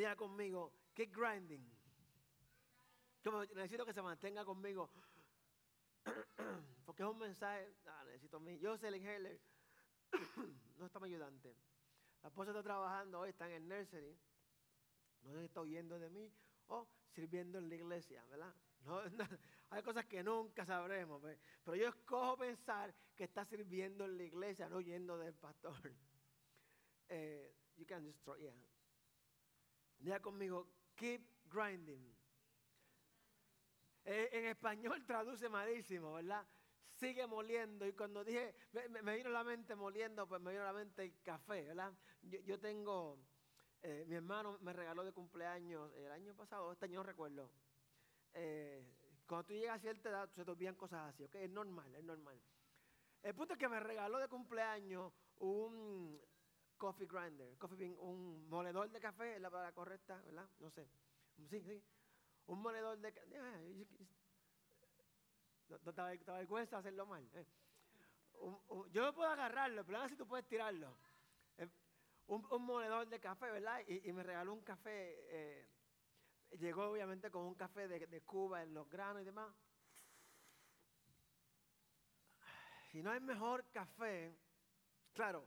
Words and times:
Diga 0.00 0.16
conmigo, 0.16 0.72
keep 0.94 1.12
grinding. 1.12 1.62
Como 3.22 3.44
necesito 3.44 3.84
que 3.84 3.92
se 3.92 4.00
mantenga 4.00 4.46
conmigo. 4.46 4.88
Porque 6.86 7.02
es 7.02 7.08
un 7.10 7.18
mensaje. 7.18 7.68
Ah, 7.86 8.02
necesito 8.06 8.38
a 8.38 8.40
mí. 8.40 8.58
Yo, 8.58 8.76
Heller, 8.76 9.38
no 10.78 10.86
está 10.86 10.98
mi 11.00 11.08
ayudante. 11.08 11.54
La 12.22 12.30
esposa 12.30 12.52
está 12.52 12.62
trabajando 12.62 13.20
hoy, 13.20 13.28
está 13.28 13.46
en 13.50 13.56
el 13.56 13.68
nursery. 13.68 14.18
No 15.24 15.38
si 15.38 15.44
está 15.44 15.60
huyendo 15.60 15.98
de 15.98 16.08
mí 16.08 16.32
o 16.68 16.88
sirviendo 17.10 17.58
en 17.58 17.68
la 17.68 17.74
iglesia, 17.74 18.24
¿verdad? 18.30 18.54
Hay 19.68 19.82
cosas 19.82 20.06
que 20.06 20.24
nunca 20.24 20.64
sabremos, 20.64 21.20
pues. 21.20 21.38
pero 21.62 21.76
yo 21.76 21.88
escojo 21.88 22.38
pensar 22.38 22.94
que 23.14 23.24
está 23.24 23.44
sirviendo 23.44 24.06
en 24.06 24.16
la 24.16 24.22
iglesia, 24.22 24.66
no 24.70 24.78
huyendo 24.78 25.18
del 25.18 25.34
pastor. 25.34 25.74
Eh, 27.12 27.52
you 27.76 27.84
can 27.84 28.04
destroy, 28.04 28.40
yeah. 28.40 28.54
Diga 30.00 30.18
conmigo, 30.20 30.66
keep 30.96 31.22
grinding. 31.50 32.16
Eh, 34.04 34.30
en 34.32 34.46
español 34.46 35.04
traduce 35.06 35.48
malísimo, 35.48 36.14
¿verdad? 36.14 36.46
Sigue 36.94 37.26
moliendo. 37.26 37.86
Y 37.86 37.92
cuando 37.92 38.24
dije, 38.24 38.54
me, 38.88 39.16
vino 39.16 39.28
a 39.28 39.32
la 39.32 39.44
mente 39.44 39.74
moliendo, 39.76 40.26
pues 40.26 40.40
me 40.40 40.52
vino 40.52 40.62
a 40.62 40.66
la 40.66 40.72
mente 40.72 41.02
el 41.02 41.20
café, 41.22 41.64
¿verdad? 41.66 41.92
Yo, 42.22 42.58
tengo, 42.58 43.18
eh, 43.82 44.04
mi 44.08 44.16
hermano 44.16 44.58
me 44.62 44.72
regaló 44.72 45.04
de 45.04 45.12
cumpleaños 45.12 45.92
el 45.94 46.10
año 46.10 46.34
pasado, 46.34 46.72
este 46.72 46.86
año 46.86 47.00
no 47.00 47.02
recuerdo. 47.02 47.50
Eh, 48.32 48.82
cuando 49.26 49.46
tú 49.46 49.54
llegas 49.54 49.76
a 49.76 49.80
cierta 49.80 50.08
edad, 50.08 50.30
se 50.34 50.44
te 50.44 50.50
olvidan 50.50 50.74
cosas 50.76 51.14
así, 51.14 51.24
¿ok? 51.24 51.34
Es 51.36 51.50
normal, 51.50 51.94
es 51.94 52.04
normal. 52.04 52.40
El 53.22 53.34
punto 53.34 53.52
es 53.52 53.58
que 53.58 53.68
me 53.68 53.80
regaló 53.80 54.18
de 54.18 54.28
cumpleaños 54.28 55.12
un 55.38 56.18
coffee 56.80 57.06
grinder, 57.06 57.58
coffee 57.58 57.76
bean, 57.76 57.94
un 58.00 58.48
moledor 58.48 58.90
de 58.90 59.00
café, 59.00 59.36
es 59.36 59.40
la 59.40 59.50
palabra 59.50 59.72
correcta, 59.72 60.16
¿verdad? 60.24 60.48
No 60.60 60.70
sé. 60.70 60.88
Sí, 61.50 61.60
sí. 61.60 61.82
Un 62.46 62.62
moledor 62.62 62.98
de 62.98 63.12
café. 63.12 63.36
No, 65.68 65.92
te, 65.92 66.32
vergüenza 66.32 66.78
hacerlo 66.78 67.04
mal. 67.06 67.28
Eh. 67.34 67.46
yo 68.92 69.04
no 69.04 69.12
puedo 69.12 69.30
agarrarlo, 69.30 69.84
pero 69.84 70.08
si 70.08 70.16
tú 70.16 70.26
puedes 70.26 70.48
tirarlo. 70.48 70.96
Eh, 71.58 71.68
un, 72.28 72.46
un, 72.50 72.62
moledor 72.64 73.06
de 73.06 73.20
café, 73.20 73.50
¿verdad? 73.50 73.82
Y, 73.86 74.10
me 74.12 74.22
regaló 74.22 74.54
un 74.54 74.62
café. 74.62 75.18
Eh, 75.28 75.68
llegó 76.58 76.86
obviamente 76.86 77.30
con 77.30 77.42
un 77.42 77.54
café 77.54 77.88
de, 77.88 78.06
de 78.06 78.22
Cuba 78.22 78.62
en 78.62 78.72
los 78.72 78.88
granos 78.88 79.20
y 79.20 79.26
demás. 79.26 79.54
Si 82.90 83.02
no 83.02 83.10
hay 83.10 83.20
mejor 83.20 83.66
café, 83.70 84.34
claro, 85.12 85.46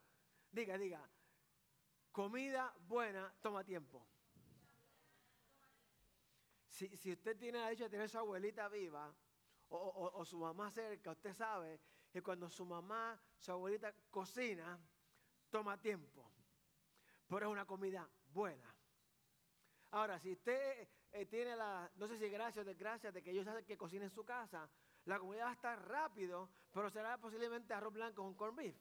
diga, 0.51 0.77
diga, 0.77 1.09
Comida 2.13 2.71
buena 2.87 3.33
toma 3.41 3.63
tiempo. 3.63 4.05
Si, 6.67 7.11
usted 7.11 7.35
tiene 7.37 7.59
la 7.59 7.69
dicha 7.69 7.85
de 7.85 7.89
tener 7.89 8.07
su 8.07 8.19
abuelita 8.19 8.69
viva 8.69 9.11
o, 9.69 10.23
su 10.23 10.37
mamá 10.37 10.69
cerca, 10.69 11.11
usted 11.11 11.33
sabe 11.33 11.79
que 12.11 12.21
cuando 12.21 12.47
su 12.49 12.65
mamá, 12.65 13.19
su 13.39 13.51
abuelita 13.51 13.91
cocina, 14.11 14.79
toma 15.49 15.81
tiempo. 15.81 16.31
Pero 17.27 17.47
es 17.47 17.51
una 17.51 17.65
comida 17.65 18.07
buena. 18.31 18.75
Ahora, 19.89 20.19
si 20.19 20.33
usted 20.33 20.87
eh, 21.11 21.25
tiene 21.25 21.55
la, 21.55 21.91
no 21.95 22.07
sé 22.07 22.19
si 22.19 22.29
gracias 22.29 22.63
o 22.63 22.67
desgracia 22.67 23.11
de 23.11 23.23
que 23.23 23.31
ellos 23.31 23.45
saben 23.45 23.65
que 23.65 23.75
cocina 23.75 24.05
en 24.05 24.11
su 24.11 24.23
casa, 24.23 24.69
la 25.05 25.17
comida 25.17 25.45
va 25.45 25.49
a 25.49 25.53
estar 25.53 25.87
rápido, 25.87 26.47
pero 26.71 26.91
será 26.91 27.17
posiblemente 27.17 27.73
arroz 27.73 27.93
blanco 27.93 28.21
con 28.21 28.35
corn 28.35 28.55
beef. 28.55 28.75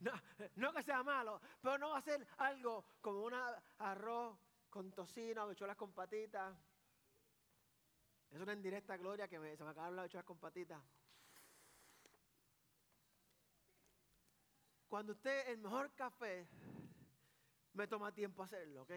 No, 0.00 0.12
no 0.56 0.72
que 0.72 0.82
sea 0.82 1.02
malo, 1.02 1.40
pero 1.60 1.78
no 1.78 1.90
va 1.90 1.98
a 1.98 2.02
ser 2.02 2.26
algo 2.38 2.84
como 3.00 3.24
un 3.24 3.34
arroz 3.78 4.38
con 4.70 4.90
tocino, 4.92 5.42
habichuelas 5.42 5.76
con 5.76 5.92
patitas. 5.92 6.56
Es 8.30 8.40
una 8.40 8.52
indirecta 8.52 8.96
gloria 8.96 9.28
que 9.28 9.36
se 9.36 9.64
me 9.64 9.70
acabaron 9.70 9.96
las 9.96 10.04
habichuelas 10.04 10.26
con 10.26 10.38
patitas. 10.38 10.82
Cuando 14.88 15.12
usted, 15.12 15.48
el 15.48 15.58
mejor 15.58 15.92
café, 15.94 16.48
me 17.74 17.86
toma 17.86 18.12
tiempo 18.12 18.42
hacerlo, 18.42 18.82
¿ok? 18.82 18.92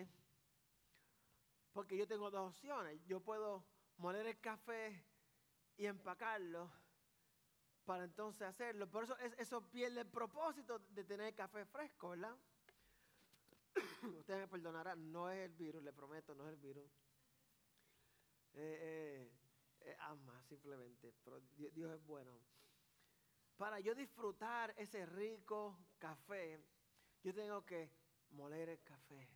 Porque 1.72 1.98
yo 1.98 2.08
tengo 2.08 2.32
dos 2.32 2.50
opciones. 2.50 3.04
Yo 3.06 3.20
puedo 3.20 3.64
moler 3.98 4.26
el 4.26 4.40
café 4.40 5.06
y 5.78 5.86
empacarlo 5.86 6.72
para 7.86 8.04
entonces 8.04 8.48
hacerlo. 8.48 8.90
Por 8.90 9.04
eso 9.04 9.18
eso 9.38 9.62
pierde 9.70 10.02
el 10.02 10.08
propósito 10.08 10.80
de 10.90 11.04
tener 11.04 11.34
café 11.36 11.66
fresco, 11.66 12.10
¿verdad? 12.10 12.36
Ustedes 14.20 14.42
me 14.42 14.48
perdonarán, 14.48 15.12
no 15.12 15.30
es 15.30 15.46
el 15.46 15.54
virus, 15.54 15.84
le 15.84 15.94
prometo, 15.94 16.36
no 16.36 16.48
es 16.48 16.54
el 16.54 16.60
virus. 16.60 16.90
Eh, 18.56 19.30
eh, 19.82 19.98
ama 20.02 20.44
simplemente, 20.44 21.14
pero 21.24 21.42
Dios, 21.56 21.92
es 21.92 22.06
bueno. 22.06 22.40
Para 23.58 23.80
yo 23.80 23.96
disfrutar 23.96 24.74
ese 24.78 25.06
rico 25.06 25.78
café, 25.98 26.60
yo 27.24 27.34
tengo 27.34 27.66
que 27.66 27.92
moler 28.32 28.70
el 28.70 28.82
café. 28.84 29.28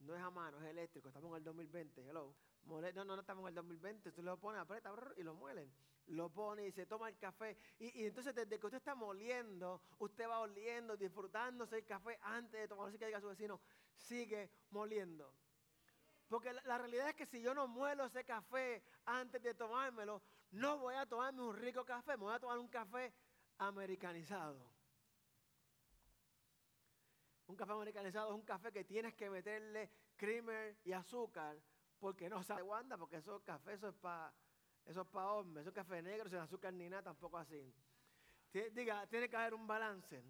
No 0.00 0.14
es 0.14 0.22
a 0.22 0.30
mano, 0.30 0.60
es 0.60 0.66
eléctrico. 0.66 1.08
Estamos 1.08 1.30
en 1.30 1.36
el 1.36 1.44
2020, 1.44 2.08
hello. 2.08 2.34
No, 2.66 2.80
no, 2.80 3.04
no 3.04 3.20
estamos 3.20 3.42
en 3.42 3.48
el 3.48 3.54
2020. 3.54 4.08
Usted 4.08 4.22
lo 4.22 4.38
pone, 4.38 4.58
aprieta 4.58 4.92
y 5.16 5.22
lo 5.22 5.34
muelen 5.34 5.70
lo 6.08 6.28
pone 6.28 6.66
y 6.66 6.72
se 6.72 6.86
toma 6.86 7.08
el 7.08 7.16
café. 7.16 7.56
Y, 7.78 8.04
entonces 8.04 8.34
desde 8.34 8.58
que 8.58 8.66
usted 8.66 8.78
está 8.78 8.94
moliendo, 8.94 9.80
usted 9.98 10.28
va 10.28 10.40
oliendo, 10.40 10.96
disfrutándose 10.96 11.78
el 11.78 11.86
café 11.86 12.18
antes 12.22 12.60
de 12.60 12.68
tomarlo. 12.68 12.88
Así 12.88 12.98
que 12.98 13.06
diga 13.06 13.18
a 13.18 13.22
su 13.22 13.28
vecino, 13.28 13.60
sigue 13.94 14.50
moliendo. 14.70 15.32
Porque 16.28 16.52
la, 16.52 16.78
realidad 16.78 17.08
es 17.08 17.14
que 17.14 17.26
si 17.26 17.40
yo 17.40 17.54
no 17.54 17.68
muelo 17.68 18.04
ese 18.04 18.24
café 18.24 18.82
antes 19.04 19.42
de 19.42 19.54
tomármelo, 19.54 20.22
no 20.52 20.78
voy 20.78 20.94
a 20.94 21.06
tomarme 21.06 21.42
un 21.42 21.56
rico 21.56 21.84
café, 21.84 22.12
me 22.12 22.24
voy 22.24 22.34
a 22.34 22.40
tomar 22.40 22.58
un 22.58 22.68
café 22.68 23.12
americanizado. 23.58 24.72
Un 27.46 27.56
café 27.56 27.72
americanizado 27.72 28.30
es 28.30 28.34
un 28.34 28.44
café 28.44 28.72
que 28.72 28.84
tienes 28.84 29.14
que 29.14 29.28
meterle 29.28 29.90
creamer 30.16 30.78
y 30.84 30.92
azúcar 30.92 31.58
porque 32.04 32.28
no 32.28 32.42
sabe 32.42 32.62
Wanda, 32.62 32.98
porque 32.98 33.16
eso 33.16 33.42
café, 33.42 33.72
eso 33.72 33.88
es 33.88 33.94
para 33.94 34.30
eso 34.84 35.00
es 35.00 35.06
para 35.06 35.30
hombres, 35.30 35.62
eso 35.62 35.70
es 35.70 35.74
café 35.74 36.02
negro, 36.02 36.28
sin 36.28 36.36
azúcar 36.36 36.70
ni 36.74 36.86
nada, 36.86 37.04
tampoco 37.04 37.38
así. 37.38 37.72
Diga, 38.52 39.06
tiene 39.06 39.26
que 39.26 39.34
haber 39.38 39.54
un 39.54 39.66
balance. 39.66 40.22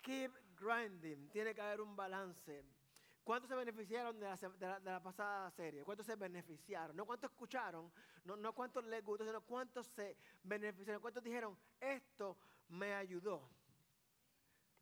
Keep 0.00 0.32
grinding, 0.58 1.28
tiene 1.28 1.54
que 1.54 1.60
haber 1.60 1.82
un 1.82 1.94
balance. 1.94 2.64
¿Cuántos 3.22 3.50
se 3.50 3.54
beneficiaron 3.54 4.18
de 4.18 4.80
la, 4.82 5.02
pasada 5.02 5.50
serie? 5.50 5.84
¿Cuántos 5.84 6.06
se 6.06 6.16
beneficiaron? 6.16 6.96
No 6.96 7.04
cuántos 7.04 7.30
escucharon, 7.30 7.92
no, 8.24 8.34
no 8.34 8.54
cuántos 8.54 8.86
les 8.86 9.04
gustó, 9.04 9.26
sino 9.26 9.42
cuántos 9.42 9.88
se 9.88 10.16
beneficiaron. 10.42 11.02
¿Cuántos 11.02 11.22
dijeron, 11.22 11.54
esto 11.78 12.38
me 12.70 12.94
ayudó? 12.94 13.46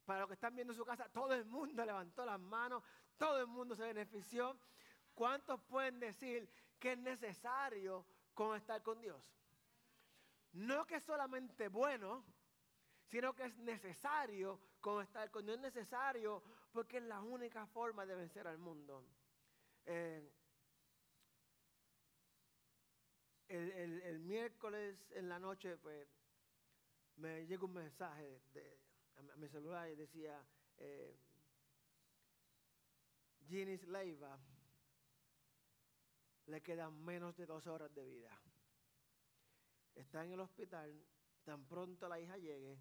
Para 0.04 0.20
los 0.20 0.28
que 0.28 0.34
están 0.34 0.54
viendo 0.54 0.72
en 0.72 0.76
su 0.76 0.84
casa, 0.84 1.08
todo 1.08 1.34
el 1.34 1.44
mundo 1.46 1.84
levantó 1.84 2.24
las 2.24 2.38
manos, 2.38 2.84
todo 3.16 3.40
el 3.40 3.48
mundo 3.48 3.74
se 3.74 3.82
benefició. 3.82 4.56
¿Cuántos 5.16 5.60
pueden 5.62 5.98
decir, 5.98 6.48
que 6.78 6.92
es 6.92 6.98
necesario 6.98 8.06
con 8.36 8.54
estar 8.54 8.82
con 8.82 9.00
Dios. 9.00 9.22
No 10.52 10.86
que 10.86 10.96
es 10.96 11.04
solamente 11.04 11.68
bueno, 11.68 12.22
sino 13.06 13.34
que 13.34 13.44
es 13.44 13.56
necesario 13.56 14.60
con 14.80 15.02
estar 15.02 15.30
con 15.30 15.46
Dios. 15.46 15.56
Es 15.56 15.62
necesario 15.62 16.42
porque 16.70 16.98
es 16.98 17.04
la 17.04 17.22
única 17.22 17.66
forma 17.66 18.04
de 18.04 18.14
vencer 18.14 18.46
al 18.46 18.58
mundo. 18.58 19.06
Eh, 19.86 20.30
el, 23.48 24.18
miércoles 24.18 24.98
en 25.12 25.28
la 25.30 25.38
noche, 25.38 25.78
pues, 25.78 26.06
me 27.16 27.46
llegó 27.46 27.66
un 27.66 27.74
mensaje 27.74 28.42
de, 28.52 28.78
a, 29.16 29.36
mi 29.36 29.48
celular 29.48 29.88
y 29.88 29.94
decía, 29.94 30.44
eh, 30.76 31.16
Ginis 33.46 33.82
Leiva 33.84 34.38
le 36.46 36.62
quedan 36.62 37.04
menos 37.04 37.36
de 37.36 37.46
dos 37.46 37.66
horas 37.66 37.92
de 37.94 38.04
vida. 38.04 38.30
Está 39.94 40.24
en 40.24 40.32
el 40.32 40.40
hospital, 40.40 41.04
tan 41.44 41.66
pronto 41.66 42.08
la 42.08 42.20
hija 42.20 42.36
llegue, 42.36 42.78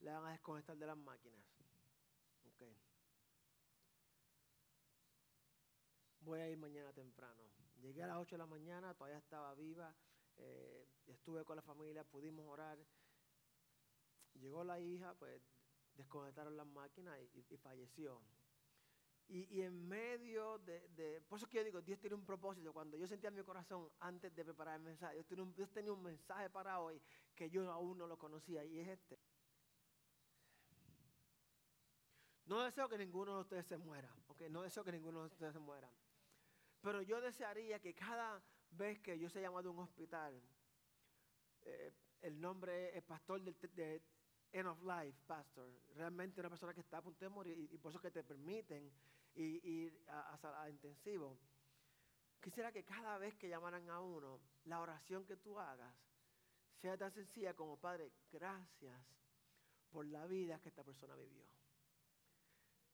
le 0.00 0.12
van 0.12 0.26
a 0.26 0.30
desconectar 0.30 0.76
de 0.76 0.86
las 0.86 0.96
máquinas. 0.96 1.40
Okay. 2.54 2.76
Voy 6.20 6.40
a 6.40 6.48
ir 6.48 6.56
mañana 6.56 6.92
temprano. 6.92 7.42
Llegué 7.80 8.02
a 8.02 8.06
las 8.06 8.18
8 8.18 8.34
de 8.34 8.38
la 8.38 8.46
mañana, 8.46 8.94
todavía 8.94 9.18
estaba 9.18 9.54
viva, 9.54 9.94
eh, 10.36 10.86
estuve 11.06 11.44
con 11.44 11.56
la 11.56 11.62
familia, 11.62 12.04
pudimos 12.04 12.46
orar. 12.46 12.78
Llegó 14.34 14.62
la 14.64 14.78
hija, 14.78 15.14
pues 15.14 15.42
desconectaron 15.94 16.56
las 16.56 16.66
máquinas 16.66 17.18
y 17.32 17.56
falleció. 17.56 18.20
Y, 19.32 19.62
en 19.62 19.86
medio 19.86 20.58
de, 20.58 21.22
Por 21.28 21.38
eso 21.38 21.46
que 21.46 21.58
yo 21.58 21.64
digo, 21.64 21.80
Dios 21.80 22.00
tiene 22.00 22.16
un 22.16 22.24
propósito. 22.24 22.72
Cuando 22.72 22.96
yo 22.96 23.06
sentía 23.06 23.28
en 23.28 23.36
mi 23.36 23.44
corazón 23.44 23.88
antes 24.00 24.34
de 24.34 24.44
preparar 24.44 24.74
el 24.74 24.82
mensaje, 24.82 25.24
Dios, 25.56 25.70
tenía 25.70 25.92
un 25.92 26.02
mensaje 26.02 26.50
para 26.50 26.80
hoy 26.80 27.00
que 27.36 27.48
yo 27.48 27.70
aún 27.70 27.96
no 27.96 28.08
lo 28.08 28.18
conocía 28.18 28.64
y 28.64 28.80
es 28.80 28.88
este. 28.88 29.20
No 32.46 32.60
deseo 32.64 32.88
que 32.88 32.98
ninguno 32.98 33.36
de 33.36 33.40
ustedes 33.42 33.66
se 33.66 33.78
muera, 33.78 34.12
¿ok? 34.26 34.42
No 34.50 34.62
deseo 34.62 34.82
que 34.82 34.90
ninguno 34.90 35.20
de 35.20 35.26
ustedes 35.26 35.52
se 35.52 35.60
muera. 35.60 35.88
Pero 36.80 37.00
yo 37.00 37.20
desearía 37.20 37.78
que 37.78 37.94
cada 37.94 38.42
vez 38.72 38.98
que 38.98 39.16
yo 39.16 39.30
sea 39.30 39.42
llamado 39.42 39.68
a 39.68 39.72
un 39.72 39.78
hospital, 39.78 40.42
eh, 41.62 41.92
el 42.22 42.40
nombre 42.40 42.96
es 42.96 43.04
pastor 43.04 43.40
de, 43.42 44.02
End 44.52 44.66
of 44.66 44.82
Life, 44.82 45.20
pastor. 45.26 45.70
Realmente 45.94 46.40
una 46.40 46.48
persona 46.48 46.74
que 46.74 46.80
está 46.80 46.98
a 46.98 47.02
punto 47.02 47.24
de 47.24 47.28
morir 47.28 47.56
y, 47.58 47.78
por 47.78 47.92
eso 47.92 48.00
que 48.00 48.10
te 48.10 48.24
permiten 48.24 48.90
ir, 49.34 50.04
a, 50.08 50.68
intensivo. 50.68 51.38
Quisiera 52.40 52.72
que 52.72 52.84
cada 52.84 53.18
vez 53.18 53.34
que 53.36 53.48
llamaran 53.48 53.88
a 53.90 54.00
uno, 54.00 54.40
la 54.64 54.80
oración 54.80 55.24
que 55.26 55.36
tú 55.36 55.58
hagas 55.58 55.94
sea 56.80 56.96
tan 56.96 57.12
sencilla 57.12 57.54
como, 57.54 57.76
Padre, 57.76 58.12
gracias 58.32 59.00
por 59.90 60.06
la 60.06 60.26
vida 60.26 60.58
que 60.60 60.68
esta 60.68 60.82
persona 60.82 61.14
vivió. 61.14 61.44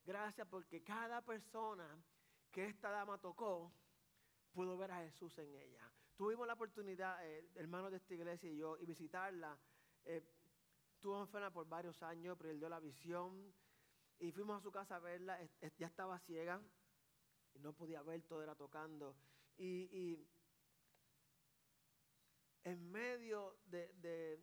Gracias 0.04 0.46
porque 0.48 0.82
cada 0.82 1.20
persona 1.20 1.88
que 2.50 2.66
esta 2.66 2.90
dama 2.90 3.18
tocó 3.18 3.72
pudo 4.52 4.76
ver 4.76 4.90
a 4.90 5.02
Jesús 5.02 5.36
en 5.38 5.54
ella. 5.54 5.92
Tuvimos 6.16 6.46
la 6.46 6.54
oportunidad, 6.54 7.24
eh, 7.26 7.50
hermanos 7.56 7.90
de 7.90 7.98
esta 7.98 8.14
iglesia 8.14 8.50
y 8.50 8.56
yo, 8.56 8.78
y 8.78 8.86
visitarla. 8.86 9.58
Eh, 10.06 10.22
estuvo 10.94 11.20
enferma 11.20 11.50
por 11.50 11.68
varios 11.68 12.02
años, 12.02 12.38
perdió 12.38 12.68
la 12.68 12.80
visión. 12.80 13.52
Y 14.18 14.32
fuimos 14.32 14.58
a 14.58 14.62
su 14.62 14.70
casa 14.70 14.96
a 14.96 15.00
verla, 15.00 15.38
ya 15.78 15.86
estaba 15.86 16.18
ciega, 16.20 16.60
y 17.54 17.58
no 17.58 17.72
podía 17.72 18.02
ver, 18.02 18.22
todo 18.22 18.42
era 18.42 18.54
tocando. 18.54 19.14
Y, 19.58 20.26
en 22.64 22.90
medio 22.90 23.56
de, 23.66 24.40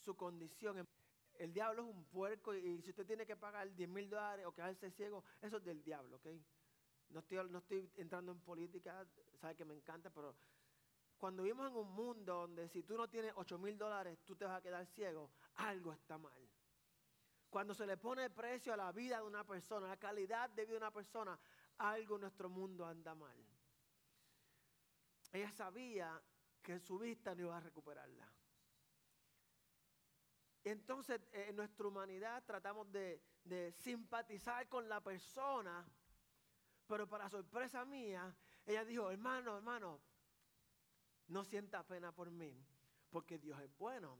su 0.00 0.16
condición, 0.16 0.86
el 1.38 1.52
diablo 1.52 1.82
es 1.82 1.94
un 1.94 2.04
puerco 2.04 2.54
y, 2.54 2.80
si 2.82 2.90
usted 2.90 3.06
tiene 3.06 3.26
que 3.26 3.36
pagar 3.36 3.74
10 3.74 3.88
mil 3.88 4.08
dólares 4.08 4.46
o 4.46 4.52
quedarse 4.52 4.90
ciego, 4.92 5.24
eso 5.42 5.58
es 5.58 5.64
del 5.64 5.82
diablo, 5.82 6.16
¿ok? 6.16 6.26
No 7.10 7.20
estoy, 7.20 7.50
no 7.50 7.58
estoy 7.58 7.90
entrando 7.96 8.32
en 8.32 8.40
política, 8.40 9.06
sabe 9.40 9.54
que 9.54 9.64
me 9.64 9.74
encanta, 9.74 10.10
pero 10.10 10.34
cuando 11.18 11.42
vivimos 11.42 11.70
en 11.70 11.76
un 11.76 11.90
mundo 11.92 12.34
donde 12.34 12.68
si 12.68 12.82
tú 12.82 12.96
no 12.96 13.08
tienes 13.08 13.32
8 13.36 13.58
mil 13.58 13.78
dólares, 13.78 14.18
tú 14.24 14.36
te 14.36 14.44
vas 14.44 14.58
a 14.58 14.62
quedar 14.62 14.86
ciego, 14.86 15.30
algo 15.56 15.92
está 15.92 16.18
mal. 16.18 16.48
Cuando 17.54 17.72
se 17.72 17.86
le 17.86 17.96
pone 17.96 18.30
precio 18.30 18.72
a 18.72 18.76
la 18.76 18.90
vida 18.90 19.18
de 19.18 19.22
una 19.22 19.44
persona, 19.44 19.86
a 19.86 19.90
la 19.90 19.96
calidad 19.96 20.50
de 20.50 20.64
vida 20.64 20.72
de 20.72 20.78
una 20.78 20.90
persona, 20.90 21.38
algo 21.78 22.16
en 22.16 22.22
nuestro 22.22 22.48
mundo 22.48 22.84
anda 22.84 23.14
mal. 23.14 23.38
Ella 25.30 25.52
sabía 25.52 26.20
que 26.60 26.80
su 26.80 26.98
vista 26.98 27.32
no 27.32 27.42
iba 27.42 27.56
a 27.56 27.60
recuperarla. 27.60 28.28
Entonces, 30.64 31.20
en 31.30 31.54
nuestra 31.54 31.86
humanidad 31.86 32.42
tratamos 32.44 32.90
de, 32.90 33.22
de 33.44 33.70
simpatizar 33.70 34.68
con 34.68 34.88
la 34.88 35.00
persona, 35.00 35.86
pero 36.88 37.08
para 37.08 37.30
sorpresa 37.30 37.84
mía, 37.84 38.34
ella 38.66 38.84
dijo, 38.84 39.12
hermano, 39.12 39.56
hermano, 39.56 40.00
no 41.28 41.44
sienta 41.44 41.86
pena 41.86 42.10
por 42.10 42.32
mí, 42.32 42.66
porque 43.10 43.38
Dios 43.38 43.60
es 43.60 43.72
bueno. 43.78 44.18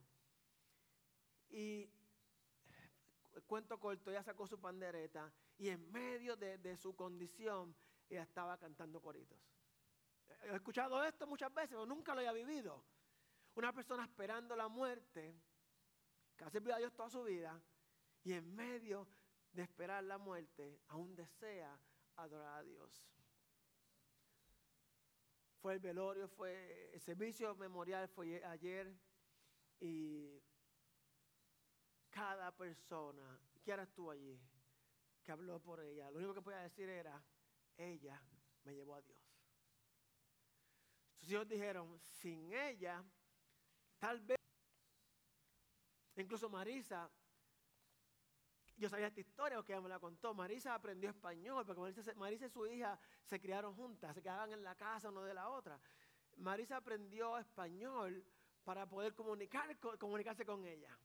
Y 1.50 1.90
cuento 3.46 3.78
corto, 3.78 4.10
ella 4.10 4.22
sacó 4.22 4.46
su 4.46 4.60
pandereta 4.60 5.32
y 5.58 5.68
en 5.68 5.90
medio 5.90 6.36
de, 6.36 6.76
su 6.76 6.94
condición, 6.94 7.74
ella 8.08 8.22
estaba 8.22 8.58
cantando 8.58 9.00
coritos. 9.00 9.38
He 10.42 10.54
escuchado 10.54 11.02
esto 11.04 11.26
muchas 11.26 11.52
veces, 11.52 11.70
pero 11.70 11.86
nunca 11.86 12.14
lo 12.14 12.20
había 12.20 12.32
vivido. 12.32 12.84
Una 13.54 13.72
persona 13.72 14.04
esperando 14.04 14.56
la 14.56 14.68
muerte, 14.68 15.34
que 16.36 16.44
ha 16.44 16.50
servido 16.50 16.74
a 16.74 16.78
Dios 16.78 16.92
toda 16.94 17.10
su 17.10 17.22
vida, 17.22 17.60
y 18.22 18.32
en 18.32 18.54
medio 18.54 19.06
de 19.52 19.62
esperar 19.62 20.02
la 20.04 20.18
muerte, 20.18 20.80
aún 20.88 21.14
desea 21.14 21.78
adorar 22.16 22.58
a 22.58 22.62
Dios 22.62 23.14
fue 25.64 25.72
el 25.72 25.80
velorio, 25.80 26.28
fue 26.28 26.90
el 26.92 27.00
servicio 27.00 27.54
memorial 27.54 28.06
fue 28.06 28.44
ayer 28.44 28.94
y 29.80 30.38
cada 32.14 32.52
persona 32.52 33.40
que 33.64 33.72
ahora 33.72 33.82
estuvo 33.82 34.12
allí, 34.12 34.40
que 35.24 35.32
habló 35.32 35.58
por 35.58 35.80
ella, 35.80 36.10
lo 36.12 36.18
único 36.18 36.34
que 36.34 36.42
podía 36.42 36.60
decir 36.60 36.88
era, 36.88 37.20
ella 37.76 38.22
me 38.62 38.72
llevó 38.72 38.94
a 38.94 39.02
Dios. 39.02 39.18
Sus 41.18 41.30
hijos 41.30 41.48
dijeron, 41.48 41.98
sin 41.98 42.52
ella, 42.52 43.02
tal 43.98 44.20
vez, 44.20 44.38
incluso 46.16 46.48
Marisa 46.48 47.10
yo 48.76 48.88
sabía 48.88 49.06
esta 49.06 49.20
historia 49.20 49.56
porque 49.56 49.72
ella 49.72 49.82
me 49.82 49.88
la 49.88 49.98
contó. 49.98 50.34
Marisa 50.34 50.74
aprendió 50.74 51.10
español, 51.10 51.64
porque 51.64 51.80
Marisa, 52.16 52.46
y 52.46 52.50
su 52.50 52.66
hija 52.66 52.98
se 53.24 53.40
criaron 53.40 53.74
juntas, 53.74 54.14
se 54.14 54.22
quedaban 54.22 54.52
en 54.52 54.62
la 54.64 54.74
casa 54.74 55.10
una 55.10 55.22
de 55.24 55.34
la 55.34 55.48
otra. 55.48 55.80
Marisa 56.36 56.76
aprendió 56.76 57.38
español 57.38 58.24
para 58.64 58.88
poder 58.88 59.14
comunicar, 59.14 59.78
comunicarse 59.98 60.44
con 60.44 60.64
ella. 60.66 60.96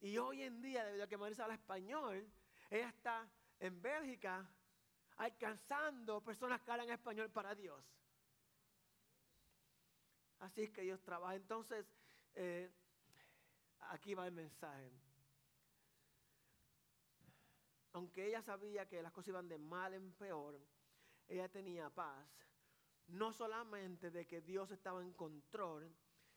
Y 0.00 0.16
hoy 0.18 0.42
en 0.42 0.60
día, 0.62 0.84
debido 0.84 1.04
a 1.04 1.08
que 1.08 1.16
Marisa 1.16 1.44
habla 1.44 1.54
español, 1.54 2.30
ella 2.70 2.88
está 2.88 3.28
en 3.58 3.80
Bélgica 3.82 4.48
alcanzando 5.16 6.22
personas 6.22 6.60
que 6.62 6.70
hablan 6.70 6.90
español 6.90 7.30
para 7.30 7.54
Dios. 7.54 7.84
Así 10.38 10.62
es 10.62 10.70
que 10.70 10.82
Dios 10.82 11.02
trabaja. 11.02 11.34
Entonces, 11.34 11.84
eh, 12.34 12.70
aquí 13.80 14.14
va 14.14 14.26
el 14.26 14.32
mensaje 14.32 14.92
aunque 17.98 18.28
ella 18.28 18.42
sabía 18.42 18.86
que 18.86 19.02
las 19.02 19.12
cosas 19.12 19.28
iban 19.28 19.48
de 19.48 19.58
mal 19.58 19.92
en 19.92 20.12
peor, 20.12 20.60
ella 21.26 21.48
tenía 21.48 21.90
paz, 21.90 22.28
no 23.08 23.32
solamente 23.32 24.10
de 24.10 24.26
que 24.26 24.40
Dios 24.40 24.70
estaba 24.70 25.02
en 25.02 25.12
control, 25.14 25.92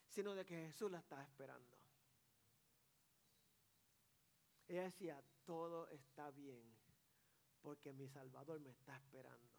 sino 0.07 0.33
de 0.33 0.43
que 0.43 0.55
Jesús 0.55 0.89
la 0.91 0.97
estaba 0.97 1.23
esperando. 1.23 1.77
Ella 4.71 4.83
decía, 4.83 5.21
todo 5.43 5.89
está 5.89 6.31
bien, 6.31 6.63
porque 7.59 7.91
mi 7.91 8.07
Salvador 8.07 8.57
me 8.61 8.69
está 8.69 8.95
esperando. 8.95 9.49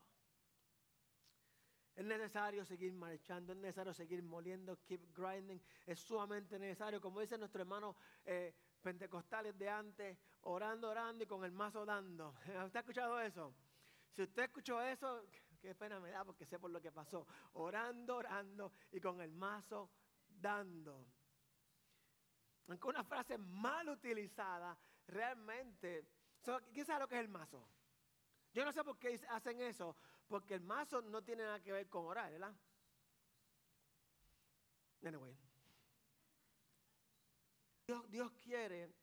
Es 1.94 2.06
necesario 2.06 2.64
seguir 2.64 2.94
marchando, 2.94 3.52
es 3.52 3.58
necesario 3.58 3.92
seguir 3.92 4.22
moliendo, 4.22 4.80
keep 4.86 5.14
grinding. 5.14 5.60
Es 5.84 6.00
sumamente 6.00 6.58
necesario, 6.58 6.98
como 6.98 7.20
dice 7.20 7.36
nuestro 7.36 7.60
hermano 7.60 7.94
eh, 8.24 8.54
pentecostales 8.80 9.58
de 9.58 9.68
antes, 9.68 10.18
orando, 10.44 10.88
orando 10.88 11.22
y 11.22 11.26
con 11.26 11.44
el 11.44 11.52
mazo 11.52 11.84
dando. 11.84 12.34
¿Usted 12.64 12.76
ha 12.76 12.80
escuchado 12.80 13.20
eso? 13.20 13.54
Si 14.12 14.22
usted 14.22 14.44
escuchó 14.44 14.80
eso, 14.80 15.26
qué 15.60 15.74
pena 15.74 16.00
me 16.00 16.08
da 16.08 16.24
porque 16.24 16.46
sé 16.46 16.58
por 16.58 16.70
lo 16.70 16.80
que 16.80 16.90
pasó. 16.90 17.26
Orando, 17.52 18.16
orando 18.16 18.72
y 18.90 18.98
con 18.98 19.20
el 19.20 19.30
mazo 19.30 19.90
dando. 20.26 21.06
Aunque 22.68 22.88
una 22.88 23.04
frase 23.04 23.36
mal 23.36 23.90
utilizada, 23.90 24.74
realmente. 25.06 26.06
¿Quién 26.72 26.86
sabe 26.86 27.00
lo 27.00 27.08
que 27.08 27.16
es 27.16 27.20
el 27.20 27.28
mazo? 27.28 27.66
Yo 28.52 28.64
no 28.64 28.72
sé 28.72 28.84
por 28.84 28.98
qué 28.98 29.20
hacen 29.28 29.60
eso, 29.60 29.96
porque 30.28 30.54
el 30.54 30.60
mazo 30.60 31.00
no 31.00 31.22
tiene 31.22 31.42
nada 31.42 31.60
que 31.60 31.72
ver 31.72 31.88
con 31.88 32.06
orar, 32.06 32.30
¿verdad? 32.30 32.54
Anyway. 35.04 35.36
Dios, 38.08 38.32
quiere 38.42 38.94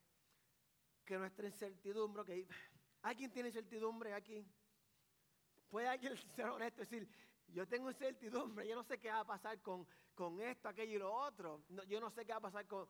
que 1.06 1.18
nuestra 1.18 1.48
incertidumbre, 1.48 2.24
que 2.24 2.48
¿alguien 3.02 3.32
tiene 3.32 3.50
incertidumbre 3.50 4.14
aquí? 4.14 4.46
¿Puede 5.70 5.88
alguien 5.88 6.16
ser 6.36 6.46
honesto 6.46 6.82
y 6.82 6.86
decir, 6.86 7.10
yo 7.48 7.68
tengo 7.68 7.90
incertidumbre, 7.90 8.68
yo 8.68 8.76
no 8.76 8.84
sé 8.84 9.00
qué 9.00 9.10
va 9.10 9.22
a 9.22 9.26
pasar 9.26 9.62
con, 9.62 9.88
con 10.16 10.40
esto, 10.40 10.70
aquello 10.70 10.96
y 10.96 11.00
lo 11.00 11.14
otro, 11.14 11.64
yo 11.88 12.00
no 12.00 12.10
sé 12.10 12.26
qué 12.26 12.32
va 12.32 12.38
a 12.38 12.42
pasar 12.42 12.68
con, 12.68 12.88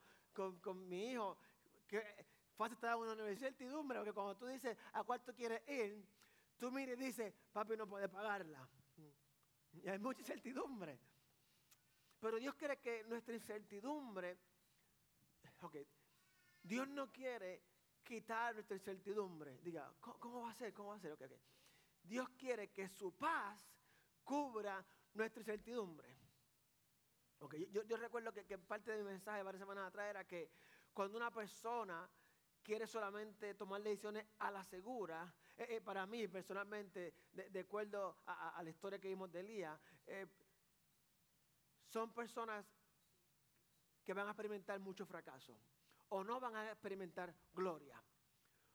con, 0.59 0.87
mi 0.87 1.11
hijo, 1.11 1.37
que 1.87 2.03
fácil 2.59 2.75
estar 2.75 2.93
en 2.93 2.99
una 2.99 3.13
universidad 3.13 3.49
incertidumbre, 3.49 3.97
porque 3.99 4.13
cuando 4.13 4.37
tú 4.37 4.45
dices 4.47 4.77
a 4.93 5.03
cuánto 5.03 5.33
quieres 5.33 5.67
ir, 5.67 6.05
tú 6.57 6.71
miras 6.71 6.97
y 6.97 7.05
dices, 7.05 7.33
papi 7.51 7.75
no 7.75 7.87
puede 7.87 8.07
pagarla. 8.09 8.69
Y 9.71 9.87
hay 9.87 9.99
mucha 9.99 10.19
incertidumbre. 10.21 10.99
Pero 12.19 12.37
Dios 12.37 12.55
quiere 12.55 12.79
que 12.79 13.03
nuestra 13.05 13.33
incertidumbre 13.33 14.37
ok, 15.61 15.75
Dios 16.63 16.87
no 16.87 17.11
quiere 17.11 17.63
quitar 18.03 18.53
nuestra 18.53 18.75
incertidumbre. 18.75 19.57
Diga, 19.59 19.91
¿cómo, 19.99 20.41
va 20.41 20.51
a 20.51 20.53
ser? 20.53 20.73
¿Cómo 20.73 20.89
va 20.89 20.95
a 20.95 20.99
ser? 20.99 21.11
Okay, 21.13 21.27
Dios 22.03 22.29
quiere 22.37 22.71
que 22.71 22.87
su 22.87 23.15
paz 23.15 23.59
cubra 24.23 24.85
nuestra 25.13 25.41
incertidumbre. 25.41 26.17
Okay, 27.39 27.69
yo, 27.71 27.97
recuerdo 27.97 28.33
que, 28.33 28.57
parte 28.57 28.91
de 28.91 28.97
mi 28.97 29.05
mensaje 29.05 29.43
varias 29.43 29.61
semanas 29.61 29.87
atrás 29.87 30.09
era 30.09 30.27
que 30.27 30.51
cuando 30.93 31.17
una 31.17 31.31
persona 31.31 32.09
quiere 32.69 32.85
solamente 32.85 33.55
tomar 33.55 33.81
decisiones 33.81 34.23
a 34.37 34.51
la 34.51 34.63
segura, 34.63 35.33
eh, 35.57 35.65
eh, 35.69 35.81
para 35.81 36.05
mí 36.05 36.27
personalmente, 36.27 37.15
de, 37.31 37.59
acuerdo 37.61 38.17
a, 38.27 38.61
la 38.61 38.69
historia 38.69 38.99
que 38.99 39.07
vimos 39.07 39.31
de 39.31 39.39
Elías, 39.39 39.79
eh, 40.05 40.27
son 41.87 42.13
personas 42.13 42.63
que 44.03 44.13
van 44.13 44.27
a 44.27 44.31
experimentar 44.33 44.79
mucho 44.79 45.03
fracaso 45.07 45.59
o 46.09 46.23
no 46.23 46.39
van 46.39 46.57
a 46.57 46.71
experimentar 46.71 47.33
gloria. 47.55 47.99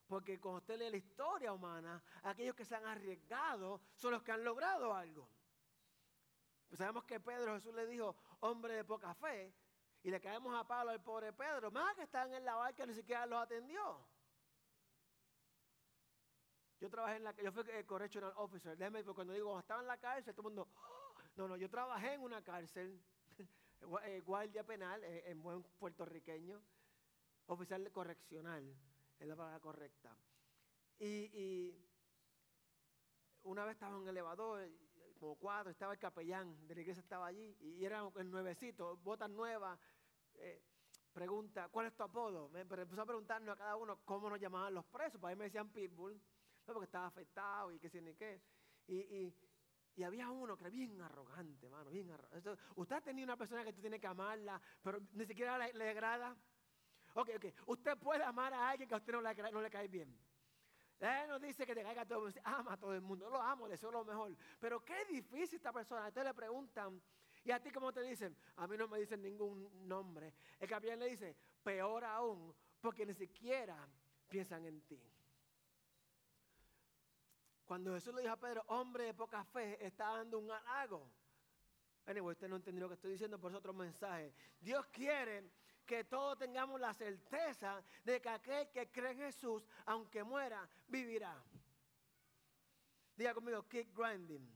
Porque 0.09 0.41
cuando 0.41 0.59
usted 0.59 0.77
lee 0.77 0.91
la 0.91 0.97
historia 0.97 1.53
humana, 1.53 2.03
aquellos 2.25 2.57
que 2.57 2.65
se 2.65 2.75
han 2.75 2.87
arriesgado 2.87 3.81
son 3.95 4.11
los 4.11 4.25
que 4.25 4.33
han 4.33 4.43
logrado 4.43 4.93
algo. 4.93 5.29
Sabemos 6.77 7.05
que 7.05 7.21
Pedro, 7.21 7.55
Jesús 7.55 7.73
le 7.77 7.87
dijo, 7.87 8.17
hombre 8.41 8.75
de 8.75 8.85
poca 8.85 9.15
fe, 9.15 9.55
y 10.05 10.11
le 10.11 10.21
caemos 10.21 10.55
a 10.55 10.67
Pablo 10.67 10.91
al 10.91 11.03
pobre 11.03 11.33
Pedro, 11.33 11.71
más 11.71 11.97
que 11.97 12.03
estaban 12.03 12.33
en 12.35 12.45
la 12.45 12.55
barca 12.55 12.85
ni 12.85 12.93
siquiera 12.93 13.25
los 13.25 13.43
atendió. 13.43 14.07
Yo 16.79 16.91
trabajé 16.91 17.17
en 17.17 17.25
la 17.25 17.35
yo 17.37 17.51
fui 17.51 17.65
eh, 17.69 17.87
correctional 17.87 18.35
officer, 18.37 18.77
déjeme, 18.77 19.03
porque 19.03 19.15
cuando 19.15 19.33
digo 19.33 19.59
estaba 19.59 19.81
en 19.81 19.87
la 19.87 19.97
cárcel, 19.97 20.35
todo 20.35 20.49
el 20.49 20.55
mundo, 20.55 20.69
oh". 20.77 21.15
no, 21.37 21.49
no, 21.49 21.57
yo 21.57 21.71
trabajé 21.71 22.13
en 22.13 22.21
una 22.21 22.45
cárcel, 22.45 23.03
eh, 24.05 24.21
guardia 24.21 24.63
penal, 24.63 25.03
eh, 25.05 25.31
en 25.31 25.43
buen 25.43 25.63
puertorriqueño, 25.63 26.61
oficial 27.47 27.91
correccional, 27.91 28.77
es 29.19 29.27
la 29.27 29.35
palabra 29.35 29.59
correcta. 29.61 30.15
Y, 30.99 31.75
una 33.45 33.65
vez 33.65 33.75
estaba 33.75 33.95
en 33.95 34.03
un 34.03 34.09
elevador, 34.09 34.69
como 35.25 35.37
cuatro, 35.37 35.71
estaba 35.71 35.95
el 35.95 35.99
capellán 35.99 36.67
de 36.67 36.75
la 36.75 36.81
iglesia, 36.83 37.01
estaba 37.01 37.27
allí, 37.27 37.57
y 37.61 37.83
era 37.83 38.07
el 38.17 38.31
nuevecito, 38.31 38.99
botas 38.99 39.31
nuevas, 39.31 39.79
pregunta, 41.15 41.69
¿cuál 41.71 41.87
es 41.87 41.97
tu 41.97 42.03
apodo? 42.03 42.51
Me 42.51 42.61
empezó 42.61 43.01
a 43.01 43.07
preguntarnos 43.07 43.55
a 43.55 43.57
cada 43.57 43.77
uno 43.77 44.01
cómo 44.05 44.29
nos 44.29 44.39
llamaban 44.39 44.75
los 44.75 44.85
presos, 44.85 45.19
para 45.19 45.35
mí 45.35 45.39
me 45.39 45.47
decían 45.47 45.71
Pitbull 45.71 46.21
porque 46.67 46.85
estaba 46.85 47.07
afectado 47.07 47.73
y 47.73 47.79
qué 47.79 47.89
sé 47.89 48.03
ni 48.03 48.15
qué. 48.15 48.43
Y, 48.87 49.33
había 50.05 50.29
uno 50.29 50.57
que 50.57 50.65
era 50.65 50.71
bien 50.71 51.01
arrogante, 51.01 51.71
mano, 51.71 51.89
bien 51.89 52.11
arrogante. 52.11 52.51
usted 52.75 52.97
ha 52.97 53.01
tenido 53.01 53.25
una 53.25 53.37
persona 53.37 53.65
que 53.65 53.73
tú 53.73 53.81
tienes 53.81 54.01
que 54.01 54.07
amarla, 54.07 54.61
pero 54.83 55.01
ni 55.13 55.25
siquiera 55.25 55.57
le, 55.57 55.89
agrada. 55.89 56.37
Ok, 57.15 57.31
ok. 57.37 57.47
Usted 57.67 57.97
puede 57.97 58.25
amar 58.25 58.53
a 58.53 58.71
alguien 58.71 58.89
que 58.89 58.95
a 58.95 58.99
usted 58.99 59.15
le, 59.15 59.53
no 59.53 59.63
le 59.63 59.71
cae 59.71 59.89
bien. 59.89 60.15
Él 61.05 61.29
no 61.29 61.39
dice 61.39 61.67
que 61.67 61.75
te 61.75 61.83
caiga 61.83 62.05
todo 62.07 62.27
el 62.27 62.35
mundo, 62.35 62.41
ama 62.45 62.73
a 62.73 62.77
todo 62.77 62.95
el 62.95 63.01
mundo, 63.01 63.29
lo 63.29 63.41
amo, 63.41 63.67
le 63.67 63.73
deseo 63.73 63.91
lo 63.91 64.05
mejor. 64.05 64.35
Pero 64.59 64.85
qué 64.85 65.05
difícil 65.05 65.57
esta 65.57 65.73
persona. 65.73 66.09
Entonces 66.09 66.31
le 66.31 66.35
preguntan, 66.35 67.01
¿y 67.45 67.51
a 67.51 67.61
ti 67.61 67.71
cómo 67.71 67.93
te 67.93 68.03
dicen? 68.03 68.37
A 68.57 68.67
mí 68.67 68.77
no 68.77 68.89
me 68.89 68.99
dicen 68.99 69.21
ningún 69.21 69.87
nombre. 69.87 70.35
El 70.59 70.69
capellán 70.69 70.99
le 71.01 71.11
dice, 71.11 71.37
peor 71.63 72.05
aún, 72.05 72.55
porque 72.81 73.05
ni 73.05 73.15
siquiera 73.15 73.77
piensan 74.29 74.65
en 74.65 74.81
ti. 74.83 75.01
Cuando 77.65 77.95
Jesús 77.95 78.15
le 78.15 78.23
dijo 78.23 78.35
a 78.35 78.39
Pedro, 78.39 78.65
hombre 78.69 79.05
de 79.05 79.15
poca 79.15 79.45
fe, 79.45 79.85
está 79.85 80.17
dando 80.17 80.39
un 80.39 80.51
halago. 80.51 81.11
Anyway, 82.07 82.33
usted 82.33 82.49
no 82.49 82.57
entendió 82.57 82.85
lo 82.85 82.89
que 82.89 82.95
estoy 82.95 83.13
diciendo, 83.13 83.41
por 83.41 83.51
eso 83.51 83.59
otro 83.59 83.73
mensaje. 83.73 84.35
Dios 84.61 84.87
quiere 84.87 85.51
que 85.85 86.05
todos 86.05 86.39
tengamos 86.39 86.81
la 86.81 86.95
certeza 86.95 87.83
de 88.05 88.21
que 88.21 88.29
aquel 88.29 88.69
que 88.71 88.91
cree 88.91 89.13
en 89.13 89.19
Jesús, 89.19 89.67
aunque 89.87 90.25
muera, 90.25 90.69
vivirá. 90.89 91.43
Diga 93.17 93.35
conmigo, 93.35 93.67
keep 93.69 93.95
grinding. 93.95 94.47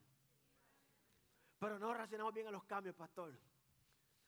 Pero 1.58 1.78
no 1.78 1.92
reaccionamos 1.94 2.35
bien 2.35 2.47
a 2.47 2.50
los 2.50 2.64
cambios, 2.64 2.94
pastor. 2.94 3.38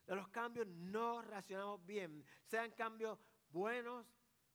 A 0.09 0.14
los 0.14 0.28
cambios 0.28 0.66
no 0.66 1.23
reaccionamos 1.23 1.85
bien. 1.87 2.25
Sean 2.45 2.71
cambios 2.73 3.19
buenos, 3.50 4.07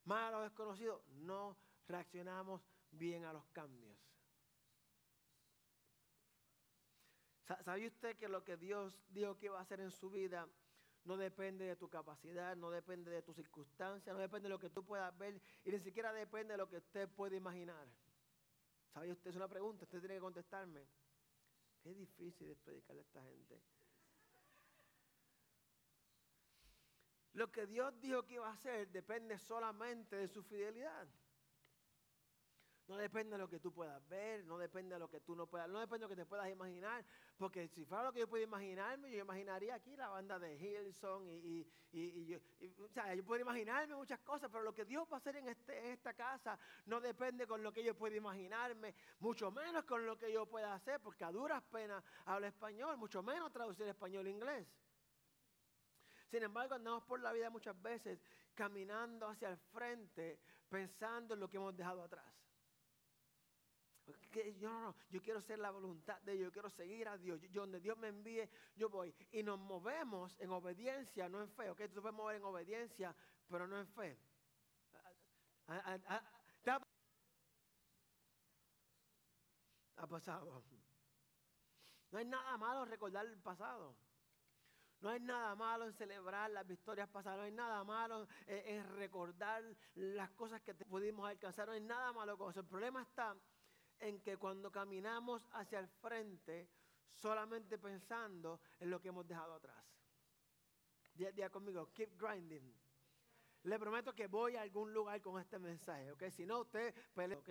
malos, 0.04 0.44
desconocidos, 0.44 1.02
no 1.08 1.58
reaccionamos 1.88 2.62
bien 2.92 3.26
a 3.26 3.34
los 3.34 3.46
cambios. 3.48 3.98
¿Sabe 7.64 7.86
usted 7.88 8.18
que 8.18 8.28
lo 8.28 8.44
que 8.44 8.58
Dios 8.58 9.00
dijo 9.10 9.38
que 9.38 9.50
va 9.50 9.60
a 9.60 9.62
hacer 9.62 9.80
en 9.80 9.92
su 9.92 10.10
vida 10.10 10.48
no 11.06 11.18
depende 11.18 11.66
de 11.66 11.76
tu 11.76 11.88
capacidad, 11.88 12.56
no 12.56 12.70
depende 12.72 13.12
de 13.12 13.22
tus 13.22 13.36
circunstancias, 13.36 14.14
no 14.14 14.20
depende 14.20 14.50
de 14.50 14.54
lo 14.54 14.60
que 14.60 14.70
tú 14.70 14.84
puedas 14.84 15.16
ver 15.18 15.40
y 15.64 15.72
ni 15.72 15.80
siquiera 15.80 16.12
depende 16.12 16.54
de 16.54 16.58
lo 16.58 16.68
que 16.68 16.78
usted 16.78 17.08
puede 17.10 17.38
imaginar? 17.38 17.88
¿Sabe 18.94 19.12
usted? 19.12 19.30
Es 19.30 19.36
una 19.36 19.48
pregunta, 19.48 19.84
usted 19.84 20.00
tiene 20.00 20.16
que 20.16 20.22
contestarme. 20.22 20.88
Qué 21.84 21.94
difícil 21.94 22.50
es 22.50 22.58
predicarle 22.58 23.02
a 23.02 23.04
esta 23.04 23.22
gente. 23.22 23.62
Lo 27.34 27.52
que 27.52 27.68
Dios 27.68 27.94
dijo 28.00 28.26
que 28.26 28.36
iba 28.36 28.48
a 28.48 28.54
hacer 28.54 28.88
depende 28.90 29.38
solamente 29.38 30.16
de 30.16 30.28
su 30.28 30.42
fidelidad. 30.42 31.08
No 32.88 32.98
depende 32.98 33.32
de 33.32 33.40
lo 33.40 33.50
que 33.50 33.60
tú 33.60 33.74
puedas 33.74 34.08
ver, 34.08 34.46
no 34.46 34.60
depende 34.60 34.94
de 34.94 35.00
lo 35.00 35.10
que 35.10 35.20
tú 35.20 35.36
no 35.36 35.48
puedas, 35.48 35.68
no 35.68 35.80
depende 35.80 36.06
de 36.06 36.06
lo 36.06 36.10
que 36.10 36.22
te 36.22 36.26
puedas 36.28 36.48
imaginar. 36.52 37.04
Porque 37.36 37.68
si 37.68 37.84
fuera 37.84 38.04
lo 38.04 38.14
que 38.14 38.20
yo 38.20 38.28
puedo 38.28 38.44
imaginarme, 38.44 39.12
yo 39.12 39.22
imaginaría 39.22 39.74
aquí 39.74 39.96
la 39.96 40.08
banda 40.10 40.38
de 40.38 40.56
Hillsong 40.56 41.28
y, 41.28 41.66
yo, 42.28 42.38
o 42.84 42.90
sea, 42.90 43.16
yo 43.16 43.26
puedo 43.26 43.42
imaginarme 43.42 43.96
muchas 43.96 44.20
cosas, 44.20 44.52
pero 44.52 44.64
lo 44.64 44.74
que 44.74 44.86
Dios 44.86 45.08
va 45.12 45.16
a 45.16 45.18
hacer 45.18 45.36
en, 45.38 45.48
este, 45.48 45.80
en 45.80 45.86
esta 45.94 46.14
casa 46.14 46.60
no 46.86 47.02
depende 47.02 47.48
con 47.48 47.64
lo 47.64 47.72
que 47.74 47.84
yo 47.84 47.96
pueda 47.96 48.16
imaginarme, 48.18 48.94
mucho 49.20 49.50
menos 49.50 49.84
con 49.86 50.06
lo 50.06 50.16
que 50.16 50.32
yo 50.32 50.46
pueda 50.46 50.76
hacer, 50.76 51.00
porque 51.00 51.24
a 51.24 51.32
duras 51.32 51.64
penas 51.64 52.04
hablo 52.26 52.46
español, 52.46 52.98
mucho 52.98 53.24
menos 53.24 53.52
traducir 53.52 53.88
español 53.88 54.28
a 54.28 54.30
inglés. 54.30 54.68
Sin 56.30 56.44
embargo, 56.44 56.76
andamos 56.76 57.04
por 57.04 57.20
la 57.20 57.34
vida 57.34 57.50
muchas 57.50 57.82
veces 57.82 58.20
caminando 58.54 59.28
hacia 59.28 59.50
el 59.50 59.58
frente, 59.58 60.40
pensando 60.70 61.34
en 61.34 61.40
lo 61.40 61.50
que 61.50 61.58
hemos 61.58 61.76
dejado 61.76 62.04
atrás 62.04 62.45
yo 64.06 64.70
no, 64.70 64.82
no, 64.82 64.96
yo 65.10 65.22
quiero 65.22 65.42
ser 65.42 65.60
la 65.60 65.72
voluntad 65.72 66.20
de 66.22 66.34
Dios, 66.34 66.46
yo 66.46 66.52
quiero 66.52 66.70
seguir 66.70 67.08
a 67.08 67.18
Dios. 67.18 67.42
Yo, 67.42 67.62
donde 67.62 67.80
Dios 67.80 67.98
me 67.98 68.10
envíe, 68.10 68.48
yo 68.76 68.90
voy. 68.90 69.14
Y 69.32 69.42
nos 69.44 69.60
movemos 69.60 70.36
en 70.40 70.52
obediencia, 70.52 71.28
no 71.30 71.42
en 71.42 71.50
fe. 71.50 71.70
¿ok? 71.70 71.82
Tú 71.94 72.02
puedes 72.02 72.16
mover 72.16 72.38
en 72.38 72.44
obediencia, 72.44 73.16
pero 73.50 73.68
no 73.68 73.80
en 73.80 73.88
fe. 73.88 74.18
Ha 79.98 80.08
pasado. 80.08 80.64
No 82.12 82.20
hay 82.20 82.26
nada 82.26 82.58
malo 82.58 82.84
en 82.84 82.90
recordar 82.90 83.26
el 83.26 83.38
pasado. 83.40 83.96
No 85.02 85.10
hay 85.10 85.20
nada 85.20 85.56
malo 85.56 85.86
en 85.86 85.94
celebrar 85.94 86.50
las 86.52 86.66
victorias 86.66 87.10
pasadas. 87.10 87.38
No 87.38 87.44
hay 87.44 87.52
nada 87.52 87.84
malo 87.84 88.28
en, 88.48 88.84
recordar 88.96 89.64
las 89.96 90.32
cosas 90.32 90.62
que 90.62 90.74
pudimos 90.74 91.30
alcanzar. 91.30 91.68
No 91.68 91.74
hay 91.74 91.82
nada 91.82 92.12
malo 92.14 92.38
con 92.38 92.52
eso. 92.52 92.62
El 92.62 92.68
problema 92.68 93.02
está 93.02 93.36
en 94.00 94.22
que 94.22 94.38
cuando 94.38 94.72
caminamos 94.72 95.48
hacia 95.54 95.80
el 95.80 95.88
frente, 95.88 96.70
solamente 97.14 97.78
pensando 97.78 98.60
en 98.80 98.90
lo 98.90 99.02
que 99.02 99.10
hemos 99.10 99.28
dejado 99.28 99.54
atrás. 99.54 99.84
Día, 101.14 101.50
conmigo, 101.50 101.92
keep 101.94 102.18
grinding. 102.20 102.74
Le 103.64 103.80
prometo 103.80 104.14
que 104.14 104.28
voy 104.28 104.58
a 104.58 104.62
algún 104.62 104.94
lugar 104.94 105.22
con 105.22 105.40
este 105.40 105.58
mensaje, 105.58 106.12
¿ok? 106.12 106.24
Si 106.30 106.46
no, 106.46 106.60
usted 106.60 106.94
pelea, 107.14 107.38
¿ok? 107.38 107.50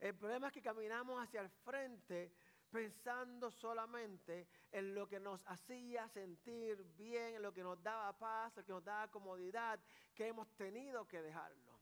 El 0.00 0.14
problema 0.16 0.48
es 0.48 0.52
que 0.52 0.60
caminamos 0.60 1.22
hacia 1.22 1.40
el 1.40 1.48
frente 1.48 2.32
pensando 2.70 3.52
solamente 3.52 4.48
en 4.72 4.94
lo 4.94 5.08
que 5.08 5.20
nos 5.20 5.40
hacía 5.46 6.08
sentir 6.08 6.82
bien, 6.96 7.36
en 7.36 7.42
lo 7.42 7.52
que 7.52 7.62
nos 7.62 7.80
daba 7.80 8.12
paz, 8.18 8.56
lo 8.56 8.64
que 8.64 8.72
nos 8.72 8.84
daba 8.84 9.08
comodidad, 9.08 9.78
que 10.12 10.26
hemos 10.26 10.48
tenido 10.56 11.06
que 11.06 11.22
dejarlo. 11.22 11.73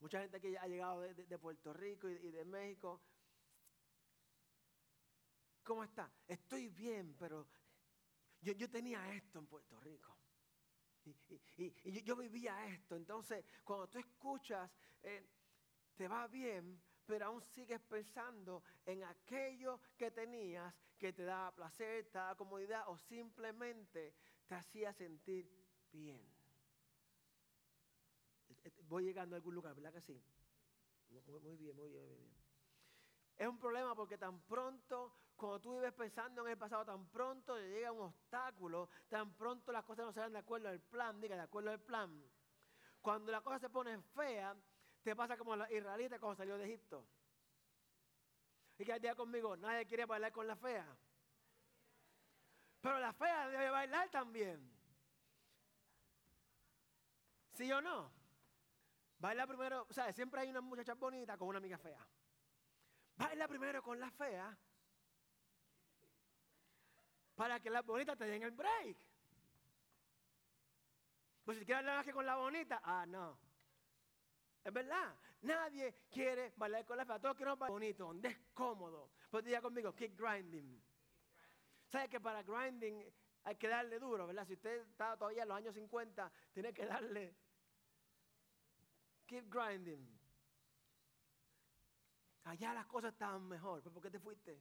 Mucha 0.00 0.20
gente 0.20 0.40
que 0.40 0.56
ha 0.56 0.66
llegado 0.66 1.00
de, 1.00 1.38
Puerto 1.38 1.72
Rico 1.72 2.08
y, 2.08 2.30
de 2.30 2.44
México. 2.44 3.00
¿Cómo 5.64 5.84
está? 5.84 6.10
Estoy 6.26 6.68
bien, 6.68 7.16
pero 7.18 7.46
yo, 8.40 8.70
tenía 8.70 9.12
esto 9.12 9.38
en 9.40 9.46
Puerto 9.46 9.78
Rico. 9.80 10.16
Y, 11.56 12.02
yo, 12.02 12.16
vivía 12.16 12.66
esto. 12.68 12.94
Entonces, 12.94 13.44
cuando 13.64 13.88
tú 13.88 13.98
escuchas, 13.98 14.70
eh, 15.02 15.26
te 15.96 16.06
va 16.06 16.28
bien, 16.28 16.80
pero 17.04 17.26
aún 17.26 17.42
sigues 17.42 17.80
pensando 17.80 18.62
en 18.86 19.02
aquello 19.02 19.80
que 19.96 20.10
tenías 20.10 20.72
que 20.96 21.12
te 21.12 21.24
daba 21.24 21.54
placer, 21.54 22.06
te 22.06 22.18
daba 22.18 22.36
comodidad 22.36 22.84
o 22.88 22.96
simplemente 22.98 24.14
te 24.46 24.54
hacía 24.54 24.92
sentir 24.92 25.50
bien 25.90 26.37
voy 28.88 29.04
llegando 29.04 29.34
a 29.34 29.38
algún 29.38 29.54
lugar, 29.54 29.74
¿verdad 29.74 29.92
que 29.92 30.00
sí? 30.00 30.22
Muy, 31.10 31.20
bien, 31.20 31.42
muy 31.42 31.56
bien, 31.56 31.76
muy 31.76 31.88
bien. 31.88 32.38
Es 33.36 33.46
un 33.46 33.58
problema 33.58 33.94
porque 33.94 34.18
tan 34.18 34.40
pronto, 34.40 35.12
cuando 35.36 35.60
tú 35.60 35.74
vives 35.76 35.92
pensando 35.92 36.42
en 36.42 36.50
el 36.50 36.58
pasado, 36.58 36.84
tan 36.84 37.06
pronto 37.08 37.56
llega 37.56 37.92
un 37.92 38.00
obstáculo, 38.00 38.88
tan 39.08 39.34
pronto 39.36 39.70
las 39.72 39.84
cosas 39.84 40.06
no 40.06 40.12
se 40.12 40.28
de 40.28 40.38
acuerdo 40.38 40.68
al 40.68 40.80
plan, 40.80 41.20
diga, 41.20 41.36
de 41.36 41.42
acuerdo 41.42 41.70
al 41.70 41.80
plan. 41.80 42.22
Cuando 43.00 43.30
la 43.30 43.40
cosa 43.40 43.60
se 43.60 43.70
pone 43.70 44.00
fea, 44.14 44.56
te 45.02 45.14
pasa 45.14 45.36
como 45.36 45.54
los 45.56 45.70
israelitas 45.70 46.18
cuando 46.18 46.36
salió 46.36 46.58
de 46.58 46.64
Egipto. 46.64 47.06
Y 48.78 48.84
que 48.84 48.98
día 49.00 49.14
conmigo, 49.14 49.56
nadie 49.56 49.86
quiere 49.86 50.04
bailar 50.04 50.32
con 50.32 50.46
la 50.46 50.56
fea. 50.56 50.96
Pero 52.80 52.98
la 52.98 53.12
fea 53.12 53.48
debe 53.48 53.70
bailar 53.70 54.08
también. 54.10 54.70
¿Sí 57.54 57.70
o 57.72 57.80
no? 57.80 58.17
Baila 59.18 59.46
primero, 59.46 59.86
o 59.88 59.92
sea, 59.92 60.12
siempre 60.12 60.40
hay 60.40 60.50
una 60.50 60.60
muchacha 60.60 60.94
bonita 60.94 61.36
con 61.36 61.48
una 61.48 61.58
amiga 61.58 61.76
fea. 61.78 62.06
Baila 63.16 63.48
primero 63.48 63.82
con 63.82 63.98
la 63.98 64.10
fea 64.10 64.56
para 67.34 67.60
que 67.60 67.70
la 67.70 67.82
bonita 67.82 68.16
te 68.16 68.24
den 68.24 68.42
el 68.42 68.52
break. 68.52 68.96
Pues 71.44 71.58
si 71.58 71.64
quieres 71.64 71.84
bailar 71.84 72.04
que 72.04 72.12
con 72.12 72.26
la 72.26 72.36
bonita, 72.36 72.80
ah, 72.84 73.06
no. 73.06 73.38
Es 74.64 74.72
verdad, 74.72 75.16
nadie 75.42 75.94
quiere 76.10 76.52
bailar 76.56 76.84
con 76.84 76.96
la 76.96 77.04
fea. 77.04 77.18
Todos 77.18 77.36
quieren 77.36 77.58
bailar 77.58 77.72
bonito, 77.72 78.06
donde 78.06 78.28
es 78.28 78.38
cómodo. 78.54 79.10
Pues 79.30 79.44
diga 79.44 79.60
conmigo, 79.60 79.94
keep 79.94 80.16
grinding. 80.16 80.82
¿Sabe 81.88 82.08
que 82.08 82.20
para 82.20 82.42
grinding 82.42 83.04
hay 83.44 83.56
que 83.56 83.68
darle 83.68 83.98
duro, 83.98 84.26
verdad? 84.26 84.46
Si 84.46 84.54
usted 84.54 84.82
está 84.82 85.16
todavía 85.16 85.42
en 85.42 85.48
los 85.48 85.56
años 85.56 85.74
50, 85.74 86.30
tiene 86.52 86.72
que 86.72 86.86
darle. 86.86 87.34
Keep 89.28 89.50
grinding. 89.50 90.08
Allá 92.44 92.72
las 92.72 92.86
cosas 92.86 93.12
estaban 93.12 93.46
mejor. 93.46 93.82
¿Pero 93.82 93.92
¿Por 93.92 94.02
qué 94.02 94.10
te 94.10 94.18
fuiste? 94.18 94.58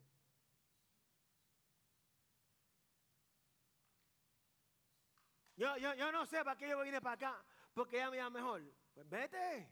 Yo, 5.55 5.77
yo, 5.77 5.93
yo 5.95 6.12
no 6.12 6.25
sé 6.25 6.43
para 6.43 6.57
qué 6.57 6.67
yo 6.67 6.81
vine 6.81 7.01
para 7.01 7.15
acá, 7.15 7.45
porque 7.74 7.95
ella 7.95 8.12
me 8.12 8.17
iba 8.17 8.29
mejor. 8.29 8.62
Pues 8.93 9.09
vete. 9.09 9.71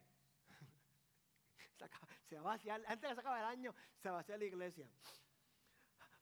Se 2.29 2.35
va 2.35 2.41
a 2.41 2.55
vaciar, 2.55 2.81
antes 2.87 3.15
de 3.15 3.21
se 3.21 3.27
el 3.27 3.45
año, 3.45 3.75
se 4.01 4.09
va 4.09 4.23
la 4.25 4.43
iglesia. 4.45 4.89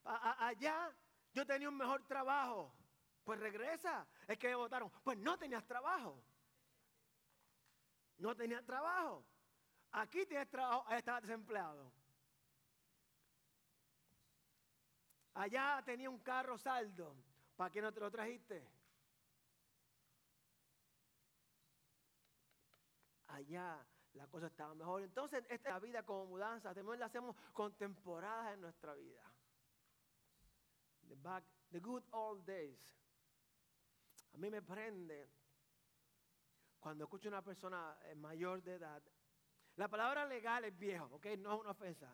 allá 0.03 0.91
yo 1.31 1.45
tenía 1.45 1.69
un 1.69 1.77
mejor 1.77 2.03
trabajo. 2.07 2.75
Pues 3.23 3.39
regresa. 3.39 4.05
Es 4.27 4.37
que 4.37 4.49
me 4.49 4.55
votaron. 4.55 4.89
Pues 5.03 5.17
no 5.17 5.37
tenías 5.37 5.65
trabajo. 5.65 6.21
No 8.17 8.35
tenías 8.35 8.65
trabajo. 8.65 9.25
Aquí 9.91 10.25
tienes 10.25 10.49
trabajo, 10.49 10.83
allá 10.87 10.97
estabas 10.97 11.21
desempleado. 11.23 11.91
Allá 15.35 15.81
tenía 15.85 16.09
un 16.09 16.19
carro 16.19 16.57
saldo. 16.57 17.15
¿Para 17.55 17.69
qué 17.69 17.81
no 17.81 17.91
te 17.91 17.99
lo 17.99 18.09
trajiste? 18.11 18.67
Allá 23.27 23.83
la 24.13 24.27
cosa 24.27 24.47
estaba 24.47 24.75
mejor. 24.75 25.01
Entonces, 25.01 25.43
esta 25.49 25.69
es 25.69 25.73
la 25.73 25.79
vida 25.79 26.03
como 26.03 26.25
mudanza. 26.25 26.73
También 26.73 26.99
la 26.99 27.07
hacemos 27.07 27.35
con 27.51 27.75
temporadas 27.75 28.53
en 28.53 28.61
nuestra 28.61 28.93
vida. 28.93 29.23
The, 31.07 31.15
back, 31.15 31.43
the 31.71 31.79
good 31.79 32.03
old 32.11 32.45
days. 32.45 32.79
A 34.33 34.37
mí 34.37 34.49
me 34.49 34.61
prende 34.61 35.29
cuando 36.83 37.05
escucho 37.05 37.29
a 37.29 37.31
una 37.31 37.41
persona 37.41 37.97
eh, 38.03 38.13
mayor 38.13 38.61
de 38.61 38.73
edad. 38.73 39.01
La 39.77 39.87
palabra 39.87 40.25
legal 40.25 40.65
es 40.65 40.77
viejo, 40.77 41.05
¿ok? 41.13 41.27
No 41.37 41.53
es 41.53 41.61
una 41.61 41.71
ofensa. 41.71 42.13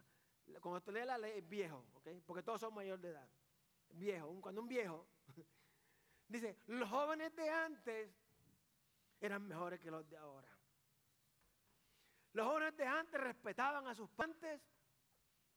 Cuando 0.61 0.77
usted 0.77 0.93
lee 0.93 1.05
la 1.05 1.17
ley 1.17 1.39
es 1.39 1.49
viejo, 1.49 1.87
¿ok? 1.95 2.09
Porque 2.23 2.43
todos 2.43 2.61
son 2.61 2.75
mayores 2.75 3.01
de 3.01 3.09
edad. 3.09 3.27
Viejo. 3.89 4.39
Cuando 4.39 4.61
un 4.61 4.67
viejo 4.67 5.07
dice, 6.27 6.59
los 6.67 6.87
jóvenes 6.87 7.35
de 7.35 7.49
antes 7.49 8.11
eran 9.19 9.47
mejores 9.47 9.79
que 9.79 9.89
los 9.89 10.07
de 10.07 10.17
ahora. 10.17 10.55
Los 12.33 12.45
jóvenes 12.45 12.77
de 12.77 12.85
antes 12.85 13.19
respetaban 13.19 13.87
a 13.87 13.95
sus 13.95 14.07
padres, 14.11 14.61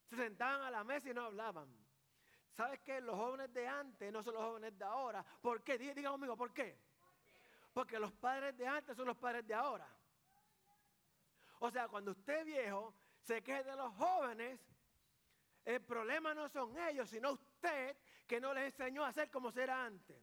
se 0.09 0.16
sentaban 0.16 0.62
a 0.62 0.71
la 0.71 0.85
mesa 0.85 1.11
y 1.11 1.14
no 1.14 1.26
hablaban. 1.26 1.69
¿Sabes 2.52 2.81
qué? 2.81 3.02
Los 3.02 3.16
jóvenes 3.16 3.52
de 3.52 3.69
antes 3.69 4.11
no 4.11 4.23
son 4.23 4.35
los 4.35 4.42
jóvenes 4.42 4.78
de 4.78 4.85
ahora. 4.87 5.23
¿Por 5.42 5.62
qué? 5.62 5.76
Diga 5.76 6.11
conmigo, 6.11 6.35
¿por 6.35 6.54
qué? 6.54 6.91
Porque 7.73 7.99
los 7.99 8.12
padres 8.12 8.57
de 8.57 8.67
antes 8.67 8.97
son 8.97 9.07
los 9.07 9.17
padres 9.17 9.47
de 9.47 9.55
ahora. 9.55 9.88
O 11.61 11.71
sea, 11.71 11.88
cuando 11.88 12.11
usted 12.11 12.45
viejo 12.45 12.95
se 13.21 13.43
queje 13.43 13.64
de 13.64 13.76
los 13.76 13.95
jóvenes, 13.95 14.61
el 15.64 15.81
problema 15.81 16.35
no 16.35 16.49
son 16.49 16.76
ellos, 16.76 17.09
sino 17.09 17.33
usted 17.33 17.97
que 18.26 18.41
no 18.41 18.52
les 18.52 18.64
enseñó 18.64 19.05
a 19.05 19.12
ser 19.12 19.31
como 19.31 19.50
era 19.50 19.85
antes. 19.85 20.21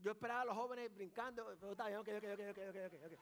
Yo 0.00 0.12
esperaba 0.12 0.42
a 0.42 0.44
los 0.44 0.56
jóvenes 0.56 0.92
brincando, 0.92 1.56
pero 1.58 1.72
está 1.72 1.86
bien, 1.86 2.00
ok, 2.00 2.08
ok, 2.08 2.24
ok, 2.32 2.58
ok, 2.68 3.04
ok. 3.06 3.18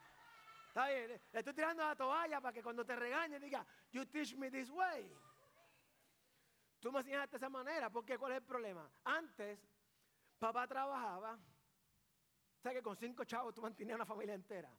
Está 0.69 0.89
bien, 0.89 1.09
le 1.33 1.39
estoy 1.39 1.55
tirando 1.55 1.85
la 1.85 1.95
toalla 1.95 2.41
para 2.41 2.53
que 2.53 2.63
cuando 2.63 2.85
te 2.85 2.97
regañe 2.97 3.39
diga, 3.39 3.67
you 3.93 4.05
teach 4.07 4.35
me 4.37 4.51
this 4.51 4.71
way. 4.71 5.13
Tú 6.81 6.91
me 6.91 7.01
enseñaste 7.01 7.33
de 7.33 7.37
esa 7.37 7.51
manera, 7.51 7.91
porque 7.91 8.17
¿cuál 8.17 8.33
es 8.33 8.39
el 8.39 8.45
problema? 8.45 8.91
Antes, 9.05 9.61
papá 10.39 10.67
trabajaba, 10.67 11.39
¿sabes 12.63 12.79
que 12.79 12.83
con 12.83 12.97
cinco 12.97 13.25
chavos 13.25 13.55
tú 13.55 13.63
mantenías 13.63 13.97
una 13.97 14.07
familia 14.07 14.35
entera? 14.35 14.71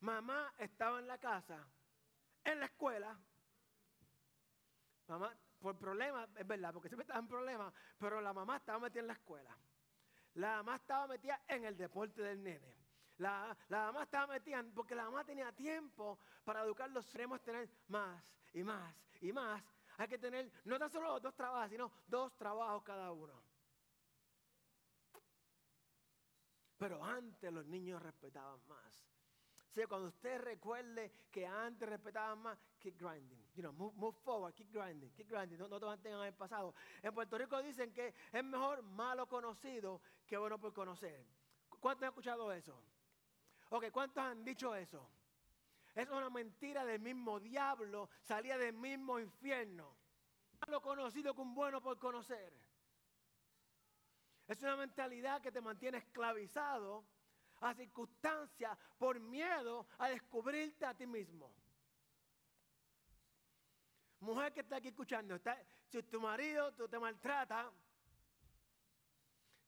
Mamá 0.00 0.54
estaba 0.58 0.98
en 0.98 1.06
la 1.06 1.18
casa, 1.18 1.66
en 2.44 2.60
la 2.60 2.66
escuela. 2.66 3.18
Mamá, 5.08 5.34
por 5.58 5.76
problemas, 5.76 6.28
es 6.36 6.46
verdad, 6.46 6.72
porque 6.72 6.88
siempre 6.88 7.02
estaba 7.02 7.20
en 7.20 7.28
problemas, 7.28 7.72
pero 7.98 8.20
la 8.20 8.32
mamá 8.32 8.56
estaba 8.56 8.78
metida 8.78 9.00
en 9.00 9.06
la 9.08 9.12
escuela. 9.14 9.56
La 10.34 10.56
mamá 10.58 10.76
estaba 10.76 11.06
metida 11.08 11.40
en 11.48 11.64
el 11.64 11.76
deporte 11.76 12.22
del 12.22 12.42
nene. 12.42 12.78
La, 13.18 13.56
mamá 13.68 14.04
estaba 14.04 14.28
metida, 14.28 14.64
porque 14.74 14.94
la 14.94 15.04
mamá 15.04 15.24
tenía 15.24 15.50
tiempo 15.52 16.18
para 16.44 16.62
educarlos. 16.62 17.10
Queremos 17.10 17.42
tener 17.42 17.68
más 17.88 18.22
y 18.52 18.62
más 18.62 18.94
y 19.20 19.32
más. 19.32 19.62
Hay 19.96 20.06
que 20.06 20.18
tener 20.18 20.50
no 20.64 20.78
tan 20.78 20.90
solo 20.90 21.18
dos 21.18 21.34
trabajos, 21.34 21.70
sino 21.70 21.90
dos 22.06 22.36
trabajos 22.36 22.84
cada 22.84 23.10
uno. 23.10 23.47
Pero 26.78 27.04
antes 27.04 27.52
los 27.52 27.66
niños 27.66 28.00
respetaban 28.02 28.60
más. 28.68 29.08
O 29.84 29.88
cuando 29.88 30.08
usted 30.08 30.40
recuerde 30.40 31.12
que 31.30 31.46
antes 31.46 31.88
respetaban 31.88 32.38
más, 32.40 32.58
keep 32.80 32.98
grinding. 32.98 33.38
You 33.54 33.62
know, 33.62 33.72
move, 33.72 34.16
forward, 34.24 34.54
keep 34.54 34.72
grinding, 34.72 35.10
keep 35.12 35.28
grinding. 35.28 35.58
No, 35.58 35.68
no 35.68 35.78
te 35.78 35.86
mantengan 35.86 36.20
en 36.22 36.26
el 36.28 36.34
pasado. 36.34 36.74
En 37.02 37.14
Puerto 37.14 37.38
Rico 37.38 37.62
dicen 37.62 37.92
que 37.92 38.14
es 38.32 38.44
mejor 38.44 38.82
malo 38.82 39.26
conocido 39.26 40.00
que 40.26 40.36
bueno 40.36 40.58
por 40.58 40.72
conocer. 40.72 41.24
¿Cuántos 41.80 42.02
han 42.02 42.08
escuchado 42.08 42.52
eso? 42.52 42.82
Ok, 43.70 43.90
¿cuántos 43.92 44.24
han 44.24 44.44
dicho 44.44 44.74
eso? 44.74 45.08
Es 45.94 46.08
una 46.08 46.30
mentira 46.30 46.84
del 46.84 47.00
mismo 47.00 47.38
diablo, 47.38 48.08
salía 48.22 48.56
del 48.58 48.72
mismo 48.72 49.18
infierno. 49.20 49.96
Lo 50.68 50.80
conocido 50.80 51.34
con 51.34 51.54
bueno 51.54 51.80
por 51.80 51.98
conocer. 51.98 52.52
Es 54.48 54.62
una 54.62 54.76
mentalidad 54.76 55.42
que 55.42 55.52
te 55.52 55.60
mantiene 55.60 55.98
esclavizado 55.98 57.04
a 57.60 57.74
circunstancias 57.74 58.78
por 58.96 59.20
miedo 59.20 59.86
a 59.98 60.08
descubrirte 60.08 60.86
a 60.86 60.94
ti 60.94 61.06
mismo. 61.06 61.52
Mujer 64.20 64.52
que 64.52 64.60
está 64.60 64.76
aquí 64.76 64.88
escuchando, 64.88 65.38
si 65.86 66.02
tu 66.04 66.20
marido 66.20 66.72
te 66.72 66.98
maltrata, 66.98 67.70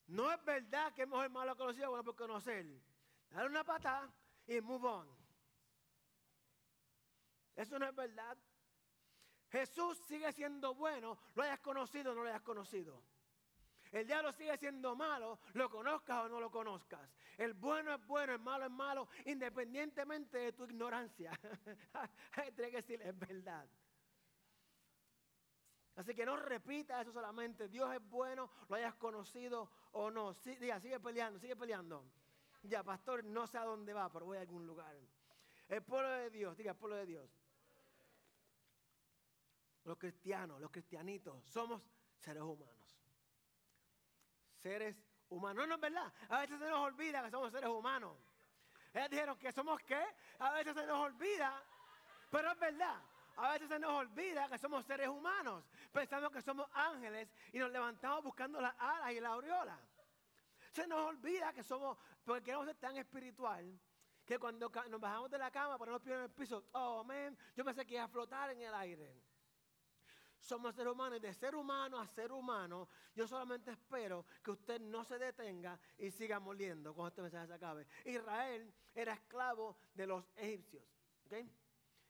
no 0.07 0.31
es 0.31 0.43
verdad 0.43 0.93
que 0.93 1.03
es 1.03 1.07
mejor 1.07 1.29
malo 1.29 1.55
conocido 1.55 1.89
bueno 1.89 2.03
por 2.03 2.15
conocer. 2.15 2.65
Dale 3.29 3.47
una 3.47 3.63
pata 3.63 4.11
y 4.47 4.59
move 4.59 4.87
on. 4.87 5.07
Eso 7.55 7.77
no 7.77 7.85
es 7.85 7.95
verdad. 7.95 8.35
Jesús 9.49 9.97
sigue 10.07 10.31
siendo 10.33 10.73
bueno, 10.73 11.17
lo 11.35 11.43
hayas 11.43 11.59
conocido 11.59 12.11
o 12.11 12.15
no 12.15 12.23
lo 12.23 12.29
hayas 12.29 12.41
conocido. 12.41 13.01
El 13.91 14.07
diablo 14.07 14.31
sigue 14.31 14.57
siendo 14.57 14.95
malo, 14.95 15.39
lo 15.53 15.69
conozcas 15.69 16.23
o 16.23 16.29
no 16.29 16.39
lo 16.39 16.49
conozcas. 16.49 17.09
El 17.37 17.53
bueno 17.53 17.93
es 17.93 18.05
bueno, 18.07 18.33
el 18.33 18.39
malo 18.39 18.65
es 18.65 18.71
malo, 18.71 19.09
independientemente 19.25 20.37
de 20.37 20.53
tu 20.53 20.63
ignorancia. 20.63 21.31
Tiene 22.55 22.71
que 22.71 22.77
decir, 22.77 23.01
es 23.01 23.17
verdad. 23.19 23.67
Así 25.95 26.15
que 26.15 26.25
no 26.25 26.37
repita 26.37 27.01
eso 27.01 27.11
solamente. 27.11 27.67
Dios 27.67 27.93
es 27.93 28.01
bueno, 28.09 28.49
lo 28.69 28.75
hayas 28.77 28.95
conocido 28.95 29.69
o 29.91 30.09
no. 30.09 30.33
diga, 30.33 30.79
sigue 30.79 30.99
peleando, 31.01 31.37
sigue 31.37 31.57
peleando. 31.57 32.05
Ya, 32.63 32.83
pastor, 32.83 33.25
no 33.25 33.45
sé 33.45 33.57
a 33.57 33.65
dónde 33.65 33.93
va, 33.93 34.09
pero 34.09 34.25
voy 34.25 34.37
a 34.37 34.41
algún 34.41 34.65
lugar. 34.65 34.95
El 35.67 35.83
pueblo 35.83 36.09
de 36.09 36.29
Dios, 36.29 36.55
diga, 36.55 36.71
el 36.71 36.77
pueblo 36.77 36.95
de 36.95 37.05
Dios. 37.05 37.29
Los 39.83 39.97
cristianos, 39.97 40.61
los 40.61 40.71
cristianitos, 40.71 41.43
somos 41.43 41.81
seres 42.19 42.43
humanos. 42.43 43.00
Seres 44.61 44.95
humanos. 45.29 45.63
No, 45.63 45.67
no 45.67 45.75
es 45.75 45.81
verdad. 45.81 46.13
A 46.29 46.39
veces 46.41 46.59
se 46.59 46.69
nos 46.69 46.79
olvida 46.79 47.23
que 47.23 47.31
somos 47.31 47.51
seres 47.51 47.69
humanos. 47.69 48.17
Ellos 48.93 49.09
dijeron 49.09 49.37
que 49.37 49.51
somos 49.51 49.79
qué. 49.83 50.03
A 50.39 50.51
veces 50.51 50.73
se 50.73 50.85
nos 50.85 50.99
olvida. 50.99 51.63
Pero 52.29 52.51
es 52.51 52.59
verdad. 52.59 53.01
A 53.37 53.53
veces 53.53 53.69
se 53.69 53.79
nos 53.79 53.91
olvida 53.91 54.47
que 54.47 54.57
somos 54.57 54.85
seres 54.85 55.07
humanos. 55.07 55.63
Pensamos 55.91 56.31
que 56.31 56.41
somos 56.41 56.67
ángeles 56.73 57.29
y 57.53 57.59
nos 57.59 57.71
levantamos 57.71 58.23
buscando 58.23 58.59
las 58.61 58.75
alas 58.77 59.11
y 59.13 59.19
la 59.19 59.29
aureola. 59.29 59.79
Se 60.71 60.87
nos 60.87 60.99
olvida 60.99 61.51
que 61.53 61.63
somos, 61.63 61.97
porque 62.23 62.43
queremos 62.43 62.65
ser 62.65 62.75
tan 62.75 62.95
espiritual, 62.97 63.79
que 64.25 64.39
cuando 64.39 64.69
nos 64.89 65.01
bajamos 65.01 65.29
de 65.29 65.37
la 65.37 65.51
cama, 65.51 65.77
ponemos 65.77 66.01
pies 66.01 66.15
en 66.15 66.23
el 66.23 66.29
piso, 66.29 66.63
oh, 66.73 67.03
man, 67.03 67.37
yo 67.55 67.65
pensé 67.65 67.85
que 67.85 67.95
iba 67.95 68.03
a 68.03 68.07
flotar 68.07 68.51
en 68.51 68.61
el 68.61 68.73
aire. 68.73 69.13
Somos 70.41 70.75
seres 70.75 70.91
humanos 70.91 71.19
y 71.19 71.21
de 71.21 71.33
ser 71.33 71.55
humano 71.55 71.99
a 71.99 72.07
ser 72.07 72.31
humano, 72.31 72.89
yo 73.15 73.27
solamente 73.27 73.71
espero 73.71 74.25
que 74.43 74.51
usted 74.51 74.81
no 74.81 75.03
se 75.03 75.17
detenga 75.17 75.79
y 75.97 76.11
siga 76.11 76.39
moliendo 76.39 76.93
cuando 76.93 77.09
este 77.09 77.21
mensaje 77.21 77.47
se 77.47 77.53
acabe. 77.53 77.87
Israel 78.05 78.73
era 78.93 79.13
esclavo 79.13 79.77
de 79.93 80.07
los 80.07 80.25
egipcios. 80.35 80.83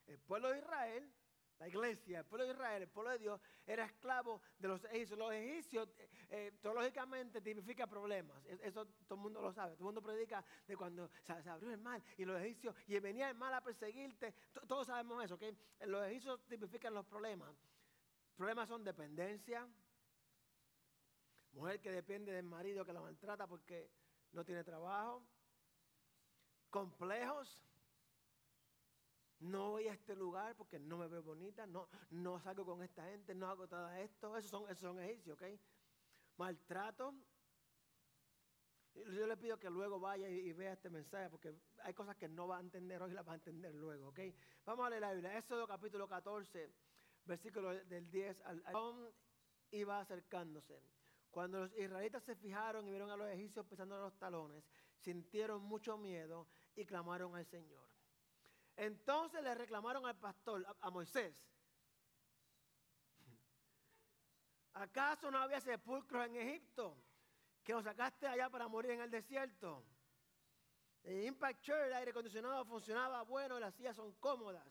El 0.08 0.18
pueblo 0.20 0.50
de 0.50 0.60
Israel 0.60 1.14
la 1.62 1.68
iglesia, 1.68 2.20
el 2.22 2.26
pueblo 2.26 2.48
de 2.48 2.54
Israel, 2.54 2.82
el 2.82 2.90
pueblo 2.90 3.12
de 3.12 3.20
Dios, 3.20 3.40
era 3.68 3.86
esclavo 3.86 4.42
de 4.58 4.68
los 4.68 4.84
egipcios. 4.86 5.20
Los 5.20 5.32
egipcios, 5.32 5.90
eh, 6.00 6.10
eh, 6.30 6.52
teológicamente, 6.60 7.40
tipifica 7.40 7.86
problemas. 7.86 8.44
Eso 8.64 8.88
todo 9.06 9.14
el 9.14 9.22
mundo 9.22 9.44
lo 9.44 9.54
sabe. 9.54 9.74
Todo 9.74 9.90
el 9.90 9.94
mundo 9.94 10.02
predica 10.02 10.44
de 10.66 10.76
cuando 10.76 11.08
se, 11.22 11.34
abrió 11.48 11.70
el 11.70 11.78
mal 11.78 12.04
y 12.18 12.26
los 12.26 12.42
egipcios, 12.42 12.76
y 12.88 12.98
venía 12.98 13.30
el 13.30 13.36
mal 13.36 13.54
a 13.54 13.62
perseguirte. 13.62 14.34
Todos 14.68 14.88
sabemos 14.88 15.24
eso. 15.24 15.38
Los 15.86 16.08
egipcios 16.08 16.44
tipifican 16.48 16.96
los 16.96 17.06
problemas. 17.06 17.56
Problemas 18.36 18.68
son 18.68 18.84
dependencia, 18.84 19.68
mujer 21.54 21.80
que 21.82 21.92
depende 21.92 22.32
del 22.32 22.46
marido 22.46 22.86
que 22.86 22.94
la 22.94 23.02
maltrata 23.02 23.48
porque 23.48 23.92
no 24.32 24.44
tiene 24.44 24.64
trabajo, 24.64 25.24
complejos 26.70 27.64
no 29.42 29.72
voy 29.72 29.88
a 29.88 29.94
este 29.94 30.16
lugar 30.16 30.56
porque 30.56 30.80
no 30.80 30.98
me 30.98 31.08
veo 31.08 31.24
bonita, 31.24 31.66
no, 31.66 31.88
no 32.12 32.40
salgo 32.40 32.64
con 32.64 32.84
esta 32.84 33.04
gente, 33.06 33.34
no 33.34 33.50
hago 33.50 33.68
todo 33.68 33.90
esto. 33.94 34.38
Esos 34.38 34.52
son, 34.52 34.64
esos 34.66 34.80
son 34.80 35.00
egipcios, 35.00 35.36
¿ok? 35.36 35.48
Maltrato. 36.38 37.14
Yo 38.94 39.26
le 39.26 39.38
pido 39.38 39.58
que 39.58 39.70
luego 39.70 40.00
vaya 40.00 40.30
y, 40.30 40.52
vea 40.54 40.74
este 40.74 40.90
mensaje 40.90 41.30
porque 41.30 41.56
hay 41.84 41.94
cosas 41.94 42.16
que 42.18 42.28
no 42.28 42.48
va 42.48 42.58
a 42.58 42.60
entender 42.60 43.02
hoy, 43.02 43.12
las 43.12 43.28
va 43.28 43.32
a 43.32 43.36
entender 43.36 43.74
luego, 43.74 44.10
¿ok? 44.10 44.20
Vamos 44.66 44.86
a 44.86 44.90
leer 44.90 45.02
la 45.02 45.14
Biblia. 45.14 45.38
Éxodo 45.38 45.66
capítulo 45.66 46.08
14, 46.08 46.72
versículo 47.26 47.74
del 47.86 48.10
10 48.10 48.42
al, 48.42 48.64
al 48.66 49.14
iba 49.72 50.00
acercándose. 50.00 50.82
Cuando 51.30 51.60
los 51.60 51.74
israelitas 51.78 52.24
se 52.24 52.36
fijaron 52.36 52.86
y 52.88 52.90
vieron 52.90 53.10
a 53.10 53.16
los 53.16 53.30
egipcios 53.30 53.66
pisando 53.66 53.98
los 54.00 54.18
talones, 54.18 54.66
sintieron 54.98 55.62
mucho 55.64 55.98
miedo 55.98 56.48
y 56.76 56.86
clamaron 56.86 57.36
al 57.36 57.46
Señor. 57.46 57.90
Entonces 58.76 59.42
le 59.42 59.56
reclamaron 59.56 60.06
al 60.06 60.18
pastor, 60.18 60.66
a, 60.80 60.90
Moisés, 60.90 61.42
¿acaso 64.74 65.32
no 65.32 65.38
había 65.38 65.62
sepulcros 65.62 66.26
en 66.26 66.36
Egipto 66.36 66.98
que 67.64 67.74
nos 67.74 67.84
sacaste 67.84 68.28
allá 68.28 68.50
para 68.50 68.68
morir 68.68 68.92
en 68.92 69.02
el 69.02 69.10
desierto? 69.10 69.86
El 71.04 71.26
Impact 71.26 71.68
el 71.70 71.94
aire 71.94 72.12
acondicionado 72.12 72.64
funcionaba 72.66 73.24
bueno 73.24 73.60
las 73.60 73.74
sillas 73.76 73.96
son 73.96 74.14
cómodas. 74.14 74.68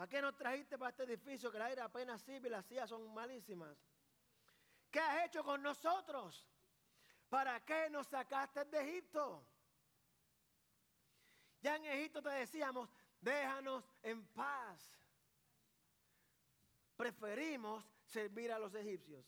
¿Para 0.00 0.08
qué 0.08 0.22
nos 0.22 0.34
trajiste 0.34 0.78
para 0.78 0.88
este 0.88 1.02
edificio 1.02 1.50
que 1.50 1.58
el 1.58 1.62
aire 1.62 1.82
apenas 1.82 2.22
sirve 2.22 2.48
y 2.48 2.50
las 2.50 2.64
sillas 2.64 2.88
son 2.88 3.12
malísimas? 3.12 3.76
¿Qué 4.90 4.98
has 4.98 5.26
hecho 5.26 5.44
con 5.44 5.62
nosotros? 5.62 6.48
¿Para 7.28 7.62
qué 7.66 7.90
nos 7.90 8.06
sacaste 8.06 8.64
de 8.64 8.80
Egipto? 8.80 9.46
Ya 11.60 11.76
en 11.76 11.84
Egipto 11.84 12.22
te 12.22 12.30
decíamos, 12.30 12.88
déjanos 13.20 13.84
en 14.02 14.26
paz. 14.28 14.98
Preferimos 16.96 17.84
servir 18.06 18.52
a 18.52 18.58
los 18.58 18.74
egipcios. 18.74 19.26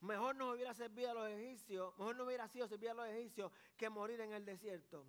Mejor 0.00 0.36
no 0.36 0.52
hubiera 0.52 0.72
servido 0.72 1.10
a 1.10 1.14
los 1.14 1.28
egipcios, 1.28 1.92
mejor 1.98 2.16
no 2.16 2.24
hubiera 2.24 2.48
sido 2.48 2.66
servir 2.66 2.88
a 2.88 2.94
los 2.94 3.08
egipcios 3.08 3.52
que 3.76 3.90
morir 3.90 4.22
en 4.22 4.32
el 4.32 4.42
desierto. 4.42 5.04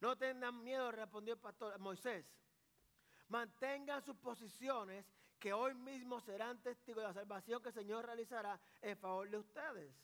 No 0.00 0.14
tengan 0.18 0.62
miedo, 0.62 0.92
respondió 0.92 1.32
el 1.32 1.40
pastor 1.40 1.78
Moisés. 1.78 2.26
Mantengan 3.28 4.02
sus 4.02 4.16
posiciones 4.16 5.06
que 5.38 5.52
hoy 5.52 5.74
mismo 5.74 6.20
serán 6.20 6.62
testigos 6.62 7.02
de 7.02 7.08
la 7.08 7.14
salvación 7.14 7.62
que 7.62 7.68
el 7.68 7.74
Señor 7.74 8.06
realizará 8.06 8.58
en 8.80 8.96
favor 8.98 9.28
de 9.28 9.38
ustedes. 9.38 9.94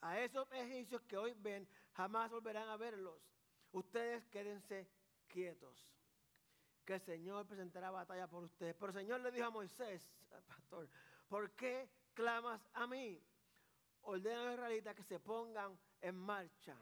A 0.00 0.20
esos 0.20 0.50
egipcios 0.52 1.02
que 1.02 1.16
hoy 1.16 1.34
ven, 1.38 1.66
jamás 1.94 2.30
volverán 2.30 2.68
a 2.68 2.76
verlos 2.76 3.20
ustedes 3.72 4.24
quédense 4.28 4.88
quietos, 5.28 5.86
que 6.84 6.94
el 6.94 7.00
Señor 7.00 7.46
presentará 7.46 7.90
batalla 7.90 8.26
por 8.26 8.44
ustedes. 8.44 8.74
Pero 8.74 8.88
el 8.88 8.98
Señor 8.98 9.20
le 9.20 9.30
dijo 9.30 9.46
a 9.46 9.50
Moisés, 9.50 10.02
pastor, 10.46 10.88
¿por 11.28 11.50
qué 11.52 11.88
clamas 12.14 12.60
a 12.74 12.86
mí? 12.86 13.20
Ordena 14.02 14.40
a 14.40 14.44
los 14.44 14.54
israelitas 14.54 14.94
que 14.94 15.02
se 15.02 15.18
pongan 15.18 15.78
en 16.00 16.14
marcha. 16.14 16.76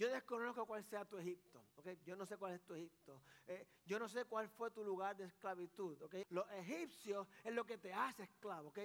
Yo 0.00 0.08
desconozco 0.08 0.64
cuál 0.64 0.82
sea 0.82 1.04
tu 1.04 1.18
Egipto, 1.18 1.62
¿okay? 1.76 1.98
Yo 2.06 2.16
no 2.16 2.24
sé 2.24 2.38
cuál 2.38 2.54
es 2.54 2.62
tu 2.64 2.72
Egipto. 2.72 3.20
Eh, 3.46 3.68
yo 3.84 3.98
no 3.98 4.08
sé 4.08 4.24
cuál 4.24 4.48
fue 4.48 4.70
tu 4.70 4.82
lugar 4.82 5.14
de 5.14 5.26
esclavitud, 5.26 6.00
¿okay? 6.00 6.24
Los 6.30 6.50
egipcios 6.52 7.28
es 7.44 7.52
lo 7.52 7.66
que 7.66 7.76
te 7.76 7.92
hace 7.92 8.22
esclavo, 8.22 8.70
¿ok? 8.70 8.78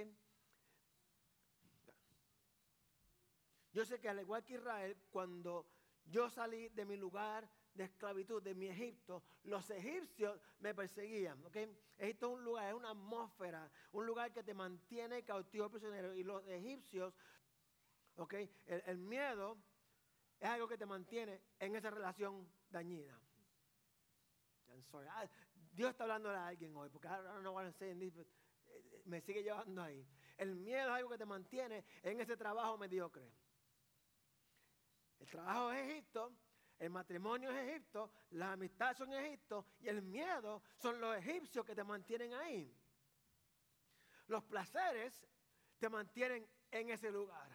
Yo 3.72 3.86
sé 3.86 3.98
que 4.02 4.10
al 4.10 4.20
igual 4.20 4.44
que 4.44 4.56
Israel, 4.56 4.98
cuando 5.10 5.66
yo 6.04 6.30
salí 6.30 6.68
de 6.68 6.84
mi 6.84 6.98
lugar 6.98 7.50
de 7.74 7.86
esclavitud, 7.86 8.44
de 8.44 8.54
mi 8.54 8.68
Egipto, 8.68 9.24
los 9.46 9.70
egipcios 9.70 10.38
me 10.60 10.76
perseguían. 10.76 11.42
¿okay? 11.46 11.74
Egipto 11.98 12.28
es 12.28 12.34
un 12.34 12.44
lugar, 12.44 12.68
es 12.68 12.74
una 12.74 12.90
atmósfera, 12.90 13.72
un 13.94 14.06
lugar 14.06 14.34
que 14.34 14.44
te 14.44 14.54
mantiene 14.54 15.24
cautivo 15.24 15.70
prisionero. 15.70 16.14
Y 16.14 16.26
los 16.26 16.46
egipcios, 16.46 17.14
¿okay? 18.18 18.50
el, 18.66 18.98
miedo 18.98 19.58
es 20.40 20.50
algo 20.50 20.68
que 20.68 20.78
te 20.78 20.86
mantiene 20.86 21.42
en 21.60 21.76
esa 21.76 21.90
relación 21.90 22.48
dañina. 22.70 23.20
Ah, 25.10 25.28
Dios 25.72 25.90
está 25.90 26.04
hablando 26.04 26.30
a 26.30 26.48
alguien 26.48 26.76
hoy, 26.76 26.90
porque 26.90 27.08
ahora 27.08 27.42
no 27.42 27.54
van 27.54 27.68
a 27.68 27.72
decir, 27.72 28.28
me 29.06 29.22
sigue 29.22 29.44
llevando 29.44 29.82
ahí. 29.82 30.08
El 30.38 30.56
miedo 30.56 30.90
es 30.90 30.96
algo 30.96 31.10
que 31.10 31.18
te 31.18 31.26
mantiene 31.26 31.86
en 32.04 32.20
ese 32.20 32.36
trabajo 32.36 32.78
mediocre. 32.78 33.32
El 35.20 35.30
trabajo 35.30 35.72
es 35.72 35.90
Egipto, 35.90 36.34
el 36.80 36.90
matrimonio 36.90 37.52
es 37.52 37.70
Egipto, 37.70 38.12
las 38.32 38.54
amistades 38.54 38.98
son 38.98 39.14
Egipto 39.14 39.66
y 39.80 39.88
el 39.88 40.02
miedo 40.02 40.62
son 40.78 41.00
los 41.00 41.16
egipcios 41.18 41.66
que 41.66 41.76
te 41.76 41.84
mantienen 41.84 42.34
ahí. 42.34 42.74
Los 44.28 44.44
placeres 44.44 45.26
te 45.78 45.90
mantienen 45.90 46.48
en 46.72 46.90
ese 46.90 47.12
lugar. 47.12 47.50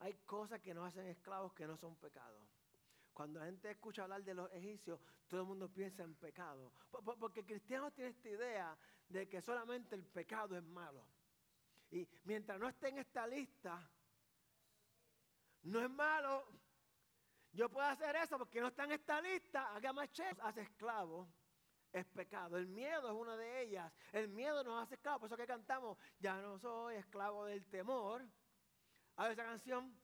Hay 0.00 0.14
cosas 0.26 0.60
que 0.60 0.74
nos 0.74 0.86
hacen 0.86 1.06
esclavos 1.06 1.52
que 1.52 1.66
no 1.66 1.76
son 1.76 1.96
pecados. 1.96 2.42
Cuando 3.12 3.40
la 3.40 3.46
gente 3.46 3.70
escucha 3.70 4.04
hablar 4.04 4.22
de 4.22 4.32
los 4.32 4.52
egipcios, 4.52 5.00
todo 5.26 5.40
el 5.40 5.46
mundo 5.46 5.68
piensa 5.68 6.04
en 6.04 6.14
pecado. 6.14 6.72
Porque 7.18 7.40
el 7.40 7.46
cristiano 7.46 7.90
tiene 7.90 8.10
esta 8.10 8.28
idea 8.28 8.78
de 9.08 9.28
que 9.28 9.42
solamente 9.42 9.96
el 9.96 10.04
pecado 10.04 10.56
es 10.56 10.62
malo. 10.62 11.04
Y 11.90 12.06
mientras 12.24 12.60
no 12.60 12.68
esté 12.68 12.90
en 12.90 12.98
esta 12.98 13.26
lista, 13.26 13.90
no 15.62 15.80
es 15.80 15.90
malo. 15.90 16.46
Yo 17.52 17.68
puedo 17.68 17.88
hacer 17.88 18.14
eso 18.16 18.38
porque 18.38 18.60
no 18.60 18.68
está 18.68 18.84
en 18.84 18.92
esta 18.92 19.20
lista. 19.20 19.74
Haga 19.74 19.92
más 19.92 20.10
Hace 20.40 20.60
esclavo. 20.60 21.28
Es 21.92 22.04
pecado. 22.06 22.56
El 22.56 22.68
miedo 22.68 23.08
es 23.08 23.14
una 23.14 23.36
de 23.36 23.62
ellas. 23.62 23.92
El 24.12 24.28
miedo 24.28 24.62
nos 24.62 24.82
hace 24.82 24.94
esclavo. 24.94 25.20
Por 25.20 25.26
eso 25.26 25.36
que 25.36 25.46
cantamos, 25.46 25.98
ya 26.20 26.40
no 26.40 26.58
soy 26.58 26.96
esclavo 26.96 27.46
del 27.46 27.64
temor. 27.66 28.24
A 29.18 29.30
esa 29.30 29.44
canción. 29.44 29.94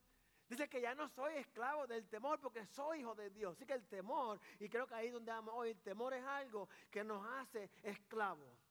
Dice 0.47 0.69
que 0.69 0.79
ya 0.79 0.93
no 0.93 1.09
soy 1.09 1.35
esclavo 1.37 1.87
del 1.87 2.07
temor 2.07 2.39
porque 2.39 2.65
soy 2.67 2.99
hijo 2.99 3.15
de 3.15 3.31
Dios. 3.31 3.55
Así 3.55 3.65
que 3.65 3.73
el 3.73 3.87
temor, 3.87 4.39
y 4.59 4.69
creo 4.69 4.85
que 4.85 4.93
ahí 4.93 5.09
donde 5.09 5.31
vamos 5.31 5.55
hoy, 5.57 5.71
el 5.71 5.81
temor 5.81 6.13
es 6.13 6.23
algo 6.23 6.69
que 6.91 7.03
nos 7.03 7.25
hace 7.25 7.71
esclavos. 7.81 8.65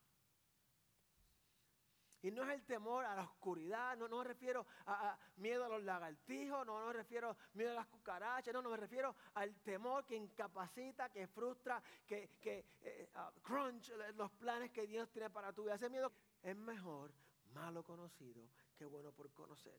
Y 2.22 2.30
no 2.30 2.42
es 2.44 2.50
el 2.50 2.64
temor 2.64 3.04
a 3.04 3.14
la 3.14 3.22
oscuridad, 3.22 3.98
no, 3.98 4.08
no 4.08 4.18
me 4.18 4.24
refiero 4.24 4.66
a, 4.86 5.18
miedo 5.36 5.64
a 5.64 5.68
los 5.68 5.82
lagartijos, 5.82 6.64
no, 6.64 6.80
no 6.80 6.86
me 6.86 6.92
refiero 6.94 7.36
miedo 7.52 7.72
a 7.72 7.74
las 7.74 7.86
cucarachas, 7.86 8.54
no, 8.54 8.62
no 8.62 8.70
me 8.70 8.78
refiero 8.78 9.14
al 9.34 9.54
temor 9.56 10.06
que 10.06 10.16
incapacita, 10.16 11.10
que 11.10 11.26
frustra, 11.26 11.82
que, 12.06 12.30
que 12.40 12.64
eh, 12.80 13.10
crunch 13.42 13.92
los 14.16 14.30
planes 14.32 14.70
que 14.70 14.86
Dios 14.86 15.10
tiene 15.10 15.28
para 15.28 15.52
tu 15.52 15.64
vida. 15.64 15.74
Ese 15.74 15.90
miedo 15.90 16.10
es 16.42 16.56
mejor 16.56 17.12
malo 17.52 17.82
conocido 17.82 18.48
que 18.74 18.86
bueno 18.86 19.12
por 19.12 19.30
conocer. 19.32 19.78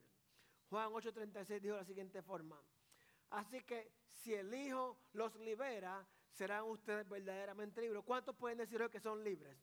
Juan 0.70 0.90
8:36 0.90 1.60
dijo 1.60 1.74
de 1.74 1.80
la 1.80 1.84
siguiente 1.84 2.22
forma. 2.22 2.60
Así 3.30 3.62
que 3.62 3.92
si 4.12 4.34
el 4.34 4.52
Hijo 4.54 4.98
los 5.12 5.34
libera, 5.36 6.06
serán 6.30 6.64
ustedes 6.64 7.08
verdaderamente 7.08 7.80
libres. 7.80 8.02
¿Cuántos 8.04 8.36
pueden 8.36 8.58
decir 8.58 8.80
hoy 8.82 8.90
que 8.90 9.00
son 9.00 9.22
libres? 9.22 9.56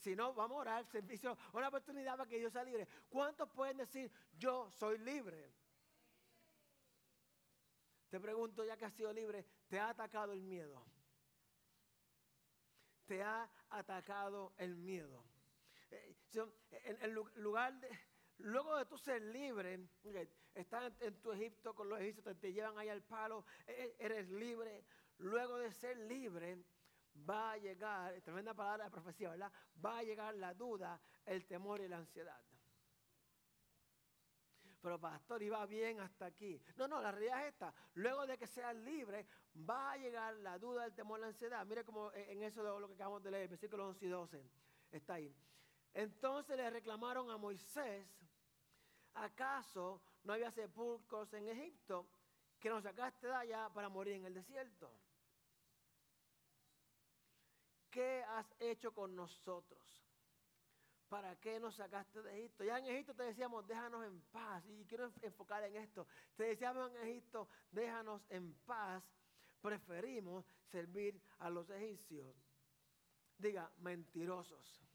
Si 0.00 0.16
no, 0.16 0.34
vamos 0.34 0.56
a 0.56 0.60
orar, 0.60 0.86
servicio, 0.86 1.36
una 1.52 1.68
oportunidad 1.68 2.16
para 2.16 2.28
que 2.28 2.40
yo 2.40 2.50
sea 2.50 2.64
libre. 2.64 2.88
¿Cuántos 3.08 3.48
pueden 3.50 3.76
decir, 3.76 4.10
yo 4.36 4.70
soy 4.72 4.98
libre? 4.98 5.52
Te 8.08 8.18
pregunto, 8.18 8.64
ya 8.64 8.76
que 8.76 8.86
has 8.86 8.94
sido 8.94 9.12
libre, 9.12 9.46
¿te 9.68 9.78
ha 9.78 9.90
atacado 9.90 10.32
el 10.32 10.42
miedo? 10.42 10.84
Te 13.06 13.22
ha 13.22 13.48
atacado 13.70 14.52
el 14.56 14.74
miedo. 14.76 15.24
Eh, 15.90 16.16
en 16.82 17.14
lugar 17.14 17.78
de, 17.80 17.88
luego 18.38 18.76
de 18.76 18.86
tú 18.86 18.98
ser 18.98 19.22
libre, 19.22 19.88
estás 20.54 20.92
en 21.00 21.20
tu 21.20 21.32
Egipto 21.32 21.74
con 21.74 21.88
los 21.88 22.00
egipcios, 22.00 22.38
te 22.38 22.52
llevan 22.52 22.78
ahí 22.78 22.88
al 22.88 23.02
palo, 23.02 23.44
e, 23.66 23.72
e, 23.72 24.04
eres 24.04 24.28
libre. 24.28 24.84
Luego 25.18 25.58
de 25.58 25.72
ser 25.72 25.96
libre, 25.96 26.58
va 27.28 27.52
a 27.52 27.58
llegar, 27.58 28.20
tremenda 28.22 28.54
palabra 28.54 28.84
de 28.84 28.90
profecía, 28.90 29.30
¿verdad? 29.30 29.52
Va 29.84 29.98
a 29.98 30.02
llegar 30.02 30.34
la 30.34 30.54
duda, 30.54 31.00
el 31.26 31.44
temor 31.46 31.80
y 31.80 31.88
la 31.88 31.98
ansiedad. 31.98 32.40
pero 34.80 34.98
pastor, 34.98 35.42
iba 35.42 35.66
bien 35.66 35.98
hasta 36.00 36.26
aquí. 36.26 36.62
No, 36.76 36.86
no, 36.86 37.02
la 37.02 37.10
realidad 37.10 37.42
es 37.42 37.52
esta. 37.52 37.74
Luego 37.94 38.26
de 38.26 38.38
que 38.38 38.46
seas 38.46 38.74
libre, 38.76 39.26
va 39.68 39.92
a 39.92 39.96
llegar 39.96 40.34
la 40.36 40.56
duda, 40.58 40.84
el 40.84 40.94
temor, 40.94 41.18
la 41.18 41.26
ansiedad. 41.26 41.66
Mire 41.66 41.84
como 41.84 42.12
en 42.12 42.42
eso 42.44 42.62
lo 42.62 42.86
que 42.86 42.94
acabamos 42.94 43.22
de 43.22 43.32
leer, 43.32 43.48
versículo 43.48 43.88
11 43.88 44.06
y 44.06 44.08
12. 44.08 44.50
Está 44.92 45.14
ahí. 45.14 45.34
Entonces 45.94 46.56
le 46.56 46.70
reclamaron 46.70 47.30
a 47.30 47.36
Moisés, 47.36 48.06
¿acaso 49.14 50.00
no 50.24 50.32
había 50.32 50.50
sepulcros 50.50 51.32
en 51.32 51.48
Egipto 51.48 52.06
que 52.60 52.70
nos 52.70 52.82
sacaste 52.82 53.26
de 53.26 53.34
allá 53.34 53.68
para 53.70 53.88
morir 53.88 54.14
en 54.14 54.24
el 54.24 54.34
desierto? 54.34 54.90
¿Qué 57.90 58.22
has 58.22 58.54
hecho 58.60 58.92
con 58.92 59.16
nosotros? 59.16 60.04
¿Para 61.08 61.34
qué 61.36 61.58
nos 61.58 61.76
sacaste 61.76 62.22
de 62.22 62.38
Egipto? 62.38 62.64
Ya 62.64 62.78
en 62.78 62.84
Egipto 62.86 63.14
te 63.14 63.22
decíamos, 63.22 63.66
déjanos 63.66 64.04
en 64.04 64.20
paz. 64.30 64.62
Y 64.66 64.84
quiero 64.84 65.10
enfocar 65.22 65.64
en 65.64 65.76
esto. 65.76 66.06
Te 66.36 66.44
decíamos 66.44 66.90
en 66.90 67.08
Egipto, 67.08 67.48
déjanos 67.70 68.22
en 68.28 68.52
paz. 68.66 69.02
Preferimos 69.62 70.44
servir 70.70 71.20
a 71.38 71.48
los 71.48 71.68
egipcios. 71.70 72.36
Diga, 73.38 73.70
mentirosos. 73.78 74.87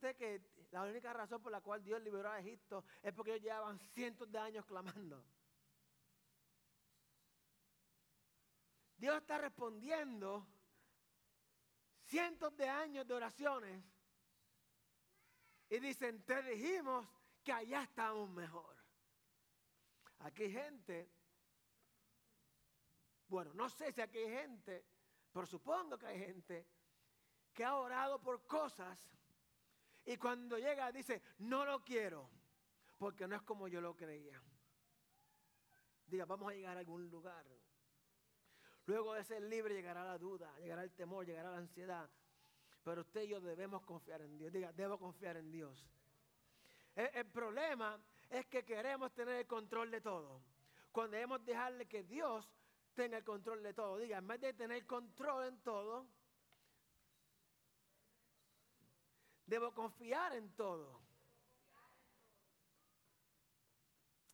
Que 0.00 0.40
la 0.70 0.82
única 0.82 1.12
razón 1.12 1.42
por 1.42 1.52
la 1.52 1.60
cual 1.60 1.84
Dios 1.84 2.00
liberó 2.00 2.30
a 2.30 2.40
Egipto 2.40 2.84
es 3.02 3.12
porque 3.12 3.32
ellos 3.32 3.44
llevaban 3.44 3.78
cientos 3.78 4.32
de 4.32 4.38
años 4.38 4.64
clamando. 4.64 5.22
Dios 8.96 9.16
está 9.18 9.36
respondiendo 9.38 10.46
cientos 12.04 12.56
de 12.56 12.68
años 12.68 13.06
de 13.06 13.14
oraciones 13.14 13.84
y 15.68 15.78
dicen, 15.80 16.24
te 16.24 16.42
dijimos 16.42 17.06
que 17.44 17.52
allá 17.52 17.82
estamos 17.82 18.28
mejor. 18.30 18.76
Aquí 20.20 20.44
hay 20.44 20.52
gente, 20.52 21.10
bueno, 23.28 23.52
no 23.54 23.68
sé 23.68 23.92
si 23.92 24.00
aquí 24.00 24.18
hay 24.18 24.30
gente, 24.30 24.84
pero 25.30 25.46
supongo 25.46 25.98
que 25.98 26.06
hay 26.06 26.18
gente 26.18 26.66
que 27.52 27.64
ha 27.64 27.76
orado 27.76 28.20
por 28.20 28.46
cosas 28.46 28.98
y 30.04 30.16
cuando 30.16 30.58
llega 30.58 30.90
dice, 30.92 31.22
no 31.38 31.64
lo 31.64 31.84
quiero, 31.84 32.30
porque 32.98 33.26
no 33.26 33.36
es 33.36 33.42
como 33.42 33.68
yo 33.68 33.80
lo 33.80 33.96
creía. 33.96 34.40
Diga, 36.06 36.24
vamos 36.24 36.50
a 36.50 36.54
llegar 36.54 36.76
a 36.76 36.80
algún 36.80 37.08
lugar. 37.08 37.46
Luego 38.86 39.14
de 39.14 39.24
ser 39.24 39.42
libre 39.42 39.74
llegará 39.74 40.04
la 40.04 40.18
duda, 40.18 40.52
llegará 40.58 40.82
el 40.82 40.92
temor, 40.92 41.24
llegará 41.24 41.50
la 41.50 41.58
ansiedad. 41.58 42.10
Pero 42.82 43.02
usted 43.02 43.22
y 43.22 43.28
yo 43.28 43.40
debemos 43.40 43.82
confiar 43.82 44.22
en 44.22 44.36
Dios. 44.36 44.52
Diga, 44.52 44.72
debo 44.72 44.98
confiar 44.98 45.36
en 45.36 45.50
Dios. 45.50 45.86
El, 46.96 47.26
problema 47.26 48.02
es 48.28 48.46
que 48.46 48.64
queremos 48.64 49.12
tener 49.14 49.36
el 49.36 49.46
control 49.46 49.90
de 49.90 50.00
todo. 50.00 50.42
Cuando 50.90 51.12
debemos 51.12 51.44
dejarle 51.44 51.86
que 51.86 52.02
Dios 52.02 52.50
tenga 52.94 53.18
el 53.18 53.24
control 53.24 53.62
de 53.62 53.74
todo. 53.74 53.98
Diga, 53.98 54.18
en 54.18 54.26
vez 54.26 54.40
de 54.40 54.54
tener 54.54 54.84
control 54.86 55.46
en 55.46 55.62
todo, 55.62 56.06
debo 59.50 59.74
confiar 59.74 60.32
en 60.34 60.54
todo. 60.54 61.00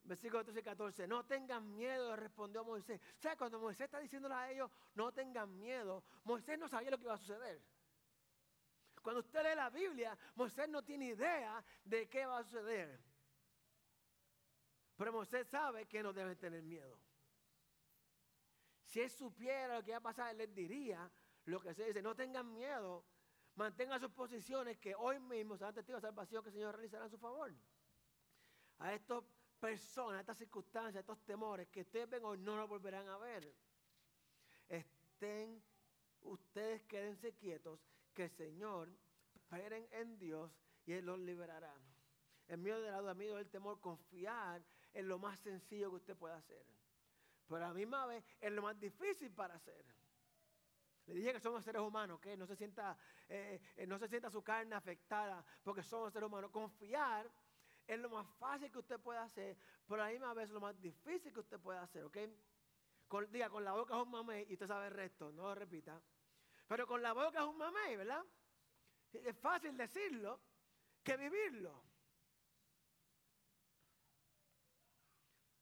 Versículo 0.05 0.45
13 0.45 0.61
y 0.61 0.63
14. 0.63 1.09
No 1.09 1.25
tengan 1.25 1.75
miedo, 1.75 2.15
respondió 2.15 2.63
Moisés. 2.63 3.01
O 3.01 3.21
sea, 3.21 3.37
cuando 3.37 3.59
Moisés 3.59 3.87
está 3.87 3.99
diciéndole 3.99 4.35
a 4.35 4.51
ellos, 4.53 4.71
no 4.95 5.11
tengan 5.13 5.59
miedo, 5.59 6.05
Moisés 6.25 6.59
no 6.59 6.69
sabía 6.69 6.91
lo 6.91 6.99
que 6.99 7.05
iba 7.05 7.15
a 7.15 7.19
suceder. 7.19 7.61
Cuando 9.03 9.21
usted 9.21 9.43
lee 9.43 9.57
la 9.57 9.71
Biblia, 9.71 10.17
Moisés 10.35 10.69
no 10.69 10.85
tiene 10.85 11.07
idea 11.07 11.65
de 11.85 12.09
qué 12.09 12.27
va 12.27 12.39
a 12.39 12.45
suceder. 12.45 13.01
Pero 14.97 15.13
Moisés 15.13 15.47
sabe 15.49 15.87
que 15.87 16.03
no 16.03 16.13
deben 16.13 16.37
tener 16.37 16.63
miedo. 16.63 16.99
Si 18.85 19.01
él 19.01 19.11
supiera 19.11 19.77
lo 19.77 19.83
que 19.83 19.91
iba 19.91 19.99
a 19.99 20.03
pasar, 20.03 20.31
él 20.31 20.39
les 20.39 20.55
diría 20.55 21.11
lo 21.47 21.61
que 21.61 21.75
se 21.75 21.87
dice. 21.87 22.03
No 22.03 22.15
tengan 22.15 22.53
miedo, 22.53 23.05
mantengan 23.57 24.01
sus 24.01 24.11
posiciones 24.11 24.79
que 24.79 24.95
hoy 24.95 25.19
mismo 25.19 25.57
serán 25.57 25.75
testigos 25.75 26.03
de 26.03 26.09
salvación 26.09 26.42
que 26.42 26.51
el 26.51 26.55
Señor 26.55 26.75
realizará 26.75 27.05
en 27.05 27.11
su 27.11 27.19
favor. 27.19 27.53
A 28.79 28.92
estas 28.92 29.25
personas, 29.59 30.19
a 30.19 30.21
estas 30.21 30.38
circunstancias, 30.38 30.97
a 30.97 31.01
estos 31.01 31.25
temores 31.25 31.69
que 31.69 31.81
ustedes 31.81 32.09
ven 32.09 32.25
hoy 32.25 32.38
no 32.38 32.57
lo 32.57 32.69
volverán 32.69 33.09
a 33.09 33.16
ver. 33.16 33.53
Estén, 34.69 35.62
ustedes 36.23 36.83
quédense 36.83 37.35
quietos 37.35 37.81
que 38.14 38.25
el 38.25 38.31
Señor 38.31 38.88
esperen 39.35 39.88
en 39.92 40.19
Dios 40.19 40.53
y 40.85 40.92
Él 40.92 41.07
los 41.07 41.19
liberará. 41.19 41.75
En 42.49 42.62
medio 42.62 42.81
de 42.81 42.90
la 42.90 43.01
duda, 43.01 43.40
en 43.40 43.49
temor, 43.49 43.81
confiar 43.81 44.62
en 44.92 45.09
lo 45.09 45.19
más 45.19 45.38
sencillo 45.40 45.90
que 45.90 45.97
usted 45.97 46.16
pueda 46.16 46.37
hacer. 46.37 46.64
Pero 47.47 47.57
a 47.57 47.69
la 47.69 47.75
misma 47.75 48.07
vez 48.07 48.25
es 48.40 48.53
lo 48.53 48.62
más 48.62 48.79
difícil 48.79 49.31
para 49.33 49.55
hacer. 49.55 49.85
Le 51.07 51.14
dije 51.14 51.33
que 51.33 51.40
somos 51.40 51.64
seres 51.64 51.83
humanos, 51.83 52.19
que 52.21 52.37
no 52.37 52.47
se 52.47 52.57
sienta, 52.57 52.97
eh, 53.29 53.61
eh, 53.77 53.87
no 53.87 53.99
se 53.99 54.09
sienta 54.09 54.29
su 54.29 54.42
carne 54.42 54.75
afectada 54.75 55.45
porque 55.62 55.83
somos 55.83 56.12
seres 56.12 56.27
humanos. 56.27 56.51
Confiar 56.51 57.31
es 57.87 57.99
lo 58.01 58.11
más 58.11 58.27
fácil 58.38 58.71
que 58.71 58.79
usted 58.79 58.99
puede 58.99 59.21
hacer, 59.21 59.57
pero 59.87 60.03
a 60.03 60.07
la 60.07 60.12
misma 60.12 60.35
vez 60.35 60.51
lo 60.51 60.61
más 60.61 60.81
difícil 60.81 61.33
que 61.33 61.40
usted 61.40 61.61
puede 61.61 61.79
hacer, 61.79 62.05
¿ok? 62.05 62.19
Diga, 63.31 63.49
con 63.49 63.64
la 63.64 63.73
boca 63.73 63.97
es 63.97 64.03
un 64.03 64.11
mamé 64.11 64.45
y 64.49 64.55
usted 64.55 64.66
sabe 64.66 64.88
el 64.88 64.95
resto, 64.95 65.31
no 65.31 65.45
lo 65.45 65.55
repita. 65.55 66.03
Pero 66.66 66.87
con 66.88 67.01
la 67.01 67.12
boca 67.12 67.38
es 67.38 67.47
un 67.47 67.57
mamey, 67.57 67.97
¿verdad? 67.97 68.25
Es 69.12 69.38
fácil 69.38 69.77
decirlo 69.77 70.40
que 71.05 71.16
vivirlo. 71.16 71.86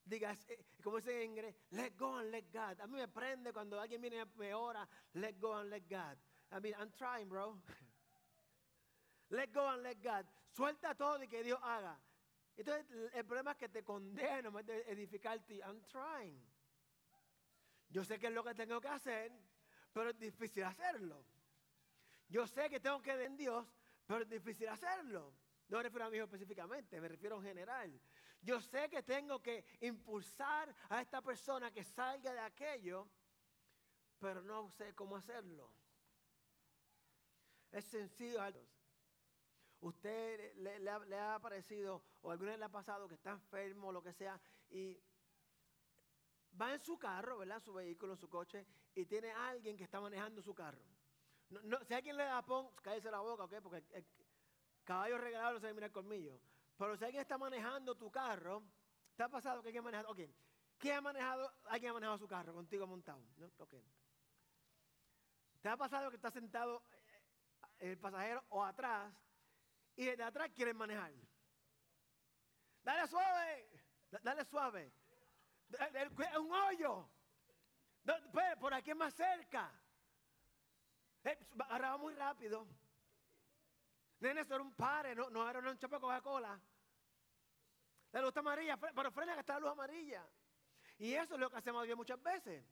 Diga, 0.05 0.37
eh, 0.49 0.65
como 0.83 0.99
dice 0.99 1.23
en 1.23 1.31
inglés, 1.31 1.55
let 1.71 1.93
go 1.97 2.17
and 2.17 2.31
let 2.31 2.45
God. 2.53 2.81
A 2.81 2.87
mí 2.87 2.99
me 2.99 3.09
prende 3.09 3.53
cuando 3.53 3.81
alguien 3.81 4.01
viene 4.01 4.21
y 4.21 4.39
me 4.39 4.53
ora, 4.55 4.87
let 5.15 5.35
go 5.41 5.55
and 5.55 5.71
let 5.71 5.83
God. 5.89 6.19
I 6.53 6.61
mean, 6.61 6.75
I'm 6.79 6.93
trying, 6.93 7.29
bro. 7.29 7.59
let 9.31 9.53
go 9.53 9.69
and 9.69 9.83
let 9.83 9.97
God. 10.03 10.27
Suelta 10.51 10.95
todo 10.95 11.23
y 11.23 11.29
que 11.29 11.43
Dios 11.43 11.59
haga. 11.63 11.99
Entonces, 12.57 12.87
el 13.15 13.25
problema 13.25 13.53
es 13.53 13.57
que 13.57 13.69
te 13.69 13.83
condeno 13.83 14.49
en 14.49 14.55
vez 14.55 14.67
de 14.67 14.93
edificarte. 14.93 15.55
I'm 15.61 15.83
trying. 15.87 16.41
Yo 17.89 18.05
sé 18.05 18.19
qué 18.19 18.27
es 18.27 18.33
lo 18.33 18.45
que 18.45 18.55
tengo 18.55 18.81
que 18.81 18.89
hacer 18.89 19.33
pero 19.95 20.11
es 20.11 20.19
difícil 20.19 20.65
hacerlo. 20.65 21.25
Yo 22.29 22.47
sé 22.49 22.69
que 22.69 22.81
tengo 22.81 23.01
que 23.01 23.13
en 23.13 23.37
Dios, 23.37 23.65
pero 24.07 24.23
es 24.23 24.29
difícil 24.29 24.69
hacerlo. 24.69 25.33
No 25.69 25.77
me 25.79 25.85
refiero 25.85 26.07
a 26.07 26.11
mí 26.11 26.19
específicamente, 26.19 27.01
me 27.01 27.09
refiero 27.09 27.37
en 27.37 27.45
general. 27.45 28.01
Yo 28.45 28.61
sé 28.61 28.91
que 28.91 29.03
tengo 29.03 29.41
que 29.41 29.65
impulsar 29.81 30.75
a 30.91 31.01
esta 31.01 31.23
persona 31.23 31.73
que 31.73 31.83
salga 31.83 32.31
de 32.33 32.41
aquello, 32.41 33.09
pero 34.19 34.43
no 34.43 34.71
sé 34.71 34.95
cómo 34.95 35.17
hacerlo. 35.17 35.73
Es 37.73 37.87
sencillo. 37.87 38.43
Usted 39.81 40.55
le, 40.57 41.19
ha 41.19 41.39
parecido, 41.41 42.03
o 42.21 42.31
alguna 42.31 42.51
vez 42.51 42.59
le 42.59 42.65
ha 42.67 42.69
pasado 42.71 43.09
que 43.09 43.15
está 43.15 43.31
enfermo 43.31 43.89
o 43.89 43.93
lo 43.93 44.03
que 44.03 44.13
sea, 44.13 44.39
y 44.69 45.03
va 46.61 46.75
en 46.75 46.81
su 46.81 46.99
carro, 46.99 47.39
¿verdad? 47.39 47.61
Su 47.61 47.73
vehículo, 47.73 48.15
su 48.15 48.29
coche, 48.29 48.67
y 48.95 49.07
tiene 49.07 49.31
a 49.31 49.49
alguien 49.49 49.77
que 49.77 49.85
está 49.85 50.01
manejando 50.01 50.43
su 50.43 50.55
carro. 50.55 50.85
No, 51.49 51.83
si 51.85 51.95
alguien 51.95 52.17
le 52.17 52.25
da 52.25 52.43
pon, 52.43 52.71
cállese 52.83 53.11
la 53.11 53.21
boca, 53.21 53.45
¿ok? 53.45 53.55
Porque 53.63 53.83
el 53.93 54.07
caballo 54.85 55.17
regalado 55.17 55.55
no 55.55 55.61
se 55.61 55.73
mira 55.73 55.87
el 55.87 55.93
colmillo. 55.93 56.39
Pero 56.77 56.97
si 56.97 57.05
alguien 57.05 57.23
está 57.23 57.39
manejando 57.39 57.95
tu 57.95 58.11
carro, 58.11 58.63
¿te 59.17 59.23
ha 59.23 59.29
pasado 59.29 59.63
que 59.63 59.69
alguien 59.69 59.83
ha 59.83 59.85
manejado? 59.85 60.11
Ok. 60.11 60.21
¿Quién 60.79 60.97
ha 60.97 61.01
manejado? 61.01 61.53
Alguien 61.67 61.91
ha 61.91 61.95
manejado 61.95 62.19
su 62.19 62.27
carro 62.27 62.53
contigo 62.53 62.87
montado. 62.87 63.23
¿Te 65.61 65.69
ha 65.69 65.77
pasado 65.77 66.11
que 66.11 66.17
está 66.17 66.31
sentado 66.31 66.83
eh, 67.79 67.93
el 67.93 67.99
pasajero 67.99 68.45
o 68.51 68.65
atrás 68.65 69.13
y 69.97 70.05
de 70.05 70.23
atrás 70.23 70.51
quieren 70.55 70.77
manejar? 70.77 71.13
Dale 72.83 73.07
suave, 73.07 73.71
dale 74.23 74.45
suave. 74.45 74.93
Un 76.39 76.53
hoyo. 76.53 77.09
Pues, 78.33 78.57
por 78.57 78.75
aquí 78.75 78.91
es 78.91 78.97
más 78.97 79.15
cerca. 79.15 79.73
Eh, 81.25 81.39
agarraba 81.61 81.97
muy 81.97 82.15
rápido. 82.15 82.67
Nene, 84.21 84.41
eso 84.41 84.55
era 84.55 84.63
un 84.63 84.75
pare, 84.75 85.15
no, 85.15 85.29
no 85.31 85.49
era 85.49 85.59
un 85.59 85.79
de 85.79 85.89
Coca-Cola. 85.89 86.61
La 88.13 88.21
luz 88.21 88.37
amarilla, 88.37 88.77
pero 88.77 89.11
frena 89.11 89.35
que 89.35 89.41
está 89.41 89.55
la 89.55 89.61
luz 89.61 89.71
amarilla. 89.71 90.25
Y 90.99 91.15
eso 91.15 91.35
es 91.35 91.41
lo 91.41 91.51
que 91.51 91.57
hacemos 91.57 91.85
Dios 91.85 91.97
muchas 91.97 92.23
veces. 92.23 92.65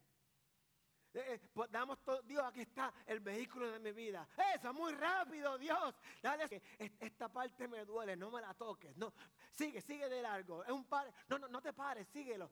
Eh, 1.15 1.35
eh, 1.35 1.41
pues 1.53 1.71
damos 1.71 2.03
todo, 2.03 2.23
Dios, 2.23 2.43
aquí 2.43 2.63
está 2.63 2.93
el 3.07 3.21
vehículo 3.21 3.71
de 3.71 3.79
mi 3.79 3.93
vida. 3.93 4.27
Eso, 4.55 4.73
muy 4.73 4.95
rápido, 4.95 5.59
Dios. 5.59 5.95
Dale, 6.23 6.63
esta 7.01 7.29
parte 7.29 7.69
me 7.69 7.85
duele, 7.85 8.17
no 8.17 8.31
me 8.31 8.41
la 8.41 8.55
toques. 8.55 8.97
No, 8.97 9.13
sigue, 9.51 9.83
sigue 9.83 10.09
de 10.09 10.23
largo. 10.23 10.65
Es 10.65 10.71
un 10.71 10.85
par, 10.85 11.13
no, 11.29 11.39
no, 11.39 11.49
no 11.49 11.61
te 11.61 11.73
pares, 11.73 12.09
síguelo. 12.09 12.51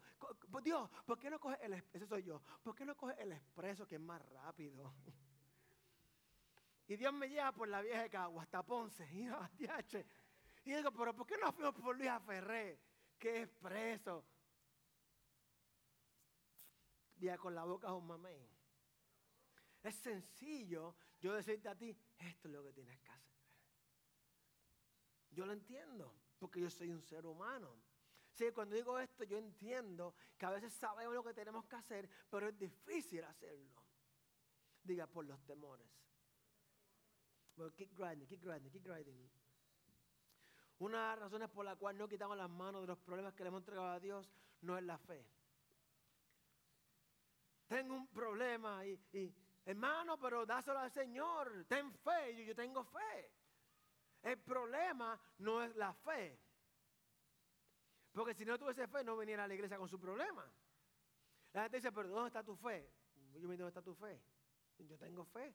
Dios, 0.63 0.91
¿por 1.07 1.19
qué 1.19 1.31
no 1.31 1.41
coges 1.41 1.59
el 1.63 1.73
ese 1.93 2.07
soy 2.07 2.23
yo? 2.23 2.43
¿Por 2.63 2.75
qué 2.75 2.85
no 2.85 2.97
coges 2.97 3.17
el 3.19 3.33
expreso 3.33 3.87
que 3.87 3.95
es 3.95 4.01
más 4.01 4.21
rápido? 4.31 4.93
Y 6.91 6.97
Dios 6.97 7.13
me 7.13 7.29
lleva 7.29 7.53
por 7.53 7.69
la 7.69 7.83
vieja 7.83 8.03
de 8.03 8.11
Cagua 8.11 8.43
hasta 8.43 8.65
Ponce. 8.65 9.07
Y, 9.13 10.69
Y 10.69 10.75
digo, 10.75 10.91
pero 10.91 11.15
¿por 11.15 11.25
qué 11.25 11.37
no 11.39 11.53
fuimos 11.53 11.73
por 11.77 11.97
Luis 11.97 12.11
Ferré, 12.27 12.81
que 13.17 13.43
es 13.43 13.49
preso? 13.49 14.27
Día 17.15 17.39
con 17.39 17.55
la 17.55 17.63
boca 17.63 17.95
un 17.95 18.09
mamey. 18.09 18.45
Es 19.85 19.95
sencillo 19.95 20.97
yo 21.21 21.33
decirte 21.33 21.69
a 21.69 21.77
ti, 21.77 21.97
esto 22.19 22.49
es 22.49 22.55
lo 22.55 22.65
que 22.65 22.73
tienes 22.73 22.99
que 22.99 23.09
hacer. 23.09 23.39
Yo 25.31 25.47
lo 25.47 25.53
entiendo, 25.53 26.13
porque 26.41 26.61
yo 26.61 26.69
soy 26.69 26.91
un 26.91 27.03
ser 27.03 27.25
humano. 27.25 27.73
Sí, 28.33 28.51
cuando 28.53 28.75
digo 28.75 28.99
esto, 28.99 29.23
yo 29.23 29.39
entiendo 29.39 30.17
que 30.37 30.45
a 30.45 30.51
veces 30.51 30.73
sabemos 30.73 31.15
lo 31.15 31.23
que 31.23 31.35
tenemos 31.35 31.65
que 31.67 31.77
hacer, 31.77 32.11
pero 32.29 32.49
es 32.49 32.59
difícil 32.59 33.23
hacerlo. 33.23 33.81
Diga, 34.83 35.07
por 35.07 35.25
los 35.25 35.41
temores. 35.45 36.01
Keep 37.77 37.95
grinding, 37.97 38.27
keep 38.27 38.43
grinding, 38.43 38.71
keep 38.71 38.85
grinding. 38.85 39.31
Una 40.79 40.99
de 40.99 41.07
las 41.09 41.19
razones 41.19 41.51
por 41.51 41.65
la 41.65 41.77
cual 41.77 41.99
no 41.99 42.09
quitamos 42.09 42.37
las 42.37 42.49
manos 42.49 42.81
de 42.83 42.87
los 42.87 42.99
problemas 42.99 43.35
que 43.35 43.45
le 43.45 43.49
hemos 43.49 43.61
entregado 43.61 43.89
a 43.89 44.01
Dios 44.01 44.31
no 44.63 44.79
es 44.79 44.85
la 44.85 44.97
fe. 44.99 45.27
Tengo 47.69 47.95
un 47.95 48.09
problema 48.09 48.85
y, 48.87 48.99
y 49.13 49.35
hermano, 49.67 50.19
pero 50.19 50.47
dáselo 50.47 50.79
al 50.79 50.91
Señor. 50.91 51.67
Ten 51.69 51.93
fe, 51.93 52.35
yo, 52.37 52.45
yo 52.45 52.55
tengo 52.55 52.83
fe. 52.85 53.31
El 54.23 54.39
problema 54.39 55.21
no 55.39 55.63
es 55.63 55.75
la 55.77 55.93
fe. 55.93 56.39
Porque 58.13 58.35
si 58.35 58.45
no 58.45 58.59
tuviese 58.59 58.89
fe, 58.89 59.05
no 59.05 59.17
viniera 59.17 59.45
a 59.45 59.49
la 59.49 59.55
iglesia 59.55 59.79
con 59.79 59.89
su 59.89 60.01
problema. 60.01 60.51
La 61.53 61.63
gente 61.63 61.77
dice, 61.77 61.93
pero 61.93 62.09
¿dónde 62.09 62.29
está 62.29 62.43
tu 62.43 62.57
fe? 62.57 62.91
Yo 63.35 63.49
me 63.49 63.57
¿dónde 63.57 63.69
está 63.69 63.83
tu 63.83 63.95
fe? 63.95 64.21
Yo 64.79 64.99
tengo 64.99 65.25
fe. 65.25 65.55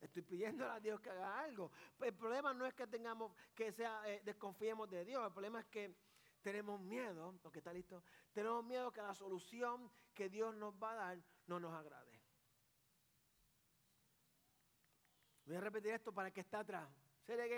Estoy 0.00 0.22
pidiendo 0.22 0.70
a 0.70 0.78
Dios 0.78 1.00
que 1.00 1.10
haga 1.10 1.40
algo. 1.40 1.70
El 2.00 2.14
problema 2.14 2.54
no 2.54 2.66
es 2.66 2.74
que 2.74 2.86
tengamos, 2.86 3.32
que 3.54 3.72
sea, 3.72 4.02
eh, 4.08 4.22
desconfiemos 4.24 4.88
de 4.88 5.04
Dios. 5.04 5.24
El 5.24 5.32
problema 5.32 5.60
es 5.60 5.66
que 5.66 5.94
tenemos 6.40 6.80
miedo, 6.80 7.38
porque 7.42 7.58
está 7.58 7.72
listo, 7.72 8.02
tenemos 8.32 8.64
miedo 8.64 8.92
que 8.92 9.02
la 9.02 9.14
solución 9.14 9.90
que 10.14 10.28
Dios 10.28 10.54
nos 10.54 10.74
va 10.74 10.92
a 10.92 10.94
dar 10.94 11.18
no 11.46 11.58
nos 11.58 11.74
agrade. 11.74 12.18
Voy 15.46 15.56
a 15.56 15.60
repetir 15.60 15.92
esto 15.92 16.12
para 16.12 16.30
que 16.30 16.40
está 16.40 16.60
atrás. 16.60 16.88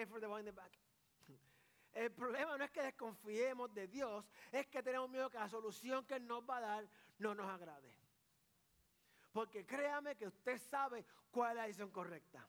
For 0.09 0.20
the 0.20 0.26
one 0.26 0.48
in 0.48 0.55
the. 0.55 0.62
El 1.92 2.12
problema 2.12 2.57
no 2.57 2.64
es 2.64 2.70
que 2.70 2.83
desconfiemos 2.83 3.72
de 3.74 3.87
Dios, 3.88 4.24
es 4.53 4.66
que 4.66 4.83
tenemos 4.83 5.11
miedo 5.11 5.29
que 5.29 5.38
la 5.38 5.48
solución 5.48 6.05
que 6.07 6.14
Él 6.14 6.26
nos 6.26 6.48
va 6.48 6.59
a 6.59 6.61
dar 6.61 6.88
no 7.18 7.35
nos 7.35 7.48
agrade. 7.48 8.00
Porque 9.33 9.64
créame 9.64 10.16
que 10.16 10.27
usted 10.27 10.59
sabe 10.59 11.05
cuál 11.31 11.51
es 11.51 11.57
la 11.57 11.62
decisión 11.62 11.90
correcta. 11.90 12.47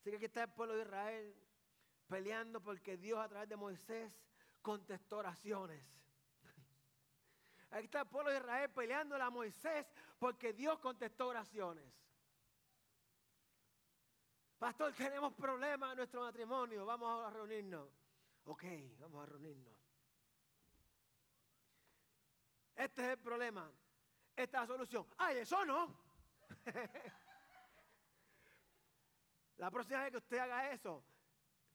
Así 0.00 0.10
que 0.10 0.16
aquí 0.16 0.24
está 0.24 0.44
el 0.44 0.50
pueblo 0.50 0.74
de 0.74 0.82
Israel 0.82 1.34
peleando 2.06 2.62
porque 2.62 2.96
Dios 2.96 3.18
a 3.18 3.28
través 3.28 3.48
de 3.48 3.56
Moisés 3.56 4.10
contestó 4.62 5.18
oraciones. 5.18 5.84
Aquí 7.70 7.84
está 7.84 8.00
el 8.00 8.06
pueblo 8.06 8.30
de 8.30 8.38
Israel 8.38 8.70
peleando 8.70 9.16
a 9.16 9.30
Moisés 9.30 9.86
porque 10.18 10.54
Dios 10.54 10.78
contestó 10.78 11.28
oraciones. 11.28 11.84
Pastor, 14.58 14.94
tenemos 14.94 15.34
problemas 15.34 15.90
en 15.92 15.98
nuestro 15.98 16.22
matrimonio, 16.22 16.86
vamos 16.86 17.26
a 17.26 17.30
reunirnos. 17.30 17.88
Ok, 18.48 18.64
vamos 18.98 19.22
a 19.22 19.26
reunirnos. 19.26 19.76
Este 22.74 23.02
es 23.02 23.08
el 23.10 23.18
problema. 23.18 23.70
Esta 24.34 24.62
es 24.62 24.62
la 24.62 24.66
solución. 24.66 25.06
¡Ay, 25.18 25.36
eso 25.38 25.66
no! 25.66 25.94
la 29.58 29.70
próxima 29.70 30.00
vez 30.00 30.12
que 30.12 30.16
usted 30.16 30.38
haga 30.38 30.72
eso, 30.72 31.04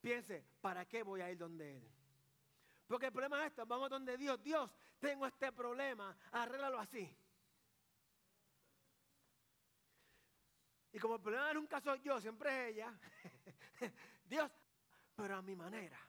piense, 0.02 0.44
¿para 0.62 0.88
qué 0.88 1.04
voy 1.04 1.22
a 1.22 1.30
ir 1.30 1.38
donde 1.38 1.78
Él? 1.78 1.88
Porque 2.88 3.06
el 3.06 3.12
problema 3.12 3.40
es 3.42 3.52
esto, 3.52 3.68
vamos 3.68 3.92
donde 3.92 4.18
Dios. 4.18 4.42
Dios, 4.42 4.72
tengo 5.00 5.28
este 5.28 5.52
problema, 5.52 6.18
arréglalo 6.32 6.80
así. 6.80 7.16
Y 10.92 10.98
como 10.98 11.18
el 11.18 11.22
problema 11.22 11.54
nunca 11.54 11.80
soy 11.80 12.02
yo, 12.02 12.20
siempre 12.20 12.50
es 12.50 12.74
ella. 12.74 13.00
Dios, 14.26 14.52
pero 15.16 15.36
a 15.36 15.42
mi 15.44 15.56
manera. 15.56 16.00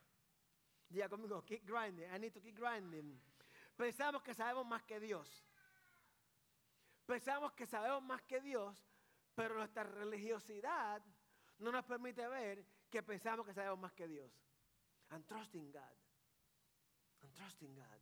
Diga 0.94 1.08
conmigo, 1.08 1.44
keep 1.44 1.66
grinding. 1.66 2.06
I 2.14 2.18
need 2.18 2.32
to 2.34 2.40
keep 2.40 2.56
grinding. 2.56 3.20
Pensamos 3.76 4.22
que 4.22 4.32
sabemos 4.32 4.64
más 4.64 4.84
que 4.84 5.00
Dios. 5.00 5.44
Pensamos 7.04 7.52
que 7.52 7.66
sabemos 7.66 8.04
más 8.04 8.22
que 8.22 8.40
Dios, 8.40 8.78
pero 9.34 9.56
nuestra 9.56 9.82
religiosidad 9.82 11.02
no 11.58 11.72
nos 11.72 11.84
permite 11.84 12.26
ver 12.28 12.64
que 12.88 13.02
pensamos 13.02 13.44
que 13.44 13.52
sabemos 13.52 13.80
más 13.80 13.92
que 13.92 14.06
Dios. 14.06 14.30
I'm 15.10 15.24
trusting 15.24 15.72
God. 15.72 15.96
I'm 17.22 17.32
trusting 17.32 17.74
God. 17.74 18.00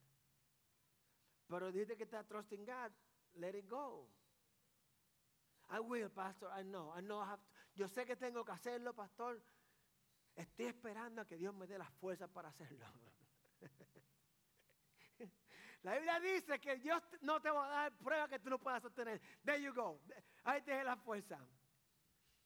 Pero 1.48 1.72
dice 1.72 1.96
que 1.96 2.04
está 2.04 2.22
trusting 2.24 2.66
God, 2.66 2.92
let 3.36 3.56
it 3.56 3.66
go. 3.66 4.06
I 5.70 5.80
will, 5.80 6.10
pastor. 6.10 6.50
I 6.54 6.62
know. 6.62 6.92
I 6.94 7.00
know 7.00 7.24
Yo 7.74 7.88
sé 7.88 8.04
que 8.04 8.16
tengo 8.16 8.44
que 8.44 8.52
hacerlo, 8.52 8.92
pastor. 8.92 9.40
Estoy 10.34 10.66
esperando 10.66 11.22
a 11.22 11.26
que 11.26 11.36
Dios 11.36 11.54
me 11.54 11.66
dé 11.66 11.78
las 11.78 11.90
fuerzas 11.94 12.28
para 12.30 12.48
hacerlo. 12.48 12.86
La 15.82 15.94
Biblia 15.94 16.20
dice 16.20 16.60
que 16.60 16.76
Dios 16.76 17.02
no 17.22 17.42
te 17.42 17.50
va 17.50 17.66
a 17.66 17.68
dar 17.68 17.98
pruebas 17.98 18.28
que 18.28 18.38
tú 18.38 18.50
no 18.50 18.58
puedas 18.58 18.82
sostener. 18.82 19.20
There 19.44 19.60
you 19.60 19.74
go. 19.74 20.00
Ahí 20.44 20.62
tienes 20.62 20.84
la 20.84 20.96
fuerza. 20.96 21.38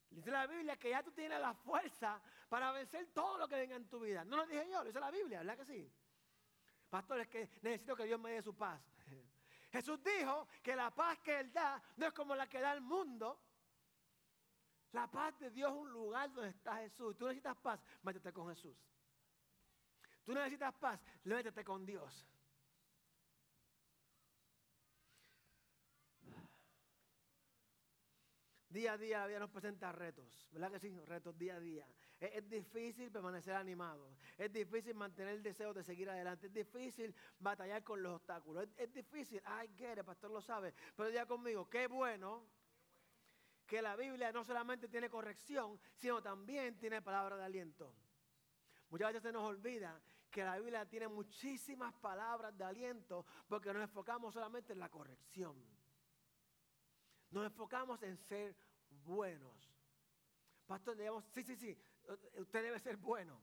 Dice 0.09 0.31
la 0.31 0.47
Biblia 0.47 0.77
que 0.79 0.91
ya 0.91 1.03
tú 1.03 1.13
tienes 1.13 1.39
la 1.39 1.53
fuerza 1.53 2.21
para 2.49 2.73
vencer 2.73 3.09
todo 3.13 3.37
lo 3.37 3.47
que 3.47 3.57
venga 3.57 3.77
en 3.77 3.89
tu 3.89 4.01
vida. 4.01 4.25
No 4.25 4.37
lo 4.37 4.47
dije 4.47 4.67
yo, 4.71 4.79
lo 4.79 4.85
dice 4.85 5.01
la 5.01 5.11
Biblia, 5.11 5.39
¿verdad 5.41 5.59
que 5.59 5.67
sí? 5.67 5.93
Pastor, 6.89 7.21
es 7.21 7.29
que 7.29 7.51
necesito 7.61 7.95
que 7.95 8.05
Dios 8.05 8.19
me 8.19 8.31
dé 8.31 8.43
su 8.43 8.57
paz. 8.57 8.81
Jesús 9.73 10.03
dijo 10.03 10.49
que 10.63 10.75
la 10.75 10.91
paz 10.91 11.19
que 11.19 11.41
Él 11.41 11.53
da 11.53 11.83
no 11.97 12.07
es 12.07 12.13
como 12.15 12.35
la 12.35 12.49
que 12.49 12.61
da 12.61 12.73
el 12.73 12.81
mundo. 12.81 13.39
La 14.97 15.07
paz 15.11 15.39
de 15.39 15.51
Dios 15.51 15.71
es 15.73 15.77
un 15.77 15.93
lugar 15.93 16.33
donde 16.33 16.49
está 16.49 16.77
Jesús. 16.79 17.15
Tú 17.19 17.27
necesitas 17.27 17.55
paz, 17.59 17.79
métete 18.03 18.33
con 18.33 18.49
Jesús. 18.49 18.75
Tú 20.25 20.33
necesitas 20.33 20.73
paz, 20.73 20.99
métete 21.23 21.63
con 21.63 21.85
Dios. 21.85 22.27
Día 28.71 28.95
a 28.95 28.97
día 28.97 29.19
la 29.19 29.27
vida 29.27 29.39
nos 29.41 29.51
presenta 29.51 29.93
retos, 29.93 30.49
¿verdad 30.53 30.73
que 30.73 30.79
sí? 30.79 30.99
Retos 31.05 31.37
día 31.37 31.57
a 31.57 31.61
día. 31.61 31.87
Es, 32.19 32.49
difícil 32.49 33.11
permanecer 33.11 33.55
animado, 33.55 34.17
es 34.39 34.51
difícil 34.51 34.95
mantener 34.95 35.35
el 35.35 35.43
deseo 35.43 35.75
de 35.75 35.85
seguir 35.85 36.09
adelante, 36.09 36.47
es 36.47 36.55
difícil 36.55 37.15
batallar 37.39 37.85
con 37.85 38.03
los 38.03 38.15
obstáculos, 38.15 38.67
es, 38.79 38.93
difícil, 38.95 39.43
ay, 39.45 39.69
que 39.71 39.93
el 39.93 40.05
pastor 40.05 40.31
lo 40.31 40.41
sabe, 40.41 40.73
pero 40.97 41.11
ya 41.11 41.27
conmigo, 41.27 41.69
qué 41.69 41.87
bueno 41.87 42.56
que 43.67 43.83
la 43.83 43.97
Biblia 43.97 44.33
no 44.33 44.45
solamente 44.45 44.89
tiene 44.89 45.11
corrección, 45.11 45.79
sino 45.97 46.23
también 46.23 46.79
tiene 46.79 47.03
palabra 47.03 47.37
de 47.37 47.45
aliento. 47.45 47.95
Muchas 48.91 49.09
veces 49.09 49.23
se 49.23 49.33
nos 49.33 49.43
olvida 49.43 50.01
que 50.31 50.45
la 50.45 50.57
Biblia 50.59 50.87
tiene 50.87 51.09
muchísimas 51.09 51.93
palabras 51.95 52.57
de 52.57 52.65
aliento 52.65 53.27
porque 53.49 53.73
nos 53.73 53.83
enfocamos 53.83 54.35
solamente 54.35 54.73
en 54.73 54.79
la 54.79 54.89
corrección. 54.89 55.57
Nos 57.31 57.47
enfocamos 57.47 58.03
en 58.03 58.17
ser 58.17 58.55
buenos. 59.05 59.75
Pastor, 60.67 60.97
debemos, 60.97 61.25
sí, 61.27 61.43
sí, 61.43 61.57
sí, 61.57 61.77
usted 62.37 62.63
debe 62.63 62.79
ser 62.79 62.97
bueno. 62.97 63.41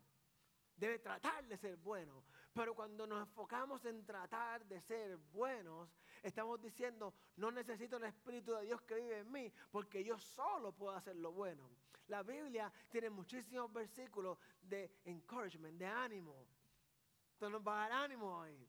Debe 0.76 1.00
tratar 1.00 1.46
de 1.46 1.58
ser 1.58 1.78
bueno. 1.78 2.24
Pero 2.54 2.76
cuando 2.76 3.08
nos 3.08 3.22
enfocamos 3.22 3.84
en 3.86 4.06
tratar 4.06 4.64
de 4.66 4.80
ser 4.80 5.18
buenos, 5.18 5.90
estamos 6.22 6.62
diciendo, 6.62 7.14
no 7.38 7.52
necesito 7.52 7.98
el 7.98 8.04
Espíritu 8.04 8.54
de 8.54 8.66
Dios 8.66 8.82
que 8.84 8.96
vive 8.96 9.20
en 9.20 9.32
mí, 9.32 9.52
porque 9.72 10.04
yo 10.04 10.20
solo 10.20 10.72
puedo 10.72 10.96
hacer 10.96 11.16
lo 11.16 11.32
bueno. 11.32 11.68
La 12.08 12.22
Biblia 12.22 12.72
tiene 12.90 13.10
muchísimos 13.10 13.72
versículos 13.74 14.38
de 14.62 15.00
encouragement, 15.06 15.80
de 15.80 15.86
ánimo. 15.88 16.46
Entonces 17.34 17.54
nos 17.54 17.68
va 17.68 17.86
a 17.86 17.90
dar 17.90 18.04
ánimo 18.04 18.42
ahí. 18.42 18.68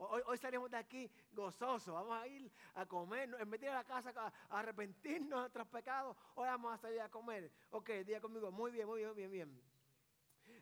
Hoy, 0.00 0.38
salimos 0.38 0.70
de 0.70 0.76
aquí 0.76 1.10
gozosos. 1.32 1.92
Vamos 1.92 2.16
a 2.16 2.26
ir 2.28 2.48
a 2.74 2.86
comer. 2.86 3.34
En 3.40 3.50
vez 3.50 3.60
de 3.60 3.66
ir 3.66 3.72
a 3.72 3.76
la 3.76 3.84
casa 3.84 4.12
a 4.16 4.58
arrepentirnos 4.58 5.30
de 5.30 5.40
nuestros 5.40 5.66
pecados, 5.66 6.16
hoy 6.36 6.46
vamos 6.46 6.72
a 6.72 6.78
salir 6.78 7.00
a 7.00 7.08
comer. 7.08 7.50
Ok, 7.70 7.90
diga 8.06 8.20
conmigo. 8.20 8.52
Muy 8.52 8.70
bien, 8.70 8.86
muy 8.86 9.00
bien, 9.00 9.14
bien, 9.16 9.30
bien. 9.30 9.77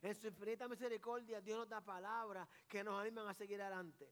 En 0.06 0.14
su 0.14 0.28
infinita 0.28 0.68
misericordia, 0.68 1.40
Dios 1.40 1.58
nos 1.58 1.68
da 1.68 1.80
palabras 1.80 2.48
que 2.68 2.84
nos 2.84 3.00
animan 3.00 3.26
a 3.26 3.34
seguir 3.34 3.60
adelante. 3.60 4.08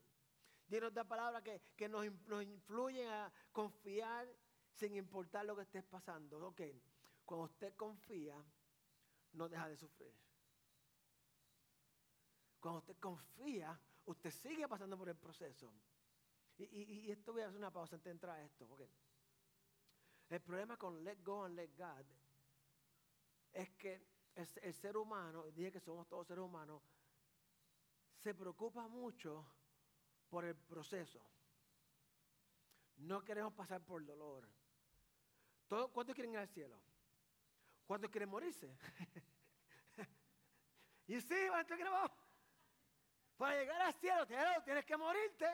Dios 0.67 0.83
nos 0.83 0.93
da 0.93 1.05
palabras 1.05 1.45
que, 1.77 1.89
nos, 1.89 2.11
nos, 2.27 2.43
influyen 2.43 3.09
a 3.09 3.33
confiar 3.53 4.27
sin 4.73 4.97
importar 4.97 5.45
lo 5.45 5.55
que 5.55 5.63
estés 5.63 5.85
pasando. 5.85 6.49
Ok, 6.49 6.63
cuando 7.25 7.45
usted 7.45 7.77
confía, 7.77 8.35
no 9.35 9.49
deja 9.49 9.69
de 9.69 9.77
sufrir. 9.77 10.13
Cuando 12.59 12.81
usted 12.81 12.97
confía, 12.99 13.81
usted 14.07 14.33
sigue 14.33 14.67
pasando 14.67 14.99
por 14.99 15.09
el 15.09 15.17
proceso. 15.17 15.73
Y, 16.59 17.09
esto 17.09 17.33
voy 17.33 17.43
a 17.43 17.47
hacer 17.47 17.59
una 17.59 17.71
pausa 17.71 17.95
antes 17.95 18.07
de 18.07 18.11
entrar 18.11 18.37
a 18.37 18.43
esto. 18.43 18.67
El 20.29 20.41
problema 20.41 20.77
con 20.77 21.05
let 21.05 21.23
go 21.23 21.45
and 21.45 21.55
let 21.55 21.71
God 21.77 22.05
es 23.53 23.71
que 23.75 24.14
el, 24.35 24.75
ser 24.75 24.97
humano, 24.97 25.51
dije 25.53 25.73
que 25.73 25.81
somos 25.81 26.09
todos 26.09 26.27
seres 26.27 26.45
humanos, 26.45 26.83
se 28.17 28.35
preocupa 28.35 28.89
mucho 28.89 29.45
por 30.29 30.45
el 30.45 30.57
proceso. 30.57 31.21
No 32.97 33.23
queremos 33.23 33.53
pasar 33.53 33.83
por 33.83 34.05
dolor. 34.05 34.49
¿Cuántos 35.93 36.15
quieren 36.15 36.33
ir 36.33 36.39
al 36.39 36.49
cielo? 36.49 36.81
¿Cuántos 37.87 38.11
quieren 38.11 38.29
morirse? 38.29 38.77
y 41.07 41.21
sí. 41.21 41.35
Para 43.37 43.59
llegar 43.59 43.83
al 43.83 43.95
cielo 43.95 44.27
tienes 44.65 44.85
que 44.85 44.97
morirte. 44.97 45.47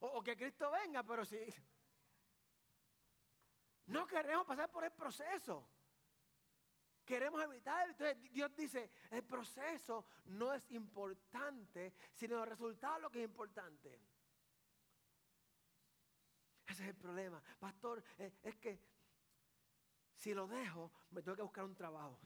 O, 0.00 0.22
que 0.22 0.36
Cristo 0.36 0.70
venga, 0.70 1.02
pero 1.02 1.24
si... 1.24 1.38
No 3.86 4.06
queremos 4.06 4.46
pasar 4.46 4.70
por 4.70 4.84
el 4.84 4.92
proceso. 4.92 5.66
Queremos 7.10 7.42
evitar. 7.42 7.88
Entonces 7.88 8.22
Dios 8.30 8.54
dice, 8.54 8.88
el 9.10 9.24
proceso 9.24 10.06
no 10.26 10.54
es 10.54 10.70
importante, 10.70 11.92
sino 12.14 12.44
el 12.44 12.48
resultado 12.48 13.00
lo 13.00 13.10
que 13.10 13.24
es 13.24 13.28
importante. 13.28 14.00
Ese 16.68 16.84
es 16.84 16.88
el 16.90 16.94
problema. 16.94 17.42
Pastor, 17.58 18.00
eh, 18.16 18.32
es 18.44 18.56
que 18.58 18.78
si 20.14 20.32
lo 20.32 20.46
dejo, 20.46 20.92
me 21.10 21.20
tengo 21.20 21.34
que 21.34 21.42
buscar 21.42 21.64
un 21.64 21.74
trabajo. 21.74 22.16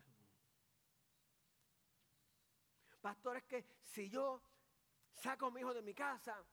Pastor, 3.00 3.38
es 3.38 3.44
que 3.44 3.64
si 3.84 4.10
yo 4.10 4.42
saco 5.14 5.46
a 5.46 5.50
mi 5.50 5.60
hijo 5.60 5.72
de 5.72 5.80
mi 5.80 5.94
casa, 5.94 6.44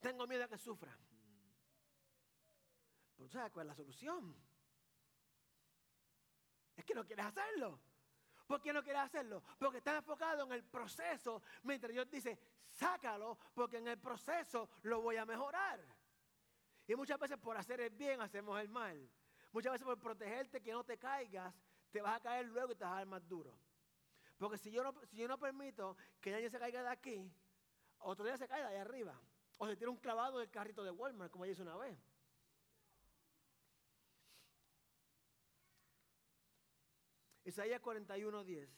tengo 0.00 0.26
miedo 0.26 0.42
a 0.42 0.48
que 0.48 0.58
sufra. 0.58 0.98
Pero 3.14 3.28
¿sabes 3.28 3.52
cuál 3.52 3.66
es 3.66 3.68
la 3.68 3.76
solución? 3.76 4.53
Es 6.76 6.84
que 6.84 6.94
no 6.94 7.04
quieres 7.04 7.26
hacerlo. 7.26 7.80
¿Por 8.46 8.60
qué 8.60 8.72
no 8.72 8.82
quieres 8.82 9.02
hacerlo? 9.02 9.42
Porque 9.58 9.78
estás 9.78 9.96
enfocado 9.96 10.44
en 10.44 10.52
el 10.52 10.64
proceso, 10.64 11.42
mientras 11.62 11.92
Dios 11.92 12.10
dice, 12.10 12.38
sácalo, 12.68 13.38
porque 13.54 13.78
en 13.78 13.88
el 13.88 13.98
proceso 13.98 14.68
lo 14.82 15.00
voy 15.00 15.16
a 15.16 15.24
mejorar. 15.24 15.80
Y 16.86 16.94
muchas 16.94 17.18
veces 17.18 17.38
por 17.38 17.56
hacer 17.56 17.80
el 17.80 17.90
bien 17.90 18.20
hacemos 18.20 18.60
el 18.60 18.68
mal. 18.68 19.10
Muchas 19.52 19.72
veces 19.72 19.86
por 19.86 19.98
protegerte 19.98 20.60
que 20.60 20.72
no 20.72 20.84
te 20.84 20.98
caigas, 20.98 21.54
te 21.90 22.02
vas 22.02 22.16
a 22.16 22.20
caer 22.20 22.46
luego 22.46 22.72
y 22.72 22.74
te 22.74 22.84
vas 22.84 22.92
a 22.92 22.96
dar 22.96 23.06
más 23.06 23.26
duro. 23.26 23.58
Porque 24.36 24.58
si 24.58 24.70
yo 24.70 24.82
no, 24.82 24.92
si 25.06 25.16
yo 25.16 25.28
no 25.28 25.38
permito 25.38 25.96
que 26.20 26.32
nadie 26.32 26.50
se 26.50 26.58
caiga 26.58 26.82
de 26.82 26.88
aquí, 26.88 27.32
otro 27.98 28.24
día 28.24 28.36
se 28.36 28.46
caiga 28.46 28.68
de 28.68 28.74
ahí 28.74 28.80
arriba. 28.80 29.18
O 29.58 29.66
se 29.66 29.76
tira 29.76 29.90
un 29.90 29.96
clavado 29.96 30.38
del 30.38 30.50
carrito 30.50 30.82
de 30.82 30.90
Walmart, 30.90 31.30
como 31.30 31.46
hice 31.46 31.62
una 31.62 31.76
vez. 31.76 31.96
Isaías 37.44 37.80
41, 37.80 38.44
10. 38.44 38.70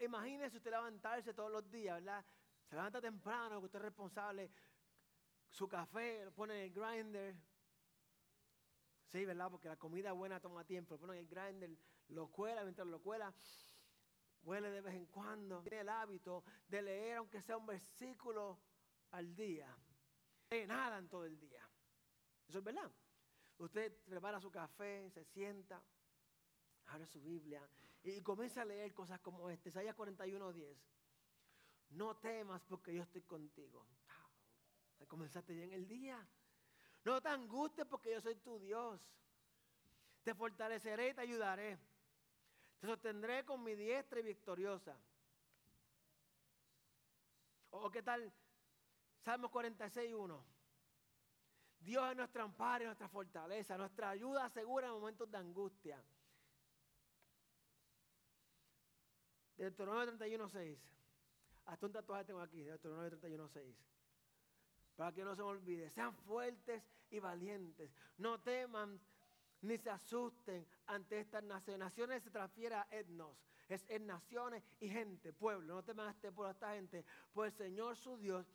Imagínese 0.00 0.56
usted 0.56 0.70
levantarse 0.70 1.34
todos 1.34 1.50
los 1.50 1.70
días, 1.70 1.96
¿verdad? 1.96 2.24
Se 2.64 2.74
levanta 2.74 3.00
temprano, 3.00 3.60
que 3.60 3.66
usted 3.66 3.78
es 3.78 3.84
responsable. 3.84 4.50
Su 5.48 5.68
café 5.68 6.24
lo 6.24 6.32
pone 6.32 6.54
en 6.54 6.60
el 6.64 6.72
grinder. 6.72 7.36
Sí, 9.10 9.24
¿verdad? 9.26 9.50
Porque 9.50 9.68
la 9.68 9.76
comida 9.76 10.12
buena 10.12 10.40
toma 10.40 10.64
tiempo. 10.64 10.94
Lo 10.94 11.00
pone 11.00 11.12
en 11.14 11.18
el 11.20 11.28
grinder, 11.28 11.70
lo 12.08 12.28
cuela, 12.28 12.62
mientras 12.62 12.86
lo 12.86 13.02
cuela, 13.02 13.32
huele 14.42 14.70
de 14.70 14.80
vez 14.80 14.94
en 14.94 15.06
cuando. 15.06 15.62
Tiene 15.62 15.80
el 15.80 15.88
hábito 15.88 16.44
de 16.68 16.80
leer, 16.80 17.18
aunque 17.18 17.42
sea 17.42 17.58
un 17.58 17.66
versículo 17.66 18.60
al 19.10 19.34
día. 19.34 19.68
No 20.50 20.66
nada 20.66 20.98
en 20.98 21.08
todo 21.08 21.24
el 21.24 21.38
día. 21.38 21.68
Eso 22.48 22.58
es 22.58 22.64
verdad. 22.64 22.90
Usted 23.58 23.92
prepara 24.04 24.40
su 24.40 24.50
café, 24.50 25.10
se 25.10 25.24
sienta, 25.24 25.82
abre 26.86 27.06
su 27.06 27.20
Biblia 27.20 27.66
y 28.02 28.20
comienza 28.20 28.62
a 28.62 28.64
leer 28.64 28.92
cosas 28.94 29.20
como 29.20 29.48
este, 29.50 29.68
Isaías 29.68 29.94
41, 29.94 30.52
10. 30.52 30.76
No 31.90 32.16
temas 32.16 32.62
porque 32.68 32.94
yo 32.94 33.02
estoy 33.02 33.22
contigo. 33.22 33.86
Ah, 34.08 35.06
comenzaste 35.06 35.52
bien 35.52 35.72
el 35.72 35.86
día. 35.86 36.26
No 37.04 37.20
te 37.20 37.28
angusties 37.28 37.86
porque 37.86 38.12
yo 38.12 38.20
soy 38.20 38.36
tu 38.36 38.58
Dios. 38.58 39.00
Te 40.22 40.34
fortaleceré 40.34 41.10
y 41.10 41.14
te 41.14 41.20
ayudaré. 41.20 41.78
Te 42.80 42.86
sostendré 42.86 43.44
con 43.44 43.62
mi 43.62 43.74
diestra 43.74 44.20
y 44.20 44.22
victoriosa. 44.22 44.96
¿O 47.70 47.90
qué 47.90 48.02
tal? 48.02 48.32
Salmo 49.20 49.50
46, 49.50 50.14
1. 50.14 50.44
Dios 51.80 52.10
es 52.10 52.16
nuestro 52.16 52.44
amparo 52.44 52.84
nuestra 52.84 53.08
fortaleza, 53.08 53.76
nuestra 53.76 54.10
ayuda 54.10 54.48
segura 54.50 54.86
en 54.86 54.92
momentos 54.92 55.30
de 55.30 55.38
angustia. 55.38 56.02
Deuteronomio 59.56 60.06
31, 60.06 60.48
6. 60.48 60.78
Hasta 61.66 61.86
un 61.86 61.92
tatuaje 61.92 62.24
tengo 62.24 62.40
aquí, 62.40 62.62
Deuteronomio 62.62 63.10
31, 63.10 63.48
6. 63.48 63.76
Para 64.96 65.12
que 65.12 65.24
no 65.24 65.34
se 65.34 65.42
me 65.42 65.48
olvide. 65.48 65.90
Sean 65.90 66.14
fuertes 66.14 66.82
y 67.10 67.18
valientes. 67.18 67.90
No 68.18 68.40
teman 68.40 69.00
ni 69.62 69.78
se 69.78 69.90
asusten 69.90 70.66
ante 70.86 71.20
estas 71.20 71.44
naciones. 71.44 71.78
Naciones 71.78 72.22
se 72.22 72.30
transfiere 72.30 72.74
a 72.74 72.86
etnos. 72.90 73.36
Es 73.68 73.88
naciones 74.02 74.62
y 74.80 74.88
gente, 74.88 75.32
pueblo. 75.32 75.74
No 75.74 75.82
teman 75.82 76.08
a 76.08 76.10
este 76.10 76.30
pueblo, 76.30 76.52
esta 76.52 76.74
gente. 76.74 77.04
Pues 77.32 77.52
el 77.52 77.68
Señor 77.68 77.96
su 77.96 78.18
Dios 78.18 78.46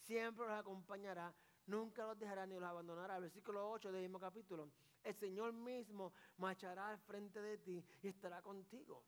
siempre 0.00 0.46
los 0.46 0.58
acompañará. 0.58 1.32
Nunca 1.66 2.04
los 2.06 2.18
dejará 2.18 2.46
ni 2.46 2.54
los 2.54 2.64
abandonará. 2.64 3.18
Versículo 3.20 3.70
8 3.70 3.92
del 3.92 4.02
mismo 4.02 4.18
capítulo. 4.18 4.70
El 5.04 5.14
Señor 5.14 5.52
mismo 5.52 6.12
marchará 6.38 6.88
al 6.88 6.98
frente 6.98 7.40
de 7.40 7.58
ti 7.58 7.84
y 8.02 8.08
estará 8.08 8.42
contigo. 8.42 9.04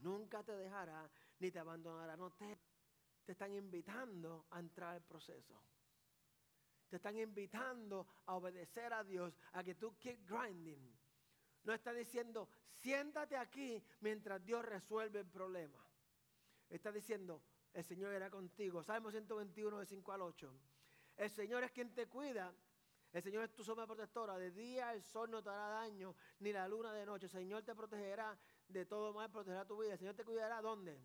Nunca 0.00 0.42
te 0.42 0.56
dejará 0.56 1.10
ni 1.38 1.50
te 1.50 1.58
abandonará. 1.58 2.16
No 2.16 2.30
te, 2.30 2.58
te 3.24 3.32
están 3.32 3.52
invitando 3.52 4.46
a 4.50 4.60
entrar 4.60 4.94
al 4.94 5.02
proceso. 5.02 5.60
Te 6.88 6.96
están 6.96 7.16
invitando 7.16 8.06
a 8.26 8.36
obedecer 8.36 8.92
a 8.92 9.02
Dios, 9.02 9.36
a 9.52 9.64
que 9.64 9.74
tú 9.74 9.96
keep 9.98 10.24
grinding. 10.28 10.96
No 11.64 11.72
está 11.72 11.92
diciendo, 11.92 12.48
siéntate 12.74 13.36
aquí 13.36 13.82
mientras 14.00 14.44
Dios 14.44 14.64
resuelve 14.64 15.20
el 15.20 15.26
problema. 15.26 15.84
Está 16.68 16.92
diciendo, 16.92 17.42
el 17.72 17.84
Señor 17.84 18.14
irá 18.14 18.30
contigo. 18.30 18.82
Salmo 18.82 19.10
121, 19.10 19.80
de 19.80 19.86
5 19.86 20.12
al 20.12 20.22
8. 20.22 20.54
El 21.16 21.30
Señor 21.30 21.64
es 21.64 21.72
quien 21.72 21.92
te 21.92 22.06
cuida. 22.06 22.54
El 23.12 23.22
Señor 23.22 23.44
es 23.44 23.54
tu 23.54 23.64
sombra 23.64 23.86
protectora. 23.86 24.38
De 24.38 24.50
día 24.50 24.92
el 24.92 25.02
sol 25.02 25.30
no 25.30 25.42
te 25.42 25.50
hará 25.50 25.68
daño, 25.68 26.14
ni 26.40 26.52
la 26.52 26.68
luna 26.68 26.92
de 26.92 27.04
noche. 27.04 27.26
El 27.26 27.32
Señor 27.32 27.62
te 27.64 27.74
protegerá 27.74 28.38
de 28.68 28.84
todo 28.86 29.12
mal, 29.12 29.30
protegerá 29.30 29.64
tu 29.64 29.78
vida. 29.78 29.92
El 29.92 29.98
Señor 29.98 30.14
te 30.14 30.24
cuidará 30.24 30.60
¿dónde? 30.60 30.98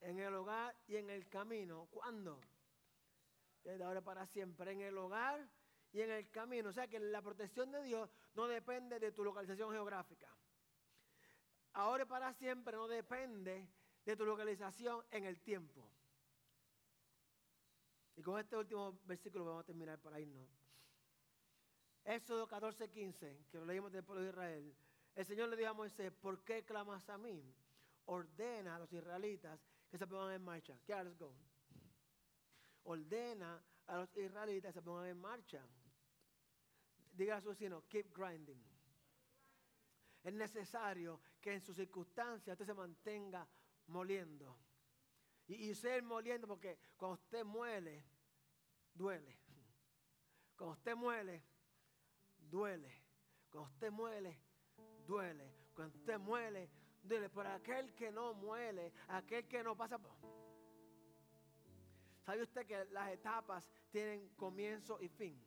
En 0.00 0.18
el 0.18 0.34
hogar 0.34 0.76
y 0.86 0.96
en 0.96 1.10
el 1.10 1.28
camino. 1.28 1.86
¿Cuándo? 1.90 2.40
Desde 3.62 3.84
ahora 3.84 4.02
para 4.02 4.26
siempre. 4.26 4.72
En 4.72 4.80
el 4.80 4.96
hogar 4.98 5.48
y 5.92 6.00
en 6.00 6.10
el 6.10 6.30
camino. 6.30 6.70
O 6.70 6.72
sea 6.72 6.88
que 6.88 6.98
la 6.98 7.22
protección 7.22 7.70
de 7.70 7.82
Dios 7.82 8.10
no 8.34 8.46
depende 8.46 8.98
de 8.98 9.12
tu 9.12 9.24
localización 9.24 9.70
geográfica. 9.72 10.28
Ahora 11.72 12.04
y 12.04 12.06
para 12.06 12.32
siempre 12.34 12.76
no 12.76 12.86
depende 12.86 13.68
de 14.04 14.16
tu 14.16 14.24
localización 14.24 15.04
en 15.10 15.24
el 15.24 15.40
tiempo. 15.40 15.88
Y 18.16 18.22
con 18.22 18.38
este 18.38 18.56
último 18.56 19.00
versículo 19.04 19.44
vamos 19.44 19.62
a 19.62 19.66
terminar 19.66 19.98
para 19.98 20.20
irnos. 20.20 20.48
Éxodo 22.04 22.46
14, 22.46 22.90
15, 22.90 23.46
que 23.50 23.58
lo 23.58 23.64
leímos 23.64 23.90
del 23.90 24.04
pueblo 24.04 24.22
de 24.22 24.28
Israel. 24.28 24.76
El 25.14 25.24
Señor 25.24 25.48
le 25.48 25.56
dijo 25.56 25.70
a 25.70 25.74
Moisés, 25.74 26.12
¿por 26.12 26.42
qué 26.42 26.64
clamas 26.64 27.08
a 27.08 27.16
mí? 27.16 27.54
Ordena 28.06 28.76
a 28.76 28.78
los 28.80 28.92
israelitas 28.92 29.60
que 29.88 29.96
se 29.96 30.06
pongan 30.06 30.32
en 30.32 30.42
marcha. 30.42 30.76
¿Qué 30.84 30.92
let's 30.92 31.16
go. 31.16 31.32
Ordena 32.84 33.62
a 33.86 33.96
los 33.98 34.16
israelitas 34.16 34.72
que 34.72 34.80
se 34.80 34.82
pongan 34.82 35.06
en 35.06 35.20
marcha. 35.20 35.64
Diga 37.12 37.36
a 37.36 37.40
su 37.40 37.50
vecino, 37.50 37.84
keep 37.88 38.12
grinding. 38.12 38.60
Es 40.24 40.32
necesario 40.32 41.20
que 41.40 41.52
en 41.52 41.60
sus 41.60 41.76
circunstancias 41.76 42.54
usted 42.54 42.66
se 42.66 42.74
mantenga 42.74 43.46
moliendo. 43.86 44.58
Y, 45.46 45.70
y 45.70 45.74
ser 45.74 46.02
moliendo 46.02 46.48
porque 46.48 46.78
cuando 46.96 47.14
usted 47.14 47.44
muele, 47.44 48.04
duele. 48.92 49.38
Cuando 50.56 50.72
usted 50.72 50.96
muele, 50.96 51.44
duele. 52.36 53.04
Cuando 53.50 53.70
usted 53.70 53.90
muele, 53.92 54.43
duele. 55.06 55.52
Cuando 55.74 55.96
usted 55.96 56.18
muele, 56.18 56.68
duele. 57.02 57.28
Pero 57.28 57.48
aquel 57.50 57.94
que 57.94 58.10
no 58.10 58.34
muele, 58.34 58.92
aquel 59.08 59.46
que 59.46 59.62
no 59.62 59.76
pasa... 59.76 59.98
¿Sabe 62.24 62.42
usted 62.42 62.66
que 62.66 62.84
las 62.86 63.10
etapas 63.10 63.68
tienen 63.90 64.30
comienzo 64.36 64.98
y 65.00 65.08
fin? 65.08 65.38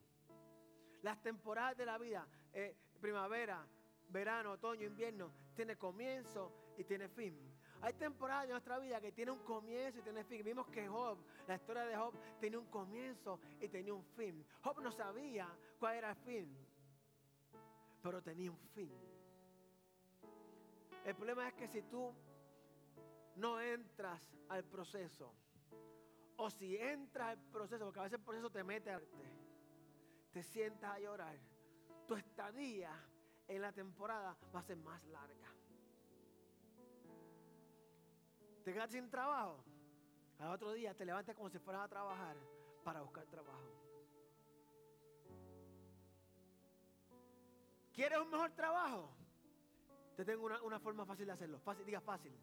Las 1.01 1.21
temporadas 1.21 1.75
de 1.75 1.85
la 1.85 1.97
vida, 1.97 2.27
eh, 2.53 2.75
primavera, 3.01 3.65
verano, 4.09 4.51
otoño, 4.53 4.85
invierno, 4.85 5.31
tiene 5.55 5.75
comienzo 5.75 6.51
y 6.77 6.83
tiene 6.83 7.07
fin. 7.09 7.35
Hay 7.81 7.93
temporadas 7.93 8.45
en 8.45 8.51
nuestra 8.51 8.79
vida 8.79 8.99
que 8.99 9.11
tiene 9.11 9.31
un 9.31 9.39
comienzo 9.39 9.99
y 9.99 10.01
tiene 10.01 10.23
fin. 10.23 10.43
Vimos 10.43 10.67
que 10.67 10.87
Job, 10.87 11.17
la 11.47 11.55
historia 11.55 11.83
de 11.85 11.95
Job, 11.95 12.13
tenía 12.39 12.59
un 12.59 12.67
comienzo 12.67 13.39
y 13.59 13.67
tenía 13.67 13.93
un 13.93 14.03
fin. 14.03 14.45
Job 14.63 14.81
no 14.81 14.91
sabía 14.91 15.47
cuál 15.79 15.95
era 15.97 16.11
el 16.11 16.17
fin. 16.17 16.57
pero 18.01 18.21
tenía 18.21 18.51
un 18.51 18.57
fin. 18.73 19.06
El 21.07 21.15
problema 21.15 21.47
es 21.47 21.53
que 21.53 21.69
si 21.69 21.81
tú 21.83 22.13
no 23.37 23.61
entras 23.61 24.21
al 24.49 24.65
proceso, 24.65 25.33
o 26.35 26.49
si 26.49 26.75
entras 26.75 27.29
al 27.29 27.37
proceso, 27.49 27.85
porque 27.85 28.01
a 28.01 28.03
veces 28.03 28.19
el 28.19 28.25
proceso 28.25 28.49
te 28.49 28.61
mete 28.61 28.91
a 28.91 29.01
te 30.33 30.43
sientas 30.43 30.91
a 30.91 30.99
llorar, 30.99 31.37
tu 32.05 32.15
estadía 32.15 32.91
en 33.47 33.61
la 33.61 33.71
temporada 33.71 34.37
va 34.53 34.59
a 34.59 34.63
ser 34.63 34.75
más 34.75 35.01
larga. 35.05 35.49
Te 38.65 38.73
quedas 38.73 38.91
sin 38.91 39.09
trabajo. 39.09 39.63
Al 40.39 40.51
otro 40.51 40.73
día 40.73 40.93
te 40.93 41.05
levantas 41.05 41.37
como 41.37 41.49
si 41.49 41.57
fueras 41.57 41.85
a 41.85 41.87
trabajar 41.87 42.35
para 42.83 43.01
buscar 43.01 43.25
trabajo. 43.27 43.71
¿Quieres 47.93 48.19
un 48.19 48.29
mejor 48.29 48.51
trabajo? 48.51 49.26
Te 50.17 50.25
tengo 50.25 50.45
una, 50.45 50.79
forma 50.79 51.05
fácil 51.05 51.27
de 51.27 51.33
hacerlo. 51.33 51.59
Fácil, 51.59 51.85
diga 51.85 52.01
fácil. 52.01 52.33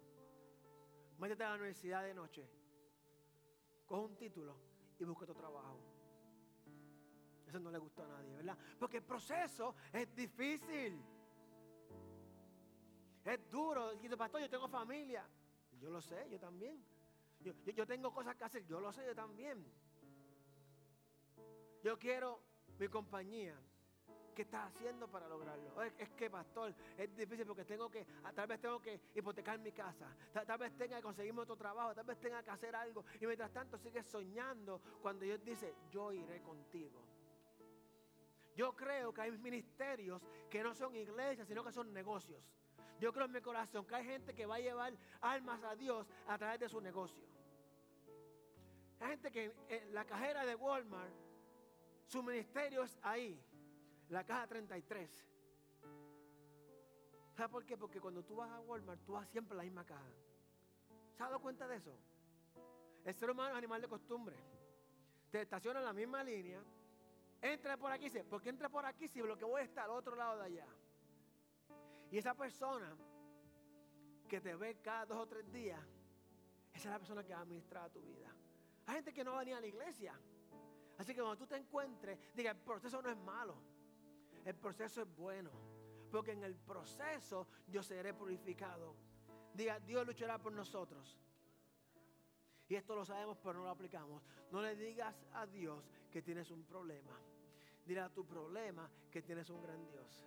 Métete 1.18 1.43
a 1.43 1.49
la 1.49 1.55
universidad 1.57 2.05
de 2.05 2.14
noche. 2.14 2.49
Coge 3.85 4.05
un 4.05 4.16
título 4.16 4.57
y 4.97 5.05
busca 5.05 5.27
tu 5.27 5.35
trabajo. 5.35 5.81
Eso 7.45 7.59
no 7.59 7.72
le 7.72 7.79
gustó 7.79 8.05
a 8.05 8.07
nadie, 8.07 8.33
¿verdad? 8.37 8.57
Porque 8.79 8.99
el 8.99 9.03
proceso 9.03 9.75
es 9.93 10.14
difícil. 10.14 11.03
Es 13.25 13.51
duro. 13.51 13.97
Dice, 13.97 14.16
pastor, 14.16 14.43
yo 14.43 14.49
tengo 14.49 14.68
familia. 14.68 15.29
Yo 15.81 15.91
lo 15.91 16.01
sé, 16.01 16.31
yo 16.31 16.39
también. 16.39 16.81
yo 17.41 17.87
tengo 17.89 18.14
cosas 18.14 18.37
que 18.37 18.45
hacer. 18.45 18.64
Yo 18.66 18.79
lo 18.79 18.93
sé, 18.93 19.05
yo 19.05 19.16
también. 19.16 19.66
Yo 21.83 21.99
quiero 21.99 22.41
mi 22.79 22.87
compañía. 22.87 23.61
¿Qué 24.35 24.43
estás 24.43 24.66
haciendo 24.66 25.07
para 25.07 25.28
lograrlo? 25.28 25.82
Es, 25.82 26.11
que, 26.11 26.28
pastor, 26.28 26.74
es 26.99 27.16
difícil 27.16 27.47
porque 27.47 27.64
tengo 27.64 27.89
que, 27.89 28.05
ah, 28.24 28.32
tal 28.32 28.49
vez 28.49 28.61
tengo 28.61 28.80
que 28.80 29.01
hipotecar 29.14 29.59
mi 29.61 29.70
casa, 29.70 30.09
tal, 30.32 30.59
vez 30.59 30.76
tenga 30.76 30.97
que 30.97 31.03
conseguirme 31.03 31.43
otro 31.43 31.57
trabajo, 31.57 31.95
tal 31.95 32.05
vez 32.05 32.18
tenga 32.18 32.43
que 32.43 32.51
hacer 32.51 32.74
algo. 32.74 33.05
Y 33.20 33.26
mientras 33.26 33.53
tanto 33.53 33.78
sigues 33.78 34.07
soñando 34.07 34.80
cuando 35.01 35.24
Dios 35.24 35.43
dice, 35.45 35.74
yo 35.89 36.12
iré 36.12 36.43
contigo. 36.43 37.01
Yo 38.57 38.74
creo 38.74 39.14
que 39.14 39.20
hay 39.20 39.30
ministerios 39.39 40.20
que 40.51 40.62
no 40.62 40.74
son 40.74 40.97
iglesias, 40.97 41.47
sino 41.47 41.62
que 41.62 41.72
son 41.72 41.93
negocios. 41.93 42.43
Yo 42.99 43.12
creo 43.12 43.26
en 43.26 43.32
mi 43.32 43.41
corazón 43.41 43.87
que 43.87 43.95
hay 43.95 44.05
gente 44.05 44.35
que 44.35 44.47
va 44.47 44.57
a 44.57 44.61
llevar 44.61 44.95
almas 45.20 45.62
a 45.62 45.76
Dios 45.76 46.07
a 46.26 46.39
través 46.39 46.59
de 46.59 46.68
su 46.68 46.80
negocio. 46.80 47.24
Hay 48.99 49.11
gente 49.11 49.30
que 49.30 49.53
en 49.68 49.95
la 49.95 50.05
cajera 50.05 50.45
de 50.45 50.55
Walmart, 50.57 51.12
su 52.07 52.22
ministerio 52.22 52.82
es 52.82 52.99
ahí 53.03 53.41
la 54.09 54.25
caja 54.25 54.47
33. 54.47 55.27
¿Sabes 57.35 57.51
por 57.51 57.65
qué? 57.65 57.77
Porque 57.77 58.01
cuando 58.01 58.23
tú 58.23 58.37
vas 58.37 58.51
a 58.51 58.61
Walmart, 58.61 59.05
tú 59.05 59.13
vas 59.13 59.29
siempre 59.29 59.55
a 59.55 59.59
la 59.59 59.65
misma 59.65 59.85
caja. 59.85 60.13
¿Se 61.17 61.23
ha 61.23 61.27
dado 61.27 61.41
cuenta 61.41 61.67
de 61.67 61.77
eso? 61.77 61.97
El 63.05 63.15
ser 63.15 63.31
humano 63.31 63.51
es 63.51 63.57
animal 63.57 63.81
de 63.81 63.89
costumbre. 63.89 64.37
Te 65.31 65.43
estaciona 65.43 65.81
en 65.81 65.87
la 65.87 65.93
misma 65.93 66.23
línea. 66.23 66.63
Entra 67.43 67.77
por 67.77 67.93
aquí, 67.93 68.09
¿por 68.31 68.41
qué 68.41 68.49
entra 68.49 68.69
por 68.69 68.87
aquí 68.87 69.09
si 69.09 69.21
lo 69.21 69.37
que 69.37 69.45
voy 69.45 69.63
está 69.63 69.85
al 69.85 69.91
otro 69.91 70.17
lado 70.17 70.39
de 70.39 70.45
allá? 70.47 70.67
Y 72.11 72.19
esa 72.19 72.35
persona 72.35 72.97
que 74.29 74.41
te 74.41 74.55
ve 74.55 74.77
cada 74.81 75.05
dos 75.07 75.19
o 75.19 75.27
tres 75.27 75.51
días, 75.53 75.81
esa 76.73 76.89
es 76.89 76.93
la 76.93 76.99
persona 76.99 77.25
que 77.25 77.33
va 77.33 77.41
a 77.41 77.43
administrar 77.43 77.91
tu 77.91 78.01
vida. 78.01 78.35
Hay 78.87 78.95
gente 78.95 79.13
que 79.13 79.25
no 79.25 79.33
va 79.33 79.41
a 79.41 79.43
a 79.43 79.61
la 79.61 79.67
iglesia. 79.67 80.19
Así 80.99 81.15
que 81.15 81.21
cuando 81.21 81.37
tú 81.37 81.47
te 81.47 81.57
encuentres, 81.57 82.19
diga, 82.35 82.53
el 82.53 82.59
proceso 82.59 83.03
no 83.03 83.11
es 83.11 83.17
malo. 83.17 83.57
El 84.45 84.55
proceso 84.57 85.03
es 85.03 85.16
bueno. 85.16 85.51
Porque 86.11 86.32
en 86.32 86.45
el 86.45 86.55
proceso 86.55 87.49
yo 87.66 87.82
seré 87.82 88.14
purificado. 88.14 88.95
Diga, 89.53 89.80
Dios 89.80 90.07
luchará 90.07 90.38
por 90.38 90.53
nosotros. 90.53 91.18
Y 92.68 92.76
esto 92.76 92.95
lo 92.95 93.05
sabemos, 93.05 93.38
pero 93.42 93.55
no 93.55 93.64
lo 93.64 93.70
aplicamos. 93.70 94.22
No 94.51 94.62
le 94.62 94.76
digas 94.76 95.14
a 95.32 95.47
Dios 95.47 95.90
que 96.11 96.22
tienes 96.22 96.51
un 96.51 96.64
problema. 96.64 97.18
Dile 97.84 98.01
a 98.01 98.09
tu 98.09 98.24
problema 98.24 98.88
que 99.11 99.22
tienes 99.22 99.51
un 99.51 99.62
gran 99.62 99.84
Dios. 99.86 100.24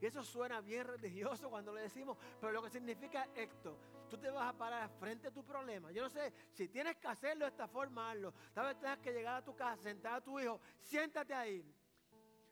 Y 0.00 0.06
eso 0.06 0.22
suena 0.22 0.60
bien 0.60 0.86
religioso 0.86 1.50
cuando 1.50 1.72
le 1.72 1.82
decimos, 1.82 2.16
pero 2.40 2.52
lo 2.52 2.62
que 2.62 2.70
significa 2.70 3.28
esto, 3.34 3.78
tú 4.08 4.16
te 4.16 4.30
vas 4.30 4.54
a 4.54 4.56
parar 4.56 4.88
frente 4.90 5.28
a 5.28 5.30
tu 5.32 5.44
problema. 5.44 5.90
Yo 5.90 6.02
no 6.02 6.10
sé, 6.10 6.32
si 6.52 6.68
tienes 6.68 6.96
que 6.96 7.08
hacerlo 7.08 7.44
de 7.46 7.50
esta 7.50 7.66
forma. 7.66 8.14
Tal 8.52 8.66
vez 8.66 8.78
tengas 8.78 8.98
que 8.98 9.12
llegar 9.12 9.36
a 9.36 9.44
tu 9.44 9.56
casa, 9.56 9.82
sentar 9.82 10.14
a 10.14 10.20
tu 10.20 10.38
hijo, 10.38 10.60
siéntate 10.80 11.34
ahí 11.34 11.64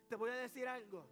te 0.09 0.17
voy 0.17 0.31
a 0.31 0.35
decir 0.35 0.67
algo. 0.67 1.07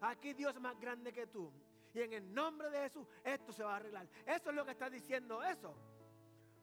Aquí 0.00 0.34
Dios 0.34 0.54
es 0.54 0.60
más 0.60 0.78
grande 0.80 1.12
que 1.12 1.26
tú. 1.26 1.52
Y 1.94 2.00
en 2.00 2.12
el 2.12 2.32
nombre 2.32 2.70
de 2.70 2.80
Jesús, 2.80 3.06
esto 3.22 3.52
se 3.52 3.62
va 3.62 3.74
a 3.74 3.76
arreglar. 3.76 4.08
Eso 4.26 4.50
es 4.50 4.56
lo 4.56 4.64
que 4.64 4.72
está 4.72 4.88
diciendo 4.88 5.42
eso. 5.42 5.74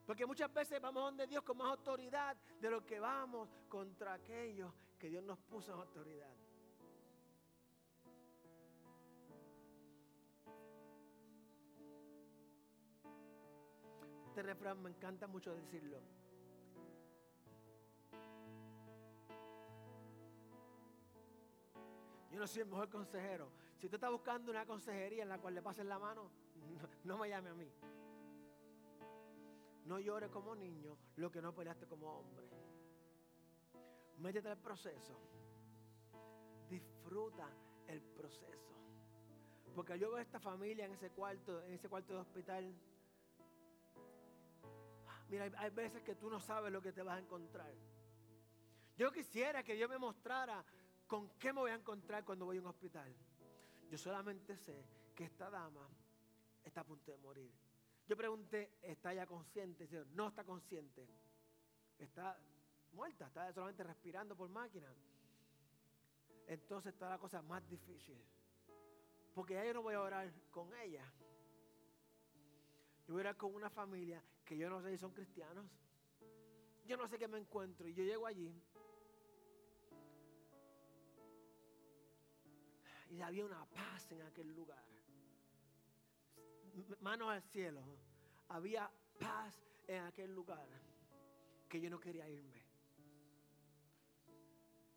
Porque 0.06 0.26
muchas 0.26 0.52
veces 0.52 0.80
vamos 0.80 1.04
donde 1.04 1.26
Dios 1.26 1.44
con 1.44 1.56
más 1.56 1.68
autoridad 1.68 2.36
de 2.60 2.70
lo 2.70 2.84
que 2.84 2.98
vamos 2.98 3.48
contra 3.68 4.14
aquellos 4.14 4.72
que 4.98 5.08
Dios 5.08 5.22
nos 5.22 5.38
puso 5.38 5.72
en 5.72 5.78
autoridad. 5.78 6.34
Este 14.26 14.42
refrán 14.42 14.82
me 14.82 14.90
encanta 14.90 15.26
mucho 15.26 15.54
decirlo. 15.54 16.00
Yo 22.30 22.38
no 22.38 22.46
soy 22.46 22.62
el 22.62 22.68
mejor 22.68 22.88
consejero. 22.88 23.50
Si 23.76 23.86
usted 23.86 23.96
está 23.96 24.08
buscando 24.08 24.50
una 24.50 24.64
consejería 24.64 25.22
en 25.22 25.28
la 25.28 25.38
cual 25.38 25.54
le 25.54 25.62
pasen 25.62 25.88
la 25.88 25.98
mano, 25.98 26.30
no, 27.04 27.18
me 27.18 27.28
llame 27.28 27.50
a 27.50 27.54
mí. 27.54 27.72
No 29.84 29.98
llores 29.98 30.30
como 30.30 30.54
niño 30.54 30.96
lo 31.16 31.30
que 31.30 31.42
no 31.42 31.52
peleaste 31.52 31.86
como 31.86 32.18
hombre. 32.18 32.48
Métete 34.18 34.48
al 34.48 34.58
proceso. 34.58 35.16
Disfruta 36.68 37.48
el 37.88 38.00
proceso. 38.00 38.76
Porque 39.74 39.98
yo 39.98 40.08
veo 40.08 40.18
a 40.18 40.22
esta 40.22 40.38
familia 40.38 40.84
en 40.84 40.92
ese 40.92 41.10
cuarto, 41.10 41.62
en 41.64 41.72
ese 41.72 41.88
cuarto 41.88 42.12
de 42.12 42.20
hospital. 42.20 42.74
Mira, 45.28 45.50
hay 45.56 45.70
veces 45.70 46.02
que 46.02 46.14
tú 46.14 46.28
no 46.28 46.38
sabes 46.38 46.72
lo 46.72 46.82
que 46.82 46.92
te 46.92 47.02
vas 47.02 47.16
a 47.16 47.20
encontrar. 47.20 47.72
Yo 48.96 49.10
quisiera 49.10 49.62
que 49.62 49.74
Dios 49.74 49.88
me 49.88 49.98
mostrara 49.98 50.64
¿Con 51.10 51.28
qué 51.40 51.52
me 51.52 51.58
voy 51.58 51.72
a 51.72 51.74
encontrar 51.74 52.24
cuando 52.24 52.44
voy 52.44 52.58
a 52.58 52.60
un 52.60 52.68
hospital? 52.68 53.12
Yo 53.90 53.98
solamente 53.98 54.56
sé 54.56 54.86
que 55.12 55.24
esta 55.24 55.50
dama 55.50 55.88
está 56.62 56.82
a 56.82 56.84
punto 56.84 57.10
de 57.10 57.18
morir. 57.18 57.50
Yo 58.06 58.16
pregunté, 58.16 58.78
¿está 58.80 59.12
ya 59.12 59.26
consciente? 59.26 59.88
no 60.14 60.28
está 60.28 60.44
consciente. 60.44 61.08
Está 61.98 62.38
muerta, 62.92 63.26
está 63.26 63.52
solamente 63.52 63.82
respirando 63.82 64.36
por 64.36 64.48
máquina. 64.50 64.86
Entonces 66.46 66.92
está 66.92 67.08
la 67.08 67.18
cosa 67.18 67.42
más 67.42 67.68
difícil. 67.68 68.24
Porque 69.34 69.54
ya 69.54 69.64
yo 69.64 69.74
no 69.74 69.82
voy 69.82 69.94
a 69.94 70.02
orar 70.02 70.32
con 70.52 70.72
ella. 70.76 71.12
Yo 73.08 73.14
voy 73.14 73.22
a 73.22 73.22
orar 73.22 73.36
con 73.36 73.52
una 73.52 73.68
familia 73.68 74.22
que 74.44 74.56
yo 74.56 74.70
no 74.70 74.80
sé 74.80 74.92
si 74.92 74.98
son 74.98 75.10
cristianos. 75.10 75.66
Yo 76.86 76.96
no 76.96 77.08
sé 77.08 77.18
qué 77.18 77.26
me 77.26 77.38
encuentro. 77.38 77.88
Y 77.88 77.94
yo 77.94 78.04
llego 78.04 78.28
allí 78.28 78.62
Y 83.10 83.20
había 83.20 83.44
una 83.44 83.64
paz 83.66 84.10
en 84.12 84.22
aquel 84.22 84.48
lugar. 84.54 84.84
Manos 87.00 87.30
al 87.30 87.42
cielo. 87.42 87.82
Había 88.48 88.90
paz 89.18 89.54
en 89.86 90.04
aquel 90.04 90.34
lugar 90.34 90.66
que 91.68 91.80
yo 91.80 91.90
no 91.90 92.00
quería 92.00 92.28
irme. 92.28 92.70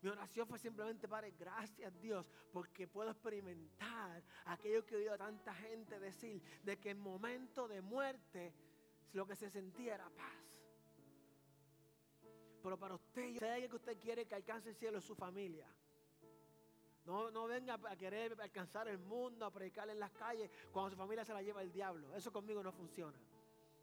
Mi 0.02 0.10
oración 0.10 0.46
fue 0.46 0.58
simplemente, 0.58 1.08
Padre, 1.08 1.32
gracias 1.38 1.98
Dios, 1.98 2.26
porque 2.52 2.86
puedo 2.86 3.10
experimentar 3.10 4.22
aquello 4.44 4.84
que 4.84 4.96
he 4.96 4.98
oído 4.98 5.14
a 5.14 5.18
tanta 5.18 5.54
gente 5.54 5.98
decir, 5.98 6.42
de 6.62 6.78
que 6.78 6.90
en 6.90 6.98
momento 6.98 7.66
de 7.66 7.80
muerte 7.80 8.52
lo 9.14 9.26
que 9.26 9.34
se 9.34 9.48
sentía 9.48 9.94
era 9.94 10.10
paz. 10.10 10.62
Pero 12.62 12.78
para 12.78 12.94
usted, 12.94 13.42
alguien 13.42 13.70
que 13.70 13.76
usted 13.76 13.98
quiere 13.98 14.26
que 14.26 14.34
alcance 14.34 14.68
el 14.68 14.76
cielo, 14.76 15.00
su 15.00 15.14
familia. 15.14 15.66
No, 17.04 17.30
no 17.30 17.46
venga 17.46 17.74
a 17.74 17.96
querer 17.96 18.34
alcanzar 18.40 18.88
el 18.88 18.98
mundo, 18.98 19.44
a 19.44 19.50
predicar 19.50 19.88
en 19.90 20.00
las 20.00 20.10
calles 20.12 20.50
cuando 20.72 20.90
su 20.90 20.96
familia 20.96 21.24
se 21.24 21.34
la 21.34 21.42
lleva 21.42 21.62
el 21.62 21.70
diablo. 21.70 22.14
Eso 22.14 22.32
conmigo 22.32 22.62
no 22.62 22.72
funciona. 22.72 23.18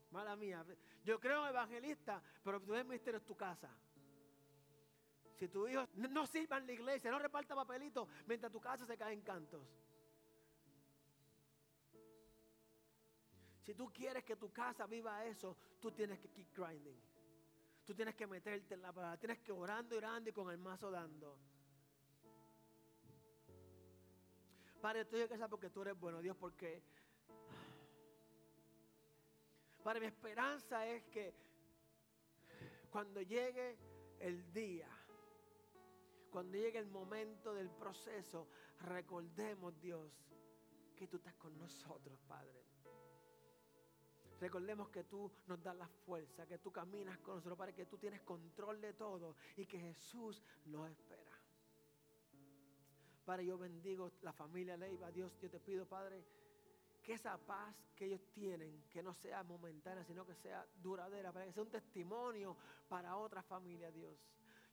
Mala 0.09 0.35
mía. 0.35 0.65
Yo 1.03 1.19
creo 1.19 1.43
en 1.43 1.49
evangelista, 1.49 2.21
pero 2.43 2.59
tu 2.59 2.71
ministerio 2.73 3.17
es 3.17 3.25
tu 3.25 3.35
casa. 3.35 3.69
Si 5.35 5.47
tu 5.47 5.67
hijo 5.67 5.87
no 5.95 6.25
sirva 6.27 6.57
en 6.57 6.67
la 6.67 6.73
iglesia, 6.73 7.11
no 7.11 7.19
reparta 7.19 7.55
papelitos 7.55 8.07
mientras 8.27 8.51
tu 8.51 8.59
casa 8.59 8.85
se 8.85 8.97
cae 8.97 9.13
en 9.13 9.21
cantos. 9.21 9.65
Si 13.63 13.75
tú 13.75 13.91
quieres 13.93 14.23
que 14.23 14.35
tu 14.35 14.51
casa 14.51 14.87
viva 14.87 15.25
eso, 15.25 15.55
tú 15.79 15.91
tienes 15.91 16.19
que 16.19 16.29
keep 16.29 16.53
grinding. 16.55 16.99
Tú 17.85 17.93
tienes 17.93 18.15
que 18.15 18.25
meterte 18.25 18.73
en 18.73 18.81
la 18.81 18.91
palabra. 18.91 19.17
Tienes 19.17 19.39
que 19.39 19.51
orando, 19.51 19.97
orando 19.97 20.29
y 20.29 20.33
con 20.33 20.49
el 20.49 20.57
mazo 20.57 20.89
dando. 20.89 21.37
Padre, 24.81 25.01
estoy 25.01 25.21
en 25.21 25.27
casa 25.27 25.47
porque 25.47 25.69
tú 25.69 25.83
eres 25.83 25.99
bueno, 25.99 26.21
Dios, 26.21 26.35
porque... 26.35 26.81
Padre, 29.83 29.99
mi 29.99 30.07
esperanza 30.07 30.85
es 30.87 31.03
que 31.03 31.33
cuando 32.89 33.21
llegue 33.21 33.77
el 34.19 34.51
día, 34.51 34.89
cuando 36.31 36.57
llegue 36.57 36.79
el 36.79 36.87
momento 36.87 37.53
del 37.53 37.69
proceso, 37.69 38.47
recordemos, 38.81 39.79
Dios, 39.79 40.11
que 40.95 41.07
tú 41.07 41.17
estás 41.17 41.35
con 41.35 41.57
nosotros, 41.57 42.19
Padre. 42.27 42.63
Recordemos 44.39 44.89
que 44.89 45.03
tú 45.03 45.31
nos 45.45 45.61
das 45.61 45.75
la 45.75 45.87
fuerza, 45.87 46.47
que 46.47 46.57
tú 46.57 46.71
caminas 46.71 47.19
con 47.19 47.35
nosotros, 47.35 47.57
Padre, 47.57 47.73
que 47.73 47.85
tú 47.85 47.99
tienes 47.99 48.21
control 48.21 48.81
de 48.81 48.93
todo 48.93 49.35
y 49.57 49.67
que 49.67 49.79
Jesús 49.79 50.43
nos 50.65 50.89
espera. 50.89 51.30
Padre, 53.25 53.45
yo 53.45 53.57
bendigo 53.57 54.11
la 54.21 54.33
familia 54.33 54.75
Leiva. 54.77 55.11
Dios, 55.11 55.37
yo 55.39 55.49
te 55.49 55.59
pido, 55.59 55.85
Padre, 55.85 56.23
que 57.03 57.13
esa 57.13 57.37
paz 57.37 57.75
que 57.95 58.05
ellos 58.05 58.21
tienen, 58.33 58.83
que 58.89 59.01
no 59.03 59.13
sea 59.13 59.43
momentánea, 59.43 60.03
sino 60.03 60.25
que 60.25 60.35
sea 60.35 60.65
duradera, 60.81 61.31
para 61.31 61.45
que 61.45 61.53
sea 61.53 61.63
un 61.63 61.69
testimonio 61.69 62.57
para 62.87 63.15
otra 63.17 63.41
familia, 63.41 63.91
Dios. 63.91 64.17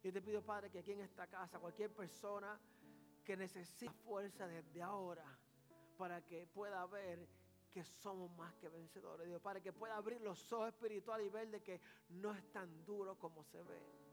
Yo 0.03 0.13
te 0.13 0.23
pido, 0.23 0.43
Padre, 0.43 0.71
que 0.71 0.79
aquí 0.79 0.93
en 0.93 1.01
esta 1.01 1.27
casa, 1.27 1.59
cualquier 1.59 1.93
persona 1.93 2.59
que 3.25 3.37
necesite 3.37 3.91
fuerza 3.91 4.47
desde 4.47 4.83
ahora, 4.83 5.25
para 5.97 6.25
que 6.25 6.47
pueda 6.47 6.87
ver 6.87 7.29
que 7.71 7.85
somos 7.85 8.31
más 8.31 8.55
que 8.55 8.69
vencedores, 8.69 9.27
Dios, 9.27 9.43
para 9.43 9.61
que 9.61 9.73
pueda 9.73 9.97
abrir 9.97 10.21
los 10.21 10.51
ojos 10.53 10.69
espirituales 10.69 11.27
y 11.27 11.31
ver 11.31 11.51
de 11.51 11.63
que 11.63 11.81
no 12.09 12.33
es 12.33 12.51
tan 12.53 12.85
duro 12.85 13.19
como 13.19 13.45
se 13.45 13.63
ve. 13.63 14.08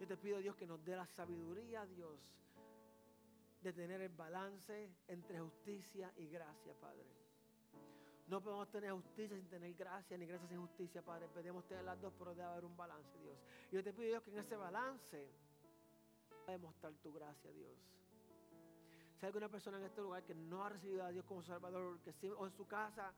Yo 0.00 0.06
te 0.06 0.16
pido, 0.16 0.38
Dios, 0.38 0.56
que 0.56 0.66
nos 0.66 0.84
dé 0.84 0.94
la 0.94 1.06
sabiduría, 1.06 1.86
Dios, 1.86 2.18
de 3.62 3.72
tener 3.72 4.00
el 4.00 4.10
balance 4.10 4.90
entre 5.08 5.40
justicia 5.40 6.12
y 6.16 6.28
gracia, 6.28 6.74
Padre. 6.80 7.04
No 8.28 8.42
podemos 8.42 8.68
tener 8.70 8.90
justicia 8.92 9.36
sin 9.36 9.48
tener 9.48 9.72
gracia, 9.74 10.18
ni 10.18 10.26
gracia 10.26 10.48
sin 10.48 10.60
justicia, 10.60 11.02
Padre. 11.02 11.28
Podemos 11.28 11.64
tener 11.66 11.84
las 11.84 12.00
dos, 12.00 12.12
pero 12.18 12.34
debe 12.34 12.48
haber 12.48 12.64
un 12.64 12.76
balance, 12.76 13.18
Dios. 13.20 13.38
Y 13.70 13.76
yo 13.76 13.84
te 13.84 13.92
pido, 13.92 14.08
Dios, 14.08 14.22
que 14.22 14.30
en 14.30 14.38
ese 14.38 14.56
balance 14.56 15.28
a 16.46 16.52
demostrar 16.52 16.92
tu 17.02 17.12
gracia, 17.12 17.50
Dios. 17.52 17.72
Si 19.18 19.24
hay 19.24 19.28
alguna 19.28 19.48
persona 19.48 19.78
en 19.78 19.84
este 19.84 20.00
lugar 20.00 20.22
que 20.24 20.34
no 20.34 20.64
ha 20.64 20.68
recibido 20.68 21.04
a 21.04 21.10
Dios 21.10 21.24
como 21.24 21.42
Salvador, 21.42 21.98
que 22.00 22.30
o 22.30 22.46
en 22.46 22.52
su 22.52 22.66
casa, 22.66 23.14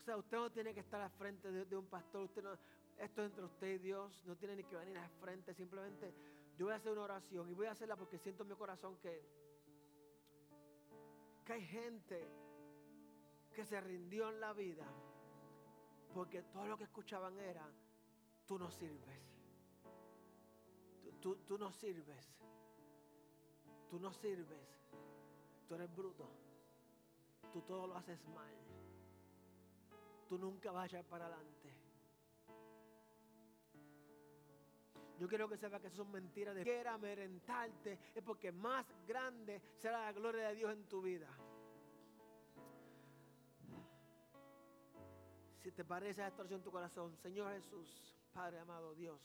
o 0.00 0.04
sea, 0.04 0.16
usted 0.16 0.36
no 0.36 0.50
tiene 0.50 0.72
que 0.72 0.80
estar 0.80 1.00
al 1.00 1.10
frente 1.10 1.50
de, 1.50 1.76
un 1.76 1.86
pastor, 1.86 2.22
usted 2.22 2.42
no, 2.42 2.56
esto 2.98 3.22
es 3.22 3.30
entre 3.30 3.44
usted 3.44 3.74
y 3.74 3.78
Dios, 3.78 4.22
no 4.24 4.36
tiene 4.36 4.56
ni 4.56 4.64
que 4.64 4.76
venir 4.76 4.96
al 4.98 5.10
frente, 5.10 5.54
simplemente 5.54 6.14
yo 6.56 6.66
voy 6.66 6.72
a 6.72 6.76
hacer 6.76 6.92
una 6.92 7.02
oración 7.02 7.48
y 7.50 7.54
voy 7.54 7.66
a 7.66 7.72
hacerla 7.72 7.96
porque 7.96 8.18
siento 8.18 8.42
en 8.42 8.48
mi 8.48 8.54
corazón 8.54 8.96
que, 8.98 9.22
que 11.44 11.52
hay 11.52 11.66
gente 11.66 12.28
que 13.54 13.64
se 13.64 13.80
rindió 13.80 14.30
en 14.30 14.40
la 14.40 14.52
vida 14.52 14.86
porque 16.14 16.42
todo 16.44 16.66
lo 16.66 16.78
que 16.78 16.84
escuchaban 16.84 17.38
era, 17.38 17.70
tú 18.46 18.58
no 18.58 18.70
sirves, 18.70 19.20
tú, 21.20 21.36
tú 21.46 21.58
no 21.58 21.70
sirves, 21.72 22.26
tú 23.90 24.00
no 24.00 24.12
sirves, 24.14 24.88
tú 25.68 25.74
eres 25.74 25.94
bruto, 25.94 26.26
tú 27.52 27.60
todo 27.62 27.86
lo 27.86 27.96
haces 27.96 28.24
mal, 28.28 28.54
tú 30.26 30.38
nunca 30.38 30.72
vayas 30.72 31.04
para 31.04 31.26
adelante. 31.26 31.85
Yo 35.18 35.28
quiero 35.28 35.48
que 35.48 35.56
sepa 35.56 35.80
que 35.80 35.86
eso 35.86 35.96
son 35.96 36.10
mentiras 36.10 36.54
de 36.54 36.62
quiera 36.62 36.98
merentarte 36.98 37.98
es 38.14 38.22
porque 38.22 38.52
más 38.52 38.86
grande 39.06 39.62
será 39.76 40.00
la 40.02 40.12
gloria 40.12 40.48
de 40.48 40.54
Dios 40.56 40.72
en 40.72 40.86
tu 40.86 41.00
vida. 41.00 41.28
Si 45.62 45.72
te 45.72 45.84
parece 45.84 46.24
esta 46.24 46.40
oración 46.40 46.60
en 46.60 46.64
tu 46.64 46.70
corazón, 46.70 47.16
Señor 47.16 47.52
Jesús, 47.54 48.14
Padre 48.32 48.60
amado 48.60 48.94
Dios, 48.94 49.20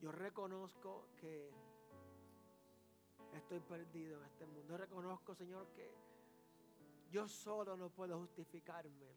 yo 0.00 0.10
reconozco 0.10 1.08
que 1.16 1.50
estoy 3.34 3.60
perdido 3.60 4.18
en 4.18 4.24
este 4.24 4.46
mundo. 4.46 4.62
Yo 4.68 4.76
reconozco, 4.76 5.34
Señor, 5.34 5.70
que 5.72 5.90
yo 7.10 7.28
solo 7.28 7.76
no 7.76 7.90
puedo 7.90 8.18
justificarme. 8.18 9.14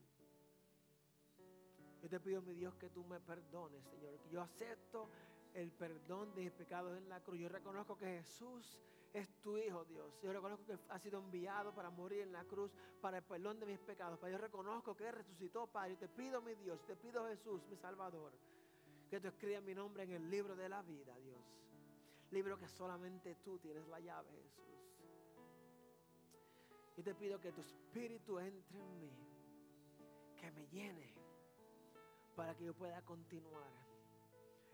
Yo 2.02 2.10
te 2.10 2.20
pido, 2.20 2.42
mi 2.42 2.54
Dios, 2.54 2.76
que 2.76 2.90
tú 2.90 3.04
me 3.04 3.20
perdones, 3.20 3.84
Señor, 3.86 4.20
que 4.20 4.30
yo 4.30 4.42
acepto 4.42 5.10
el 5.56 5.72
perdón 5.72 6.34
de 6.36 6.44
mis 6.44 6.52
pecados 6.52 6.98
en 6.98 7.08
la 7.10 7.22
cruz. 7.22 7.40
Yo 7.40 7.50
reconozco 7.50 7.98
que 7.98 8.06
Jesús 8.06 8.78
es 9.14 9.30
tu 9.42 9.58
Hijo, 9.58 9.86
Dios. 9.86 10.20
Yo 10.22 10.34
reconozco 10.34 10.66
que 10.66 10.78
ha 10.90 11.00
sido 11.00 11.20
enviado 11.20 11.74
para 11.74 11.90
morir 11.90 12.22
en 12.22 12.34
la 12.34 12.44
cruz 12.44 12.72
para 13.02 13.18
el 13.18 13.24
perdón 13.24 13.60
de 13.60 13.66
mis 13.66 13.80
pecados. 13.80 14.20
Yo 14.22 14.38
reconozco 14.38 14.96
que 14.96 15.10
resucitó, 15.12 15.68
Padre. 15.68 15.94
Y 15.94 15.96
te 15.96 16.10
pido, 16.10 16.42
mi 16.42 16.56
Dios, 16.56 16.86
te 16.86 16.96
pido, 16.98 17.26
Jesús, 17.28 17.62
mi 17.70 17.78
Salvador, 17.78 18.34
que 19.10 19.20
tú 19.22 19.30
escribas 19.30 19.64
mi 19.64 19.74
nombre 19.74 20.04
en 20.04 20.12
el 20.12 20.30
libro 20.30 20.56
de 20.56 20.68
la 20.68 20.82
vida, 20.82 21.18
Dios. 21.20 21.40
Libro 22.32 22.58
que 22.58 22.68
solamente 22.68 23.36
tú 23.36 23.58
tienes 23.60 23.88
la 23.88 24.00
llave, 24.02 24.30
Jesús. 24.44 24.66
Y 26.98 27.04
te 27.04 27.16
pido 27.16 27.40
que 27.40 27.54
tu 27.54 27.62
espíritu 27.62 28.40
entre 28.40 28.80
en 28.80 29.00
mí, 29.00 29.12
que 30.38 30.52
me 30.52 30.68
llene, 30.68 31.14
para 32.36 32.54
que 32.56 32.66
yo 32.66 32.74
pueda 32.74 33.02
continuar 33.04 33.85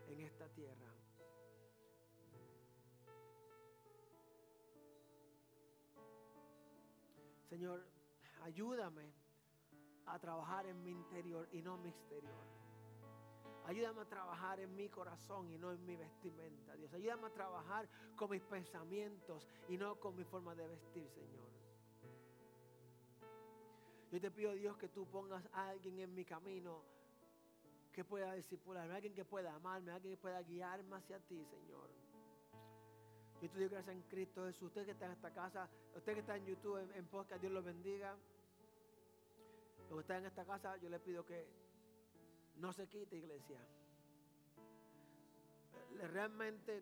en 0.07 0.21
esta 0.21 0.47
tierra. 0.49 0.93
Señor, 7.49 7.85
ayúdame 8.43 9.13
a 10.05 10.17
trabajar 10.19 10.65
en 10.67 10.81
mi 10.81 10.91
interior 10.91 11.47
y 11.51 11.61
no 11.61 11.75
en 11.75 11.81
mi 11.83 11.89
exterior. 11.89 12.61
Ayúdame 13.65 14.01
a 14.01 14.05
trabajar 14.05 14.59
en 14.59 14.75
mi 14.75 14.89
corazón 14.89 15.49
y 15.51 15.57
no 15.57 15.71
en 15.71 15.85
mi 15.85 15.95
vestimenta, 15.95 16.75
Dios. 16.75 16.93
Ayúdame 16.93 17.27
a 17.27 17.29
trabajar 17.29 17.87
con 18.15 18.31
mis 18.31 18.41
pensamientos 18.43 19.47
y 19.69 19.77
no 19.77 19.99
con 19.99 20.15
mi 20.15 20.23
forma 20.23 20.55
de 20.55 20.67
vestir, 20.67 21.09
Señor. 21.09 21.49
Yo 24.11 24.19
te 24.19 24.31
pido, 24.31 24.53
Dios, 24.53 24.77
que 24.77 24.89
tú 24.89 25.07
pongas 25.07 25.47
a 25.53 25.69
alguien 25.69 25.99
en 25.99 26.13
mi 26.13 26.25
camino 26.25 26.83
que 27.91 28.03
pueda 28.03 28.33
discipularme, 28.33 28.93
alguien 28.95 29.13
que 29.13 29.25
pueda 29.25 29.53
amarme, 29.53 29.91
alguien 29.91 30.15
que 30.15 30.21
pueda 30.21 30.41
guiarme 30.41 30.95
hacia 30.95 31.19
ti, 31.19 31.45
Señor. 31.45 31.89
Yo 33.41 33.49
te 33.49 33.57
digo 33.57 33.71
gracias 33.71 33.95
en 33.95 34.03
Cristo 34.03 34.45
Jesús. 34.45 34.67
Usted 34.67 34.85
que 34.85 34.91
está 34.91 35.07
en 35.07 35.13
esta 35.13 35.31
casa, 35.31 35.67
usted 35.95 36.13
que 36.13 36.19
está 36.19 36.35
en 36.35 36.45
YouTube, 36.45 36.77
en, 36.77 36.91
en 36.95 37.05
podcast, 37.07 37.41
Dios 37.41 37.51
los 37.51 37.65
bendiga. 37.65 38.15
Los 39.89 39.97
que 39.97 40.01
están 40.01 40.17
en 40.17 40.25
esta 40.27 40.45
casa, 40.45 40.77
yo 40.77 40.89
le 40.89 40.99
pido 40.99 41.25
que 41.25 41.45
no 42.57 42.71
se 42.71 42.87
quite, 42.87 43.15
iglesia. 43.17 43.59
Realmente 46.11 46.79